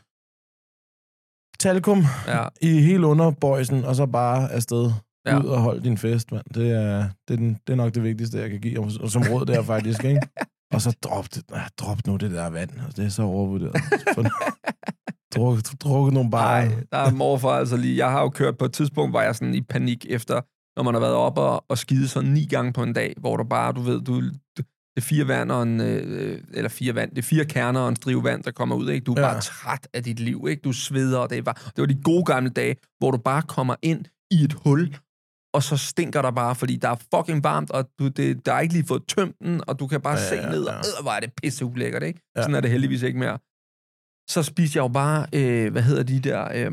Talkum 1.59 2.03
Ja, 2.27 2.43
i 2.61 2.81
hele 2.81 3.07
underbøjsen, 3.07 3.85
og 3.85 3.95
så 3.95 4.05
bare 4.05 4.51
afsted. 4.51 4.91
Ja. 5.25 5.31
Ja. 5.35 5.39
Ud 5.39 5.45
og 5.45 5.61
hold 5.61 5.81
din 5.81 5.97
fest, 5.97 6.31
mand. 6.31 6.43
Det 6.53 6.71
er, 6.71 6.97
det, 7.27 7.33
er 7.33 7.37
den, 7.37 7.53
det 7.67 7.73
er 7.73 7.77
nok 7.77 7.95
det 7.95 8.03
vigtigste, 8.03 8.37
jeg 8.39 8.49
kan 8.49 8.59
give. 8.61 8.79
Og, 8.79 8.91
og 9.01 9.09
som 9.09 9.23
råd 9.31 9.45
der 9.45 9.63
faktisk, 9.63 10.03
ikke? 10.03 10.21
Og 10.73 10.81
så 10.81 10.95
drop, 11.03 11.25
det, 11.35 11.43
nej, 11.51 11.69
drop 11.77 11.97
nu 12.07 12.15
det 12.15 12.31
der 12.31 12.49
vand. 12.49 12.69
Altså, 12.71 13.01
det 13.01 13.05
er 13.05 13.09
så 13.09 13.23
overvurderet. 13.23 13.75
Druk, 15.35 15.57
druk 15.79 16.13
nogle 16.13 16.31
bare. 16.31 16.65
Nej, 16.67 16.75
der 16.91 16.97
er 16.97 17.11
morfar 17.11 17.49
altså 17.49 17.77
lige. 17.77 17.97
Jeg 17.97 18.11
har 18.11 18.21
jo 18.21 18.29
kørt 18.29 18.57
på 18.57 18.65
et 18.65 18.73
tidspunkt, 18.73 19.13
var 19.13 19.21
jeg 19.21 19.35
sådan 19.35 19.53
i 19.55 19.61
panik 19.61 20.05
efter, 20.09 20.41
når 20.77 20.83
man 20.83 20.93
har 20.93 21.01
været 21.01 21.13
oppe 21.13 21.41
og, 21.41 21.65
og 21.69 21.77
skide 21.77 22.07
sådan 22.07 22.29
ni 22.29 22.45
gange 22.45 22.73
på 22.73 22.83
en 22.83 22.93
dag, 22.93 23.13
hvor 23.17 23.37
du 23.37 23.43
bare, 23.43 23.73
du 23.73 23.81
ved, 23.81 24.01
du, 24.01 24.21
det 24.21 25.01
er 25.01 25.01
fire 25.01 25.27
vand 25.27 25.51
og 25.51 25.63
en, 25.63 25.81
øh, 25.81 26.41
eller 26.53 26.69
fire 26.69 26.95
vand, 26.95 27.09
det 27.09 27.17
er 27.17 27.21
fire 27.23 27.45
kerner 27.45 27.79
og 27.79 27.89
en 27.89 27.95
strive 27.95 28.23
vand, 28.23 28.43
der 28.43 28.51
kommer 28.51 28.75
ud, 28.75 28.89
ikke? 28.89 29.03
Du 29.03 29.13
er 29.13 29.21
Ja. 29.21 29.27
bare 29.31 29.41
træt 29.41 29.87
af 29.93 30.03
dit 30.03 30.19
liv, 30.19 30.45
ikke? 30.49 30.61
Du 30.61 30.71
sveder, 30.71 31.19
og 31.19 31.29
det 31.29 31.45
var, 31.45 31.53
det 31.53 31.77
var 31.77 31.85
de 31.85 32.01
gode 32.03 32.23
gamle 32.25 32.49
dage, 32.49 32.75
hvor 32.99 33.11
du 33.11 33.17
bare 33.17 33.41
kommer 33.41 33.75
ind 33.81 34.05
i 34.31 34.43
et 34.43 34.53
hul, 34.53 34.95
og 35.53 35.63
så 35.63 35.77
stinker 35.77 36.21
der 36.21 36.31
bare, 36.31 36.55
fordi 36.55 36.75
der 36.75 36.89
er 36.89 36.95
fucking 37.15 37.43
varmt, 37.43 37.71
og 37.71 37.89
du, 37.99 38.07
det, 38.07 38.45
der 38.45 38.53
er 38.53 38.59
ikke 38.59 38.73
lige 38.73 38.87
fået 38.87 39.03
tømt 39.07 39.35
den, 39.41 39.61
og 39.67 39.79
du 39.79 39.87
kan 39.87 40.01
bare 40.01 40.17
Ja, 40.17 40.29
se 40.29 40.35
ja, 40.35 40.49
ned, 40.49 40.63
og 40.63 40.73
øh, 40.75 41.01
hvor 41.03 41.11
er 41.11 41.19
det 41.19 41.31
pisse 41.43 41.65
ulækkert, 41.65 42.03
ikke? 42.03 42.19
Ja. 42.35 42.41
Sådan 42.41 42.55
er 42.55 42.61
det 42.61 42.71
heldigvis 42.71 43.01
ikke 43.01 43.19
mere 43.19 43.37
så 44.29 44.43
spiste 44.43 44.77
jeg 44.77 44.83
jo 44.83 44.87
bare, 44.87 45.25
øh, 45.33 45.71
hvad 45.71 45.81
hedder 45.81 46.03
de 46.03 46.19
der, 46.19 46.47
øh, 46.55 46.71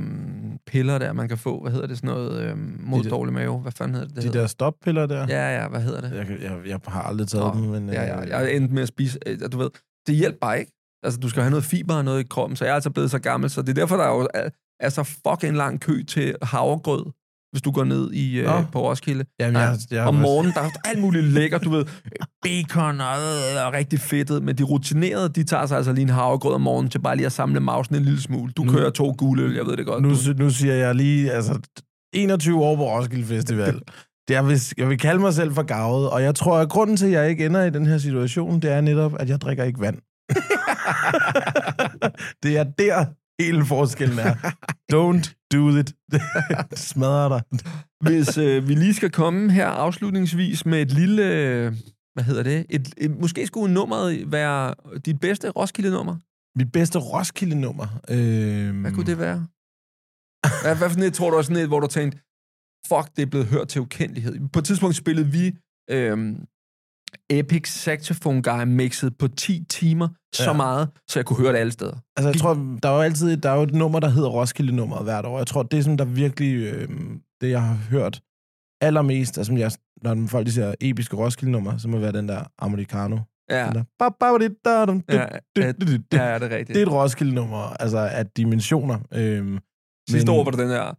piller 0.73 0.99
der, 0.99 1.13
man 1.13 1.29
kan 1.29 1.39
få. 1.39 1.63
Hvad 1.63 1.73
hedder 1.73 1.87
det? 1.87 1.97
Sådan 1.97 2.11
noget 2.11 2.43
øhm, 2.43 2.77
mod 2.81 3.03
De 3.05 3.11
dårlig 3.11 3.35
mave. 3.35 3.59
Hvad 3.59 3.73
fanden 3.73 3.95
hedder 3.95 4.07
det? 4.09 4.17
det 4.17 4.23
De 4.23 4.29
hedder? 4.29 4.41
der 4.41 4.47
stoppiller 4.47 5.07
der. 5.07 5.27
Ja, 5.29 5.61
ja, 5.63 5.69
hvad 5.69 5.81
hedder 5.81 6.01
det? 6.01 6.17
Jeg, 6.17 6.27
jeg, 6.43 6.59
jeg 6.67 6.81
har 6.89 7.03
aldrig 7.03 7.29
taget 7.29 7.55
Nå, 7.55 7.61
dem, 7.61 7.71
men... 7.71 7.89
Ja, 7.89 8.03
ja, 8.03 8.23
øh, 8.23 8.29
jeg 8.29 8.55
endte 8.57 8.75
med 8.75 8.83
at 8.83 8.89
spise, 8.89 9.19
øh, 9.27 9.39
du 9.53 9.59
ved, 9.59 9.71
det 10.07 10.15
hjælper 10.15 10.39
bare 10.41 10.61
ikke. 10.61 10.73
Altså, 11.03 11.21
du 11.21 11.29
skal 11.29 11.43
have 11.43 11.51
noget 11.51 11.65
fiber 11.65 11.95
og 11.95 12.05
noget 12.05 12.21
i 12.21 12.27
kroppen, 12.31 12.57
så 12.57 12.65
jeg 12.65 12.71
er 12.71 12.75
altså 12.75 12.91
blevet 12.91 13.11
så 13.11 13.19
gammel, 13.19 13.51
så 13.51 13.63
det 13.63 13.69
er 13.69 13.75
derfor, 13.75 13.97
der 13.97 14.05
er 14.05 14.15
jo 14.15 14.29
er, 14.35 14.49
er 14.81 14.89
så 14.89 15.03
fucking 15.03 15.57
lang 15.57 15.81
kø 15.81 16.03
til 16.03 16.37
havregrød, 16.43 17.05
hvis 17.53 17.63
du 17.63 17.71
går 17.71 17.85
ned 17.85 18.13
i, 18.13 18.39
øh, 18.39 18.47
Nå. 18.47 18.63
på 18.73 18.83
Roskilde. 18.89 19.25
Jamen, 19.41 19.57
jeg, 19.57 19.79
jeg, 19.91 20.05
Om 20.07 20.15
morgenen, 20.15 20.53
der 20.53 20.61
er 20.61 20.69
alt 20.85 21.01
muligt 21.01 21.25
lækker, 21.25 21.59
du 21.59 21.71
ved, 21.71 21.85
bacon 22.45 23.01
og, 23.01 23.17
øh, 23.17 23.67
og 23.67 23.73
rigtig 23.73 24.01
fedtet, 24.01 24.43
men 24.43 24.59
de 24.59 24.63
rutinerede, 24.63 25.29
de 25.29 25.45
tager 25.45 25.67
sig 25.67 25.77
altså 25.77 25.93
lige 25.93 26.03
en 26.03 26.09
havregrød 26.09 26.55
om 26.55 26.61
morgenen 26.61 26.91
til 26.91 26.99
bare 26.99 27.17
lige 27.17 27.27
at 27.27 27.33
samle 27.33 27.61
mausen 27.61 27.95
en 27.95 28.03
lille 28.05 28.21
smule. 28.21 28.53
Du 28.53 28.63
Nu- 28.65 28.73
kører 28.73 28.91
to 28.91 29.15
gule 29.19 29.43
øl, 29.43 29.55
jeg 29.55 29.67
ved 29.67 29.77
det 29.77 29.87
godt. 29.87 30.03
nu, 30.03 30.15
nu 30.45 30.51
siger 30.51 30.75
jeg 30.75 30.95
lige, 30.95 31.33
altså, 31.33 31.59
21 32.15 32.65
år 32.65 32.77
på 32.77 32.89
Roskilde 32.97 33.27
Festival. 33.27 33.81
Det 34.29 34.37
er, 34.37 34.43
hvis, 34.43 34.75
jeg 34.79 34.89
vil 34.89 34.99
kalde 34.99 35.21
mig 35.21 35.35
selv 35.35 35.55
for 35.55 35.63
gavet, 35.63 36.11
og 36.11 36.23
jeg 36.23 36.35
tror, 36.35 36.59
at 36.59 36.69
grunden 36.69 36.97
til, 36.97 37.07
at 37.07 37.13
jeg 37.13 37.31
ikke 37.31 37.47
ender 37.47 37.65
i 37.65 37.71
den 37.71 37.87
her 37.87 37.99
situation, 37.99 38.61
det 38.63 38.73
er 38.73 38.81
netop, 38.81 39.13
at 39.21 39.29
jeg 39.29 39.41
drikker 39.41 39.65
ikke 39.65 39.81
vand. 39.81 39.97
det 42.43 42.59
er 42.59 42.65
der, 42.65 43.05
hele 43.43 43.65
forskellen 43.65 44.19
er. 44.19 44.35
Don't 44.93 45.42
do 45.53 45.69
it. 45.81 45.95
Smadrer 46.89 47.29
dig. 47.29 47.43
Hvis 48.01 48.39
øh, 48.39 48.69
vi 48.69 48.75
lige 48.75 48.95
skal 48.95 49.11
komme 49.11 49.53
her 49.53 49.67
afslutningsvis 49.67 50.67
med 50.67 50.83
et 50.83 50.93
lille, 50.93 51.23
øh, 51.23 51.73
hvad 52.15 52.25
hedder 52.25 52.43
det, 52.43 52.67
et, 52.71 52.95
et, 52.97 53.11
måske 53.21 53.47
skulle 53.47 53.75
nummeret 53.75 54.33
være 54.33 54.75
dit 54.99 55.21
bedste 55.21 55.51
Roskilde-nummer. 55.51 56.17
Mit 56.59 56.73
bedste 56.73 56.99
Roskilde-nummer. 56.99 57.87
Øh, 58.11 58.81
Hvad 58.81 58.93
kunne 58.93 59.07
det 59.07 59.19
være? 59.19 59.47
Hvad, 60.63 60.77
hvad 60.77 60.91
for 60.91 61.01
et, 61.01 61.15
tror 61.15 61.31
du 61.31 61.37
er 61.37 61.43
sådan 61.43 61.63
et, 61.63 61.69
hvor 61.69 61.81
du 61.81 61.87
tænkte, 61.87 62.19
fuck, 62.89 63.17
det 63.17 63.23
er 63.23 63.27
blevet 63.27 63.47
hørt 63.47 63.69
til 63.69 63.81
ukendelighed. 63.81 64.49
På 64.53 64.59
et 64.59 64.65
tidspunkt 64.65 64.97
spillede 64.97 65.27
vi 65.27 65.45
øhm, 65.91 66.47
Epic 67.31 67.69
Saxophone 67.69 68.43
Guy 68.43 68.65
mixet 68.67 69.19
på 69.19 69.29
10 69.29 69.65
timer, 69.71 70.09
så 70.35 70.43
Ja. 70.45 70.53
meget, 70.53 70.89
så 71.11 71.19
jeg 71.19 71.27
kunne 71.27 71.39
høre 71.39 71.53
det 71.53 71.59
alle 71.59 71.73
steder. 71.73 71.97
Altså, 72.17 72.29
jeg 72.29 72.37
tror, 72.39 72.55
der 72.83 72.89
er 72.89 72.95
jo 72.95 73.01
altid 73.01 73.37
der 73.37 73.51
er 73.51 73.55
jo 73.57 73.63
et 73.63 73.75
nummer, 73.75 74.01
der 74.01 74.09
hedder 74.09 74.29
Roskilde-nummeret 74.29 75.05
hvert 75.05 75.25
år. 75.27 75.39
Jeg 75.39 75.47
tror, 75.47 75.63
det 75.63 75.79
er 75.79 75.83
sådan, 75.83 75.99
der 75.99 76.05
virkelig, 76.05 76.55
øh, 76.55 76.89
det 77.41 77.51
jeg 77.51 77.63
har 77.63 77.75
hørt 77.91 78.21
allermest, 78.81 79.39
altså, 79.39 79.55
jeg, 79.55 79.71
når 80.03 80.27
folk 80.29 80.47
de 80.47 80.53
siger 80.53 80.75
episke 80.81 81.17
Roskilde-nummer, 81.17 81.77
så 81.79 81.89
må 81.89 81.97
det 81.97 82.03
være 82.03 82.13
den 82.13 82.29
der 82.29 82.45
Americano. 82.59 83.19
Ja, 83.51 83.67
Den 83.67 83.75
der, 83.75 83.85
ba, 83.99 84.09
ba, 84.21 84.39
di, 84.39 84.49
da, 84.65 84.85
dum, 84.87 85.03
ja, 85.09 85.15
ja, 85.21 85.27
ja, 85.57 85.67
er 86.23 86.39
det 86.39 86.51
rigtigt. 86.51 86.69
Det 86.69 86.77
er 86.77 86.87
et 86.87 86.93
Roskilde-nummer, 86.93 87.77
altså 87.81 87.99
af 87.99 88.27
dimensioner. 88.27 88.99
Øhm, 89.15 89.59
Sidste 90.11 90.31
men- 90.31 90.39
år 90.39 90.45
var 90.45 90.51
det 90.51 90.61
den 90.61 90.69
der 90.71 90.87
øh, 90.89 90.95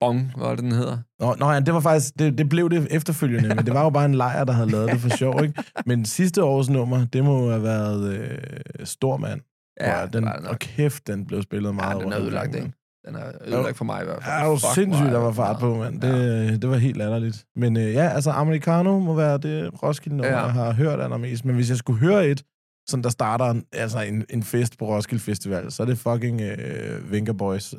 Bong, 0.00 0.32
hvad 0.36 0.50
det, 0.50 0.58
den 0.58 0.72
hedder? 0.72 0.98
Nå, 1.20 1.34
nå 1.38 1.50
ja, 1.52 1.60
det 1.60 1.74
var 1.74 1.80
faktisk, 1.80 2.18
det, 2.18 2.38
det 2.38 2.48
blev 2.48 2.70
det 2.70 2.86
efterfølgende, 2.90 3.48
men 3.54 3.66
det 3.66 3.74
var 3.74 3.82
jo 3.82 3.90
bare 3.90 4.04
en 4.04 4.14
lejr, 4.14 4.44
der 4.44 4.52
havde 4.52 4.70
lavet 4.70 4.90
det 4.92 5.00
for 5.00 5.16
sjov, 5.16 5.42
ikke? 5.42 5.62
Men 5.86 6.04
sidste 6.04 6.42
års 6.44 6.68
nummer, 6.68 7.06
det 7.12 7.24
må 7.24 7.50
have 7.50 7.62
været 7.62 8.12
øh, 8.12 8.38
Stormand. 8.86 9.40
Ja, 9.80 10.06
den, 10.12 10.24
det 10.24 10.32
og 10.32 10.58
kæft, 10.58 11.06
den 11.06 11.26
blev 11.26 11.42
spillet 11.42 11.74
meget 11.74 11.98
Ja, 11.98 12.04
den 12.04 12.12
er 12.12 12.20
ødelagt, 12.20 12.54
ikke? 12.54 12.72
Den 13.06 13.16
er 13.16 13.22
ødelagt 13.46 13.76
for 13.76 13.84
mig 13.84 14.02
i 14.02 14.04
hvert 14.04 14.22
fald. 14.24 14.34
Ja, 14.34 14.40
det 14.42 14.50
var 14.50 14.56
Fuck, 14.56 14.74
sindssygt, 14.74 15.06
er 15.08 15.12
der 15.12 15.18
var 15.18 15.32
fart 15.32 15.58
på, 15.60 15.76
mand. 15.76 16.00
Det, 16.00 16.08
ja. 16.48 16.56
det 16.56 16.68
var 16.70 16.76
helt 16.76 16.96
latterligt. 16.96 17.44
Men 17.56 17.76
øh, 17.76 17.92
ja, 17.92 18.08
altså, 18.08 18.30
Americano 18.30 18.98
må 18.98 19.14
være 19.14 19.38
det 19.38 19.82
Roskilde, 19.82 20.16
nummer, 20.16 20.32
Ja. 20.32 20.42
jeg 20.44 20.52
har 20.52 20.72
hørt 20.72 21.00
allermest. 21.00 21.44
Men 21.44 21.54
hvis 21.54 21.68
jeg 21.70 21.76
skulle 21.78 22.00
høre 22.00 22.26
et, 22.28 22.42
sådan 22.88 23.02
der 23.04 23.10
starter 23.10 23.44
en, 23.44 23.64
altså 23.72 24.00
en, 24.00 24.24
en 24.30 24.42
fest 24.42 24.78
på 24.78 24.84
Roskilde 24.86 25.22
Festival, 25.24 25.72
så 25.72 25.82
er 25.82 25.86
det 25.86 25.98
fucking 25.98 26.40
øh, 26.40 27.12
Vinker 27.12 27.32
Boys. 27.32 27.74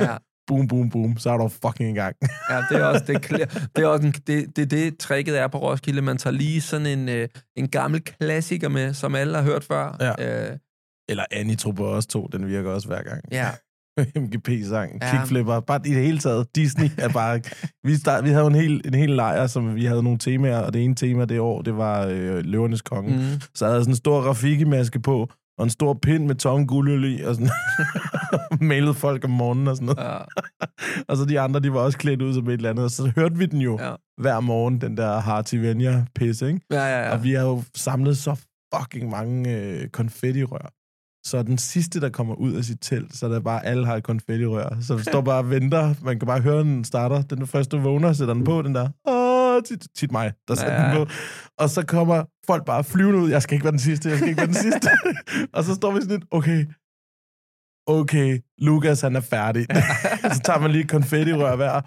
Ja. 0.00 0.16
Boom, 0.50 0.68
boom, 0.68 0.90
boom. 0.90 1.18
Så 1.18 1.30
er 1.30 1.36
du 1.38 1.48
fucking 1.48 1.90
i 1.90 1.94
gang. 1.94 2.16
Ja, 2.50 2.56
det 2.70 2.76
er 2.80 2.84
også 2.84 3.04
det, 3.06 3.30
det, 3.76 3.82
er 3.84 3.86
også 3.86 4.06
en, 4.06 4.12
det, 4.26 4.56
det, 4.56 4.70
det 4.70 4.98
tricket 4.98 5.38
er 5.38 5.46
på 5.48 5.58
Roskilde. 5.58 6.02
Man 6.02 6.16
tager 6.18 6.34
lige 6.34 6.60
sådan 6.60 6.86
en, 6.86 7.08
øh, 7.08 7.28
en 7.56 7.68
gammel 7.68 8.00
klassiker 8.00 8.68
med, 8.68 8.94
som 8.94 9.14
alle 9.14 9.36
har 9.36 9.44
hørt 9.44 9.64
før. 9.64 9.96
Ja. 10.00 10.50
Øh, 10.50 10.56
Eller 11.08 11.24
Annie 11.30 11.56
på 11.76 11.86
os 11.88 12.06
to, 12.06 12.28
den 12.32 12.46
virker 12.48 12.70
også 12.70 12.88
hver 12.88 13.02
gang. 13.02 13.22
ja. 13.32 13.48
MGP-sang, 14.20 14.98
Ja. 15.02 15.10
kickflipper, 15.10 15.60
bare 15.60 15.80
i 15.86 15.94
det 15.94 16.02
hele 16.04 16.18
taget. 16.18 16.46
Disney 16.56 16.88
er 16.98 17.08
bare... 17.08 17.40
vi, 17.84 17.96
start, 17.96 18.24
vi 18.24 18.28
havde 18.30 18.46
en 18.46 18.54
hel, 18.54 18.80
en 18.84 18.94
hel 18.94 19.10
lejr, 19.10 19.46
som 19.46 19.74
vi 19.74 19.84
havde 19.84 20.02
nogle 20.02 20.18
temaer, 20.18 20.58
og 20.58 20.72
det 20.72 20.84
ene 20.84 20.94
tema 20.94 21.24
det 21.24 21.40
år, 21.40 21.62
det 21.62 21.76
var 21.76 22.06
øh, 22.06 22.44
Løvernes 22.44 22.82
Konge. 22.82 23.16
Mm. 23.16 23.40
Så 23.54 23.64
jeg 23.64 23.72
havde 23.72 23.84
sådan 23.84 23.92
en 23.92 23.96
stor 23.96 24.20
Rafiki-maske 24.20 25.00
på, 25.00 25.28
og 25.60 25.64
en 25.64 25.70
stor 25.70 25.94
pind 26.02 26.26
med 26.26 26.34
tom 26.34 26.66
guldøl 26.66 27.04
i, 27.04 27.22
og 27.22 27.34
sådan 27.34 27.50
mailede 28.70 28.94
folk 28.94 29.24
om 29.24 29.30
morgenen 29.30 29.68
og 29.68 29.76
sådan 29.76 29.86
noget. 29.86 30.10
Ja, 30.10 30.18
Og 31.08 31.16
så 31.16 31.24
de 31.24 31.40
andre, 31.40 31.60
de 31.60 31.72
var 31.72 31.80
også 31.80 31.98
klædt 31.98 32.22
ud 32.22 32.34
som 32.34 32.48
et 32.48 32.52
eller 32.52 32.70
andet, 32.70 32.84
og 32.84 32.90
så 32.90 33.12
hørte 33.16 33.36
vi 33.36 33.46
den 33.46 33.60
jo 33.60 33.78
ja. 33.80 33.94
hver 34.20 34.40
morgen, 34.40 34.80
den 34.80 34.96
der 34.96 35.20
Harty 35.20 35.54
Venja-pisse, 35.54 36.46
ikke? 36.46 36.60
Ja, 36.70 36.84
ja, 36.84 37.00
Ja. 37.00 37.12
Og 37.12 37.24
vi 37.24 37.32
har 37.32 37.44
jo 37.46 37.62
samlet 37.76 38.18
så 38.18 38.36
fucking 38.74 39.10
mange 39.10 39.56
øh, 39.56 39.88
konfettirør. 39.88 40.72
Så 41.26 41.42
den 41.42 41.58
sidste, 41.58 42.00
der 42.00 42.08
kommer 42.08 42.34
ud 42.34 42.52
af 42.52 42.64
sit 42.64 42.78
telt, 42.80 43.16
så 43.16 43.26
er 43.26 43.30
der 43.30 43.40
bare, 43.40 43.66
alle 43.66 43.86
har 43.86 43.96
et 43.96 44.04
konfettirør. 44.04 44.76
Så 44.82 44.96
vi 44.96 45.02
står 45.02 45.20
bare 45.30 45.38
og 45.38 45.50
venter. 45.50 45.94
Man 46.02 46.18
kan 46.18 46.26
bare 46.26 46.40
høre, 46.40 46.62
den 46.62 46.84
starter. 46.84 47.22
Den 47.22 47.46
første 47.46 47.76
vågner, 47.76 48.12
sætter 48.12 48.34
den 48.34 48.44
på, 48.44 48.62
den 48.62 48.74
der. 48.74 48.88
Åh, 49.08 49.29
tit, 49.60 49.86
tit 49.96 50.12
mig, 50.12 50.32
der 50.48 50.54
sætter 50.54 50.74
Ja. 50.82 50.88
den 50.88 51.06
på. 51.06 51.12
Og 51.58 51.70
så 51.70 51.86
kommer 51.86 52.24
folk 52.46 52.64
bare 52.64 52.84
flyvende 52.84 53.18
ud. 53.18 53.30
Jeg 53.30 53.42
skal 53.42 53.54
ikke 53.54 53.64
være 53.64 53.72
den 53.72 53.78
sidste, 53.80 54.08
jeg 54.08 54.16
skal 54.18 54.28
ikke 54.28 54.36
være 54.38 54.46
den 54.46 54.54
sidste. 54.54 54.88
og 55.54 55.64
så 55.64 55.74
står 55.74 55.90
vi 55.92 56.00
sådan 56.00 56.18
lidt, 56.18 56.28
okay, 56.30 56.66
okay, 57.86 58.38
Lukas 58.58 59.00
han 59.00 59.16
er 59.16 59.20
færdig. 59.20 59.66
så 60.34 60.40
tager 60.44 60.58
man 60.58 60.70
lige 60.70 60.84
et 60.84 60.90
konfettirør 60.90 61.56
hver. 61.56 61.72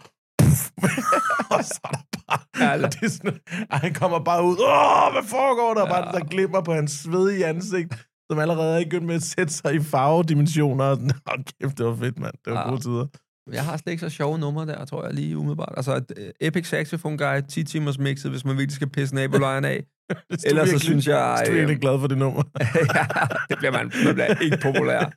Og 1.56 1.64
så 1.66 1.80
er 1.84 1.90
der 1.90 2.00
bare... 2.28 2.40
Ja, 2.60 2.74
og 2.86 2.94
det 2.94 3.04
er 3.04 3.10
sådan, 3.10 3.40
og 3.72 3.80
han 3.80 3.94
kommer 3.94 4.20
bare 4.24 4.44
ud. 4.44 4.58
Åh, 4.60 5.14
hvad 5.14 5.30
foregår 5.30 5.74
der? 5.74 5.82
Ja. 5.82 6.02
Bare 6.02 6.12
der 6.20 6.26
glimmer 6.26 6.62
på 6.62 6.74
hans 6.74 6.92
svedige 6.92 7.46
ansigt, 7.46 8.08
som 8.32 8.40
allerede 8.40 8.80
er 8.80 8.84
begyndt 8.84 9.06
med 9.08 9.16
at 9.16 9.24
sætte 9.24 9.54
sig 9.54 9.76
i 9.76 9.80
farvedimensioner. 9.80 10.86
Og 10.86 10.96
sådan, 10.96 11.12
Åh, 11.32 11.44
kæft, 11.62 11.78
det 11.78 11.86
var 11.86 11.96
fedt, 11.96 12.20
mand. 12.20 12.34
Det 12.46 12.54
var 12.54 12.60
Ja. 12.60 12.70
gode 12.70 12.82
tider. 12.82 13.08
Jeg 13.52 13.66
har 13.66 13.78
slet 13.78 13.92
ikke 13.92 14.02
så 14.02 14.10
sjove 14.10 14.40
numre 14.40 14.66
der, 14.66 14.86
tror 14.86 15.06
jeg, 15.06 15.14
lige 15.14 15.38
umiddelbart. 15.38 15.74
Altså, 15.78 15.96
et, 15.96 16.12
øh, 16.18 16.32
Epic 16.42 16.68
Saxophone 16.68 17.18
Guy, 17.18 17.42
10 17.50 17.64
timers 17.64 18.00
mixet, 18.00 18.32
hvis 18.32 18.46
man 18.46 18.58
virkelig 18.58 18.76
skal 18.76 18.90
pisse 18.90 19.16
nabolejren 19.16 19.66
af. 19.66 19.84
Ellers 20.48 20.70
så 20.70 20.80
synes 20.80 21.08
jeg, 21.08 21.36
Hvis 21.38 21.50
du 21.50 21.54
er 21.54 21.56
øh, 21.56 21.60
virkelig 21.60 21.82
glad 21.82 22.00
for 22.00 22.08
det 22.08 22.18
nummer. 22.18 22.44
ja, 22.96 23.06
det 23.50 23.58
bliver 23.58 23.72
man, 23.72 23.92
man 24.06 24.14
bliver 24.14 24.40
ikke 24.42 24.58
populær. 24.62 25.12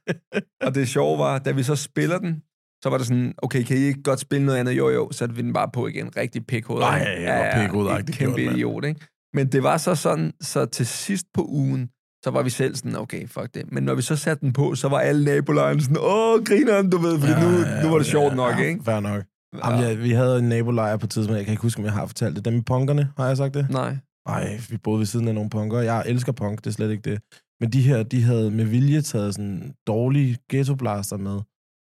Og 0.61 0.75
det 0.75 0.89
sjove 0.89 1.19
var, 1.19 1.39
da 1.39 1.53
vi 1.53 1.63
så 1.63 1.77
spiller 1.77 2.19
den, 2.19 2.43
så 2.83 2.91
var 2.91 2.99
det 2.99 3.07
sådan, 3.07 3.35
okay, 3.39 3.63
kan 3.63 3.77
I 3.77 3.81
ikke 3.81 4.03
godt 4.03 4.21
spille 4.21 4.47
noget 4.47 4.59
andet? 4.59 4.73
Jo, 4.73 4.89
jo, 4.89 5.09
så 5.13 5.19
satte 5.19 5.35
vi 5.35 5.43
den 5.43 5.53
bare 5.53 5.71
på 5.73 5.87
igen. 5.87 6.17
Rigtig 6.17 6.47
pikhoved. 6.47 6.81
Nej, 6.81 7.07
ja, 7.19 7.47
ja, 7.47 7.63
pikhovedagtigt 7.63 8.09
en 8.09 8.27
Kæmpe 8.27 8.41
gjort, 8.41 8.55
idiot, 8.55 8.85
ikke? 8.85 9.01
Men 9.35 9.53
det 9.53 9.63
var 9.63 9.77
så 9.77 9.95
sådan, 9.95 10.33
så 10.41 10.67
til 10.67 10.87
sidst 10.87 11.27
på 11.35 11.45
ugen, 11.49 11.91
så 12.27 12.31
var 12.31 12.43
vi 12.43 12.51
selv 12.51 12.77
sådan, 12.77 12.97
okay, 12.97 13.29
fuck 13.29 13.55
det. 13.55 13.73
Men 13.73 13.83
når 13.83 13.95
vi 13.95 14.03
så 14.03 14.17
satte 14.17 14.41
den 14.41 14.53
på, 14.53 14.75
så 14.75 14.89
var 14.89 14.99
alle 14.99 15.25
nabolejren 15.25 15.81
sådan, 15.81 15.97
åh, 16.01 16.45
grineren, 16.45 16.91
du 16.91 16.99
ved, 16.99 17.21
fordi 17.21 17.33
nu, 17.33 17.51
nu 17.83 17.89
var 17.91 17.99
det 17.99 18.07
sjovt 18.07 18.37
nok, 18.37 18.59
ikke? 18.59 18.85
Fair 18.85 19.01
nok. 19.01 19.25
Jamen, 19.65 19.81
ja, 19.81 19.95
vi 19.95 20.11
havde 20.11 20.39
en 20.39 20.49
nabolejr 20.49 20.97
på 20.97 21.07
et 21.07 21.11
tidspunkt, 21.11 21.37
jeg 21.37 21.45
kan 21.45 21.53
ikke 21.53 21.63
huske, 21.63 21.79
om 21.79 21.85
jeg 21.85 21.93
har 21.93 22.07
fortalt 22.07 22.37
det. 22.37 22.45
Dem 22.45 22.57
i 22.57 22.61
punkerne, 22.63 23.13
har 23.17 23.27
jeg 23.27 23.37
sagt 23.37 23.55
det? 23.55 23.67
Nej. 23.71 23.97
Nej, 24.29 24.61
vi 24.71 24.77
boede 24.77 24.99
ved 24.99 25.07
siden 25.07 25.29
af 25.29 25.35
nogle 25.35 25.51
punker. 25.51 25.81
Jeg 25.81 26.03
elsker 26.07 26.33
punk, 26.33 26.59
det 26.59 26.67
er 26.67 26.71
slet 26.71 26.91
ikke 26.91 27.11
det. 27.11 27.21
Men 27.61 27.71
de 27.71 27.83
her, 27.83 28.03
de 28.03 28.23
havde 28.23 28.51
med 28.51 28.65
vilje 28.65 29.03
taget 29.03 29.35
sådan 29.35 29.75
dårlige 29.87 30.37
ghettoblaster 30.51 31.17
med, 31.17 31.41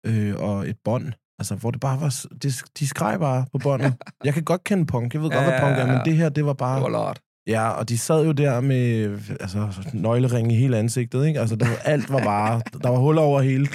øh, 0.07 0.35
og 0.37 0.69
et 0.69 0.77
bånd. 0.85 1.12
Altså, 1.38 1.55
hvor 1.55 1.71
det 1.71 1.81
bare 1.81 2.01
var... 2.01 2.27
Det, 2.43 2.62
de 2.79 2.87
skreg 2.87 3.19
bare 3.21 3.47
på 3.53 3.59
båndet. 3.59 3.95
jeg 4.27 4.35
kan 4.35 4.45
godt 4.45 4.64
kende 4.64 4.87
punk, 4.87 5.14
jeg 5.14 5.23
ved 5.23 5.31
godt, 5.31 5.43
Ja, 5.43 5.51
hvad 5.51 5.61
punk 5.61 5.77
ja, 5.77 5.83
er, 5.83 5.87
ja. 5.87 5.93
men 5.93 6.05
det 6.05 6.16
her, 6.16 6.29
det 6.29 6.45
var 6.45 6.53
bare... 6.53 6.77
Det 6.77 6.83
var 6.83 6.88
lort. 6.88 7.21
Ja, 7.51 7.69
og 7.69 7.89
de 7.89 7.99
sad 7.99 8.25
jo 8.27 8.33
der 8.33 8.61
med 8.61 9.05
altså, 9.41 9.89
nøglering 9.95 10.53
i 10.53 10.55
hele 10.55 10.77
ansigtet, 10.79 11.27
ikke? 11.27 11.41
Altså, 11.41 11.57
det 11.57 11.69
var, 11.69 11.77
alt 11.85 12.11
var 12.11 12.25
bare... 12.25 12.63
Der 12.83 12.89
var 12.89 12.99
huller 12.99 13.23
over 13.23 13.41
hele. 13.41 13.67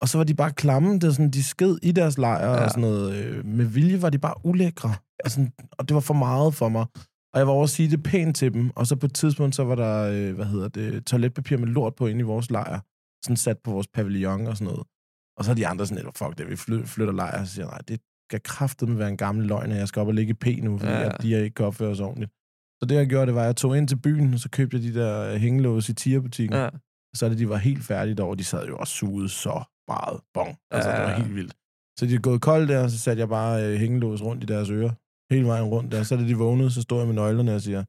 Og 0.00 0.08
så 0.08 0.18
var 0.18 0.24
de 0.24 0.34
bare 0.34 0.50
klamme. 0.52 0.94
Det 0.94 1.02
var 1.06 1.10
sådan, 1.12 1.30
de 1.30 1.44
sked 1.44 1.78
i 1.82 1.92
deres 1.92 2.18
lejr 2.18 2.50
ja. 2.50 2.64
Og 2.64 2.70
sådan 2.70 2.80
noget. 2.80 3.14
Øh, 3.14 3.44
Med 3.46 3.64
vilje 3.64 4.02
var 4.02 4.10
de 4.10 4.18
bare 4.18 4.34
ulækre. 4.44 4.94
Og, 5.24 5.30
sådan, 5.30 5.52
og 5.72 5.88
det 5.88 5.94
var 5.94 6.00
for 6.00 6.14
meget 6.14 6.54
for 6.54 6.68
mig. 6.68 6.86
Og 7.32 7.38
jeg 7.38 7.46
var 7.46 7.52
over 7.52 7.64
at 7.64 7.70
sige 7.70 7.90
det 7.90 8.02
pænt 8.02 8.36
til 8.36 8.52
dem. 8.54 8.70
Og 8.74 8.86
så 8.86 8.96
på 8.96 9.06
et 9.06 9.14
tidspunkt, 9.14 9.54
så 9.54 9.64
var 9.64 9.74
der, 9.74 10.02
øh, 10.12 10.34
hvad 10.34 10.46
hedder 10.46 10.68
det, 10.68 11.06
toiletpapir 11.06 11.56
med 11.56 11.68
lort 11.68 11.94
på 11.94 12.06
inde 12.06 12.20
i 12.20 12.22
vores 12.22 12.50
lejr. 12.50 12.80
Sådan 13.24 13.36
sat 13.36 13.56
på 13.64 13.70
vores 13.70 13.86
pavillon 13.94 14.46
og 14.46 14.56
sådan 14.56 14.64
noget. 14.72 14.86
Og 15.38 15.44
så 15.44 15.50
er 15.50 15.54
de 15.54 15.66
andre 15.66 15.86
sådan 15.86 16.04
lidt, 16.04 16.18
fuck 16.18 16.38
det, 16.38 16.50
vi 16.50 16.56
fly- 16.56 16.84
flytter 16.86 17.14
lejr. 17.14 17.40
Og 17.40 17.46
så 17.46 17.52
siger 17.54 17.66
nej, 17.66 17.78
det 17.88 18.00
skal 18.30 18.40
kraftedeme 18.44 18.98
være 18.98 19.08
en 19.08 19.16
gammel 19.16 19.46
løgn, 19.46 19.72
at 19.72 19.78
jeg 19.78 19.88
skal 19.88 20.00
op 20.00 20.06
og 20.08 20.14
ligge 20.14 20.30
i 20.30 20.34
P 20.34 20.64
nu, 20.64 20.78
fordi 20.78 20.92
Ja, 20.92 21.02
at 21.02 21.22
de 21.22 21.42
ikke 21.42 21.54
kan 21.54 21.66
opføre 21.66 21.96
sig 21.96 22.04
ordentligt. 22.06 22.32
Så 22.80 22.86
det, 22.88 22.94
jeg 22.94 23.06
gjorde, 23.06 23.26
det 23.26 23.34
var, 23.34 23.40
at 23.40 23.46
jeg 23.46 23.56
tog 23.56 23.78
ind 23.78 23.88
til 23.88 23.96
byen, 23.96 24.34
og 24.34 24.40
så 24.40 24.48
købte 24.50 24.76
jeg 24.76 24.84
de 24.84 24.94
der 25.00 25.38
hængelås 25.38 25.88
i 25.88 25.94
tierbutikken. 25.94 26.56
Ja. 26.56 26.68
Så 27.14 27.28
da 27.28 27.34
de 27.34 27.48
var 27.48 27.56
helt 27.56 27.84
færdige 27.84 28.14
derovre, 28.14 28.36
de 28.36 28.44
sad 28.44 28.66
jo 28.66 28.76
og 28.76 28.86
sugede 28.88 29.28
så 29.28 29.62
meget 29.88 30.20
bong. 30.34 30.56
Altså, 30.70 30.90
Ja, 30.90 30.96
det 30.96 31.04
var 31.04 31.16
helt 31.16 31.34
vildt. 31.34 31.54
Så 31.98 32.06
de 32.06 32.14
er 32.14 32.18
gået 32.18 32.40
koldt 32.40 32.68
der, 32.68 32.82
og 32.82 32.90
så 32.90 32.98
satte 32.98 33.20
jeg 33.20 33.28
bare 33.28 33.64
øh, 33.64 33.74
hængelås 33.80 34.22
rundt 34.22 34.42
i 34.42 34.46
deres 34.46 34.70
ører. 34.70 34.90
Hele 35.34 35.46
vejen 35.46 35.64
rundt 35.64 35.92
der. 35.92 36.02
Så 36.02 36.16
da 36.16 36.22
de 36.22 36.34
vågnede, 36.36 36.70
så 36.70 36.82
stod 36.82 36.98
jeg 36.98 37.06
med 37.06 37.14
nøglerne 37.14 37.54
og 37.54 37.60
siger, 37.60 37.84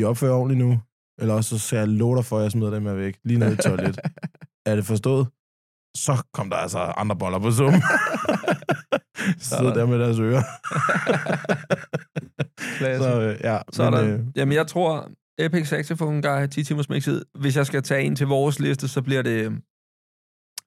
I 0.00 0.04
opfører 0.04 0.34
ordentligt 0.34 0.66
nu. 0.66 0.80
Eller 1.20 1.34
også 1.34 1.58
så 1.58 1.68
sagde 1.68 1.80
jeg, 1.80 1.88
lov 1.88 2.16
dig 2.16 2.24
for, 2.24 2.36
at 2.38 2.42
jeg 2.42 2.50
smider 2.50 2.70
dem 2.70 2.82
her 2.86 2.94
væk. 2.94 3.18
Lige 3.24 3.38
ned 3.38 3.50
i 3.50 3.52
et 3.52 3.58
toilet. 3.58 4.00
er 4.68 4.76
det 4.76 4.84
forstået? 4.86 5.26
så 5.96 6.22
kom 6.32 6.50
der 6.50 6.56
altså 6.56 6.78
andre 6.78 7.16
boller 7.16 7.38
på 7.38 7.50
sum. 7.50 7.72
Sidder 9.38 9.74
der 9.74 9.86
med 9.86 9.98
deres 9.98 10.18
ører. 10.18 10.42
Så 13.02 13.20
øh, 13.20 13.40
ja, 13.44 13.58
Sådan. 13.72 14.04
men, 14.06 14.14
øh, 14.14 14.20
Jamen, 14.36 14.54
jeg 14.54 14.66
tror, 14.66 15.10
Epic 15.38 15.68
Saxophone 15.68 16.22
Guy 16.22 16.46
10 16.46 16.64
timers 16.64 16.88
mixet. 16.88 17.24
Hvis 17.38 17.56
jeg 17.56 17.66
skal 17.66 17.82
tage 17.82 18.02
en 18.02 18.16
til 18.16 18.26
vores 18.26 18.60
liste, 18.60 18.88
så 18.88 19.02
bliver 19.02 19.22
det 19.22 19.44
øhm, 19.44 19.62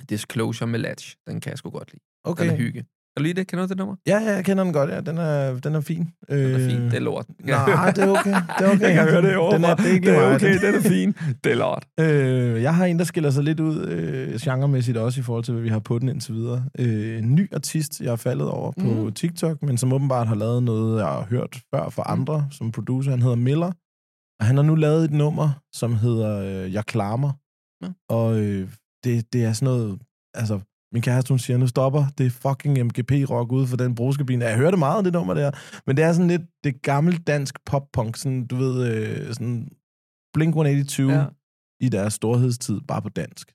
Disclosure 0.09 0.67
med 0.67 0.79
Latch. 0.79 1.15
Den 1.27 1.41
kan 1.41 1.49
jeg 1.49 1.57
sgu 1.57 1.69
godt 1.69 1.91
lide. 1.91 2.03
okay. 2.23 2.43
Den 2.43 2.51
er 2.53 2.57
hygge. 2.57 2.85
Du 3.17 3.23
lide 3.23 3.33
det? 3.33 3.47
Kender 3.47 3.65
du 3.65 3.69
det 3.69 3.77
nummer? 3.77 3.95
Ja, 4.07 4.19
ja, 4.19 4.31
jeg 4.35 4.45
kender 4.45 4.63
den 4.63 4.73
godt, 4.73 4.89
ja. 4.89 5.01
Den 5.01 5.17
er, 5.17 5.59
den 5.59 5.75
er 5.75 5.81
fin. 5.81 5.97
Den 6.29 6.37
er 6.37 6.59
Øh, 6.59 6.69
fin. 6.71 6.81
Det 6.81 6.93
er 6.93 6.99
lort. 6.99 7.25
Nej, 7.43 7.91
det 7.91 8.03
er 8.03 8.07
okay. 8.19 8.29
Det 8.59 8.65
er 8.67 8.71
okay. 8.71 8.81
Jeg 8.95 8.95
kan 8.95 9.09
høre 9.09 9.21
det 9.21 9.35
over. 9.37 9.51
Den 9.53 9.63
er, 9.63 9.75
det 9.75 9.85
er 9.85 9.93
ikke 9.93 10.09
det 10.11 10.17
er 10.17 10.35
okay, 10.35 10.61
den 10.61 10.75
er 10.75 10.81
fin. 10.81 11.11
Det 11.43 11.51
er 11.51 11.55
lort. 11.55 11.85
Øh, 11.99 12.61
jeg 12.61 12.75
har 12.75 12.85
en, 12.85 12.99
der 12.99 13.05
skiller 13.05 13.29
sig 13.29 13.43
lidt 13.43 13.59
ud 13.59 13.85
øh, 13.87 14.39
genremæssigt 14.41 14.97
også 14.97 15.19
i 15.19 15.23
forhold 15.23 15.43
til, 15.43 15.53
hvad 15.53 15.63
vi 15.63 15.69
har 15.69 15.79
på 15.79 15.99
den 15.99 16.09
indtil 16.09 16.33
videre. 16.33 16.65
Øh, 16.79 17.17
en 17.19 17.35
ny 17.35 17.53
artist, 17.53 18.01
jeg 18.01 18.11
er 18.11 18.15
faldet 18.15 18.47
over 18.49 18.71
på 18.71 18.85
Mhm. 18.85 19.11
TikTok, 19.13 19.61
men 19.63 19.77
som 19.77 19.93
åbenbart 19.93 20.27
har 20.27 20.35
lavet 20.35 20.63
noget, 20.63 20.97
jeg 20.99 21.07
har 21.07 21.25
hørt 21.29 21.59
før 21.75 21.89
fra 21.89 22.03
andre 22.05 22.47
som 22.51 22.71
producer. 22.71 23.11
Han 23.11 23.21
hedder 23.21 23.35
Miller, 23.35 23.71
og 24.39 24.45
han 24.45 24.55
har 24.55 24.63
nu 24.63 24.75
lavet 24.75 25.03
et 25.05 25.11
nummer, 25.11 25.49
som 25.73 25.95
hedder 25.95 26.63
øh, 26.65 26.73
Jeg 26.73 26.85
klarer 26.85 27.17
mig. 27.17 27.31
Ja. 27.83 27.87
Og 28.09 28.39
øh, 28.39 28.69
det, 29.03 29.33
det 29.33 29.43
er 29.43 29.53
sådan 29.53 29.65
noget... 29.65 29.99
Altså, 30.33 30.59
min 30.93 31.01
kæreste, 31.01 31.29
hun 31.29 31.39
siger, 31.39 31.57
nu 31.57 31.67
stopper 31.67 32.05
det 32.17 32.31
fucking 32.31 32.83
MGP-rock 32.85 33.51
ude 33.51 33.67
for 33.67 33.77
den 33.77 33.95
brugskabine. 33.95 34.45
Jeg 34.45 34.57
hørte 34.57 34.77
meget 34.77 34.97
af 34.97 35.03
det 35.03 35.13
nummer 35.13 35.33
der, 35.33 35.51
men 35.87 35.97
det 35.97 36.05
er 36.05 36.13
sådan 36.13 36.27
lidt 36.27 36.41
det 36.63 36.81
gamle 36.81 37.17
dansk 37.17 37.55
pop-punk, 37.65 38.17
sådan, 38.17 38.47
du 38.47 38.55
ved, 38.55 38.87
øh, 38.93 39.27
sådan 39.33 39.67
Blink-182 40.37 41.01
Ja. 41.01 41.13
ja. 41.19 41.25
i 41.79 41.89
deres 41.89 42.13
storhedstid, 42.13 42.81
bare 42.87 43.01
på 43.01 43.09
dansk. 43.09 43.47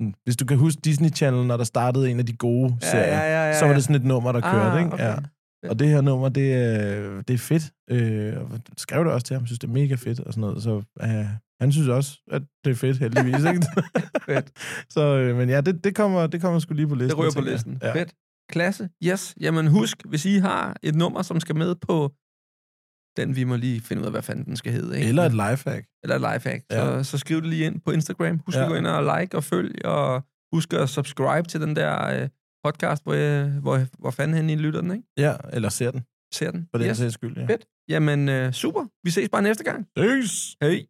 Sådan, 0.00 0.14
Hvis 0.24 0.36
du 0.36 0.44
kan 0.46 0.56
huske 0.58 0.80
Disney 0.84 1.10
Channel, 1.10 1.46
når 1.46 1.56
der 1.56 1.64
startede 1.64 2.10
en 2.10 2.18
af 2.18 2.26
de 2.26 2.32
gode 2.36 2.76
Ja, 2.82 2.90
serier, 2.90 3.06
ja, 3.06 3.20
ja, 3.22 3.46
ja, 3.46 3.58
så 3.58 3.64
var 3.64 3.70
ja. 3.70 3.76
det 3.76 3.82
sådan 3.84 3.96
et 3.96 4.04
nummer, 4.04 4.32
der 4.32 4.40
kørte, 4.40 4.56
Ah, 4.70 4.78
ikke? 4.80 4.92
okay. 4.92 5.04
Ja. 5.04 5.16
Og 5.68 5.78
det 5.78 5.88
her 5.88 6.00
nummer, 6.00 6.28
det, 6.28 6.54
er- 6.54 7.22
det 7.22 7.34
er 7.34 7.38
fedt. 7.38 7.72
Øh, 7.90 8.36
skrev 8.76 9.04
det 9.04 9.12
også 9.12 9.26
til 9.26 9.36
ham, 9.36 9.46
synes 9.46 9.58
det 9.58 9.68
er 9.68 9.72
mega 9.72 9.94
fedt 9.94 10.20
og 10.20 10.32
sådan 10.32 10.40
noget. 10.40 10.62
Så 10.62 10.82
øh, 11.02 11.26
han 11.60 11.72
synes 11.72 11.88
også, 11.88 12.20
at 12.30 12.42
det 12.64 12.70
er 12.70 12.74
fedt, 12.74 12.98
heldigvis. 12.98 13.44
Ikke? 13.44 13.66
Fedt. 14.28 14.50
Så, 14.94 15.00
øh, 15.18 15.36
men 15.36 15.48
ja, 15.48 15.60
det, 15.60 15.84
det, 15.84 15.94
kommer, 15.94 16.26
det 16.26 16.40
kommer 16.40 16.58
sgu 16.60 16.74
lige 16.74 16.88
på 16.88 16.94
listen. 16.94 17.10
Det 17.10 17.18
ryger 17.18 17.32
på 17.34 17.40
listen. 17.40 17.78
Ja. 17.82 17.94
Fedt. 17.94 18.14
Klasse. 18.50 18.88
Yes. 19.04 19.34
Jamen 19.40 19.66
husk, 19.66 19.96
hvis 20.06 20.24
I 20.26 20.34
har 20.38 20.76
et 20.82 20.94
nummer, 20.94 21.22
som 21.22 21.40
skal 21.40 21.56
med 21.56 21.74
på 21.74 22.12
den, 23.16 23.36
vi 23.36 23.44
må 23.44 23.56
lige 23.56 23.80
finde 23.80 24.00
ud 24.02 24.06
af, 24.06 24.12
hvad 24.12 24.22
fanden 24.22 24.44
den 24.44 24.56
skal 24.56 24.72
hedde. 24.72 24.96
Ikke? 24.96 25.08
Eller 25.08 25.22
et 25.22 25.32
lifehack. 25.32 25.86
Eller 26.02 26.16
et 26.16 26.34
lifehack. 26.34 26.64
Ja. 26.70 27.02
Så, 27.02 27.10
så 27.10 27.18
skriv 27.18 27.40
det 27.40 27.50
lige 27.50 27.66
ind 27.66 27.80
på 27.80 27.90
Instagram. 27.90 28.40
Husk. 28.46 28.56
Ja. 28.58 28.62
at 28.62 28.68
gå 28.68 28.74
ind 28.74 28.86
og 28.86 29.18
like 29.20 29.36
og 29.36 29.44
følg, 29.44 29.84
og 29.86 30.22
husk 30.54 30.72
at 30.72 30.88
subscribe 30.88 31.48
til 31.48 31.60
den 31.60 31.76
der 31.76 32.06
øh, 32.22 32.28
podcast, 32.64 33.02
hvor, 33.02 33.14
jeg, 33.14 33.50
hvor, 33.50 33.80
hvor 33.98 34.10
fanden 34.10 34.36
hen 34.36 34.50
I 34.50 34.56
lytter 34.56 34.80
den, 34.80 34.90
ikke? 34.92 35.04
Ja, 35.16 35.34
eller 35.52 35.68
ser 35.68 35.90
den, 35.90 36.02
Ser 36.32 36.50
den. 36.50 36.68
for 36.70 36.78
den 36.78 36.88
yes. 36.88 36.96
sags 36.96 37.14
skyld. 37.14 37.36
Ja. 37.36 37.46
Fedt. 37.46 37.64
Jamen, 37.88 38.28
øh, 38.28 38.52
super. 38.52 38.86
Vi 39.04 39.10
ses 39.10 39.28
bare 39.28 39.42
næste 39.42 39.64
gang. 39.64 39.86
Peace! 39.96 40.56
Hej. 40.62 40.86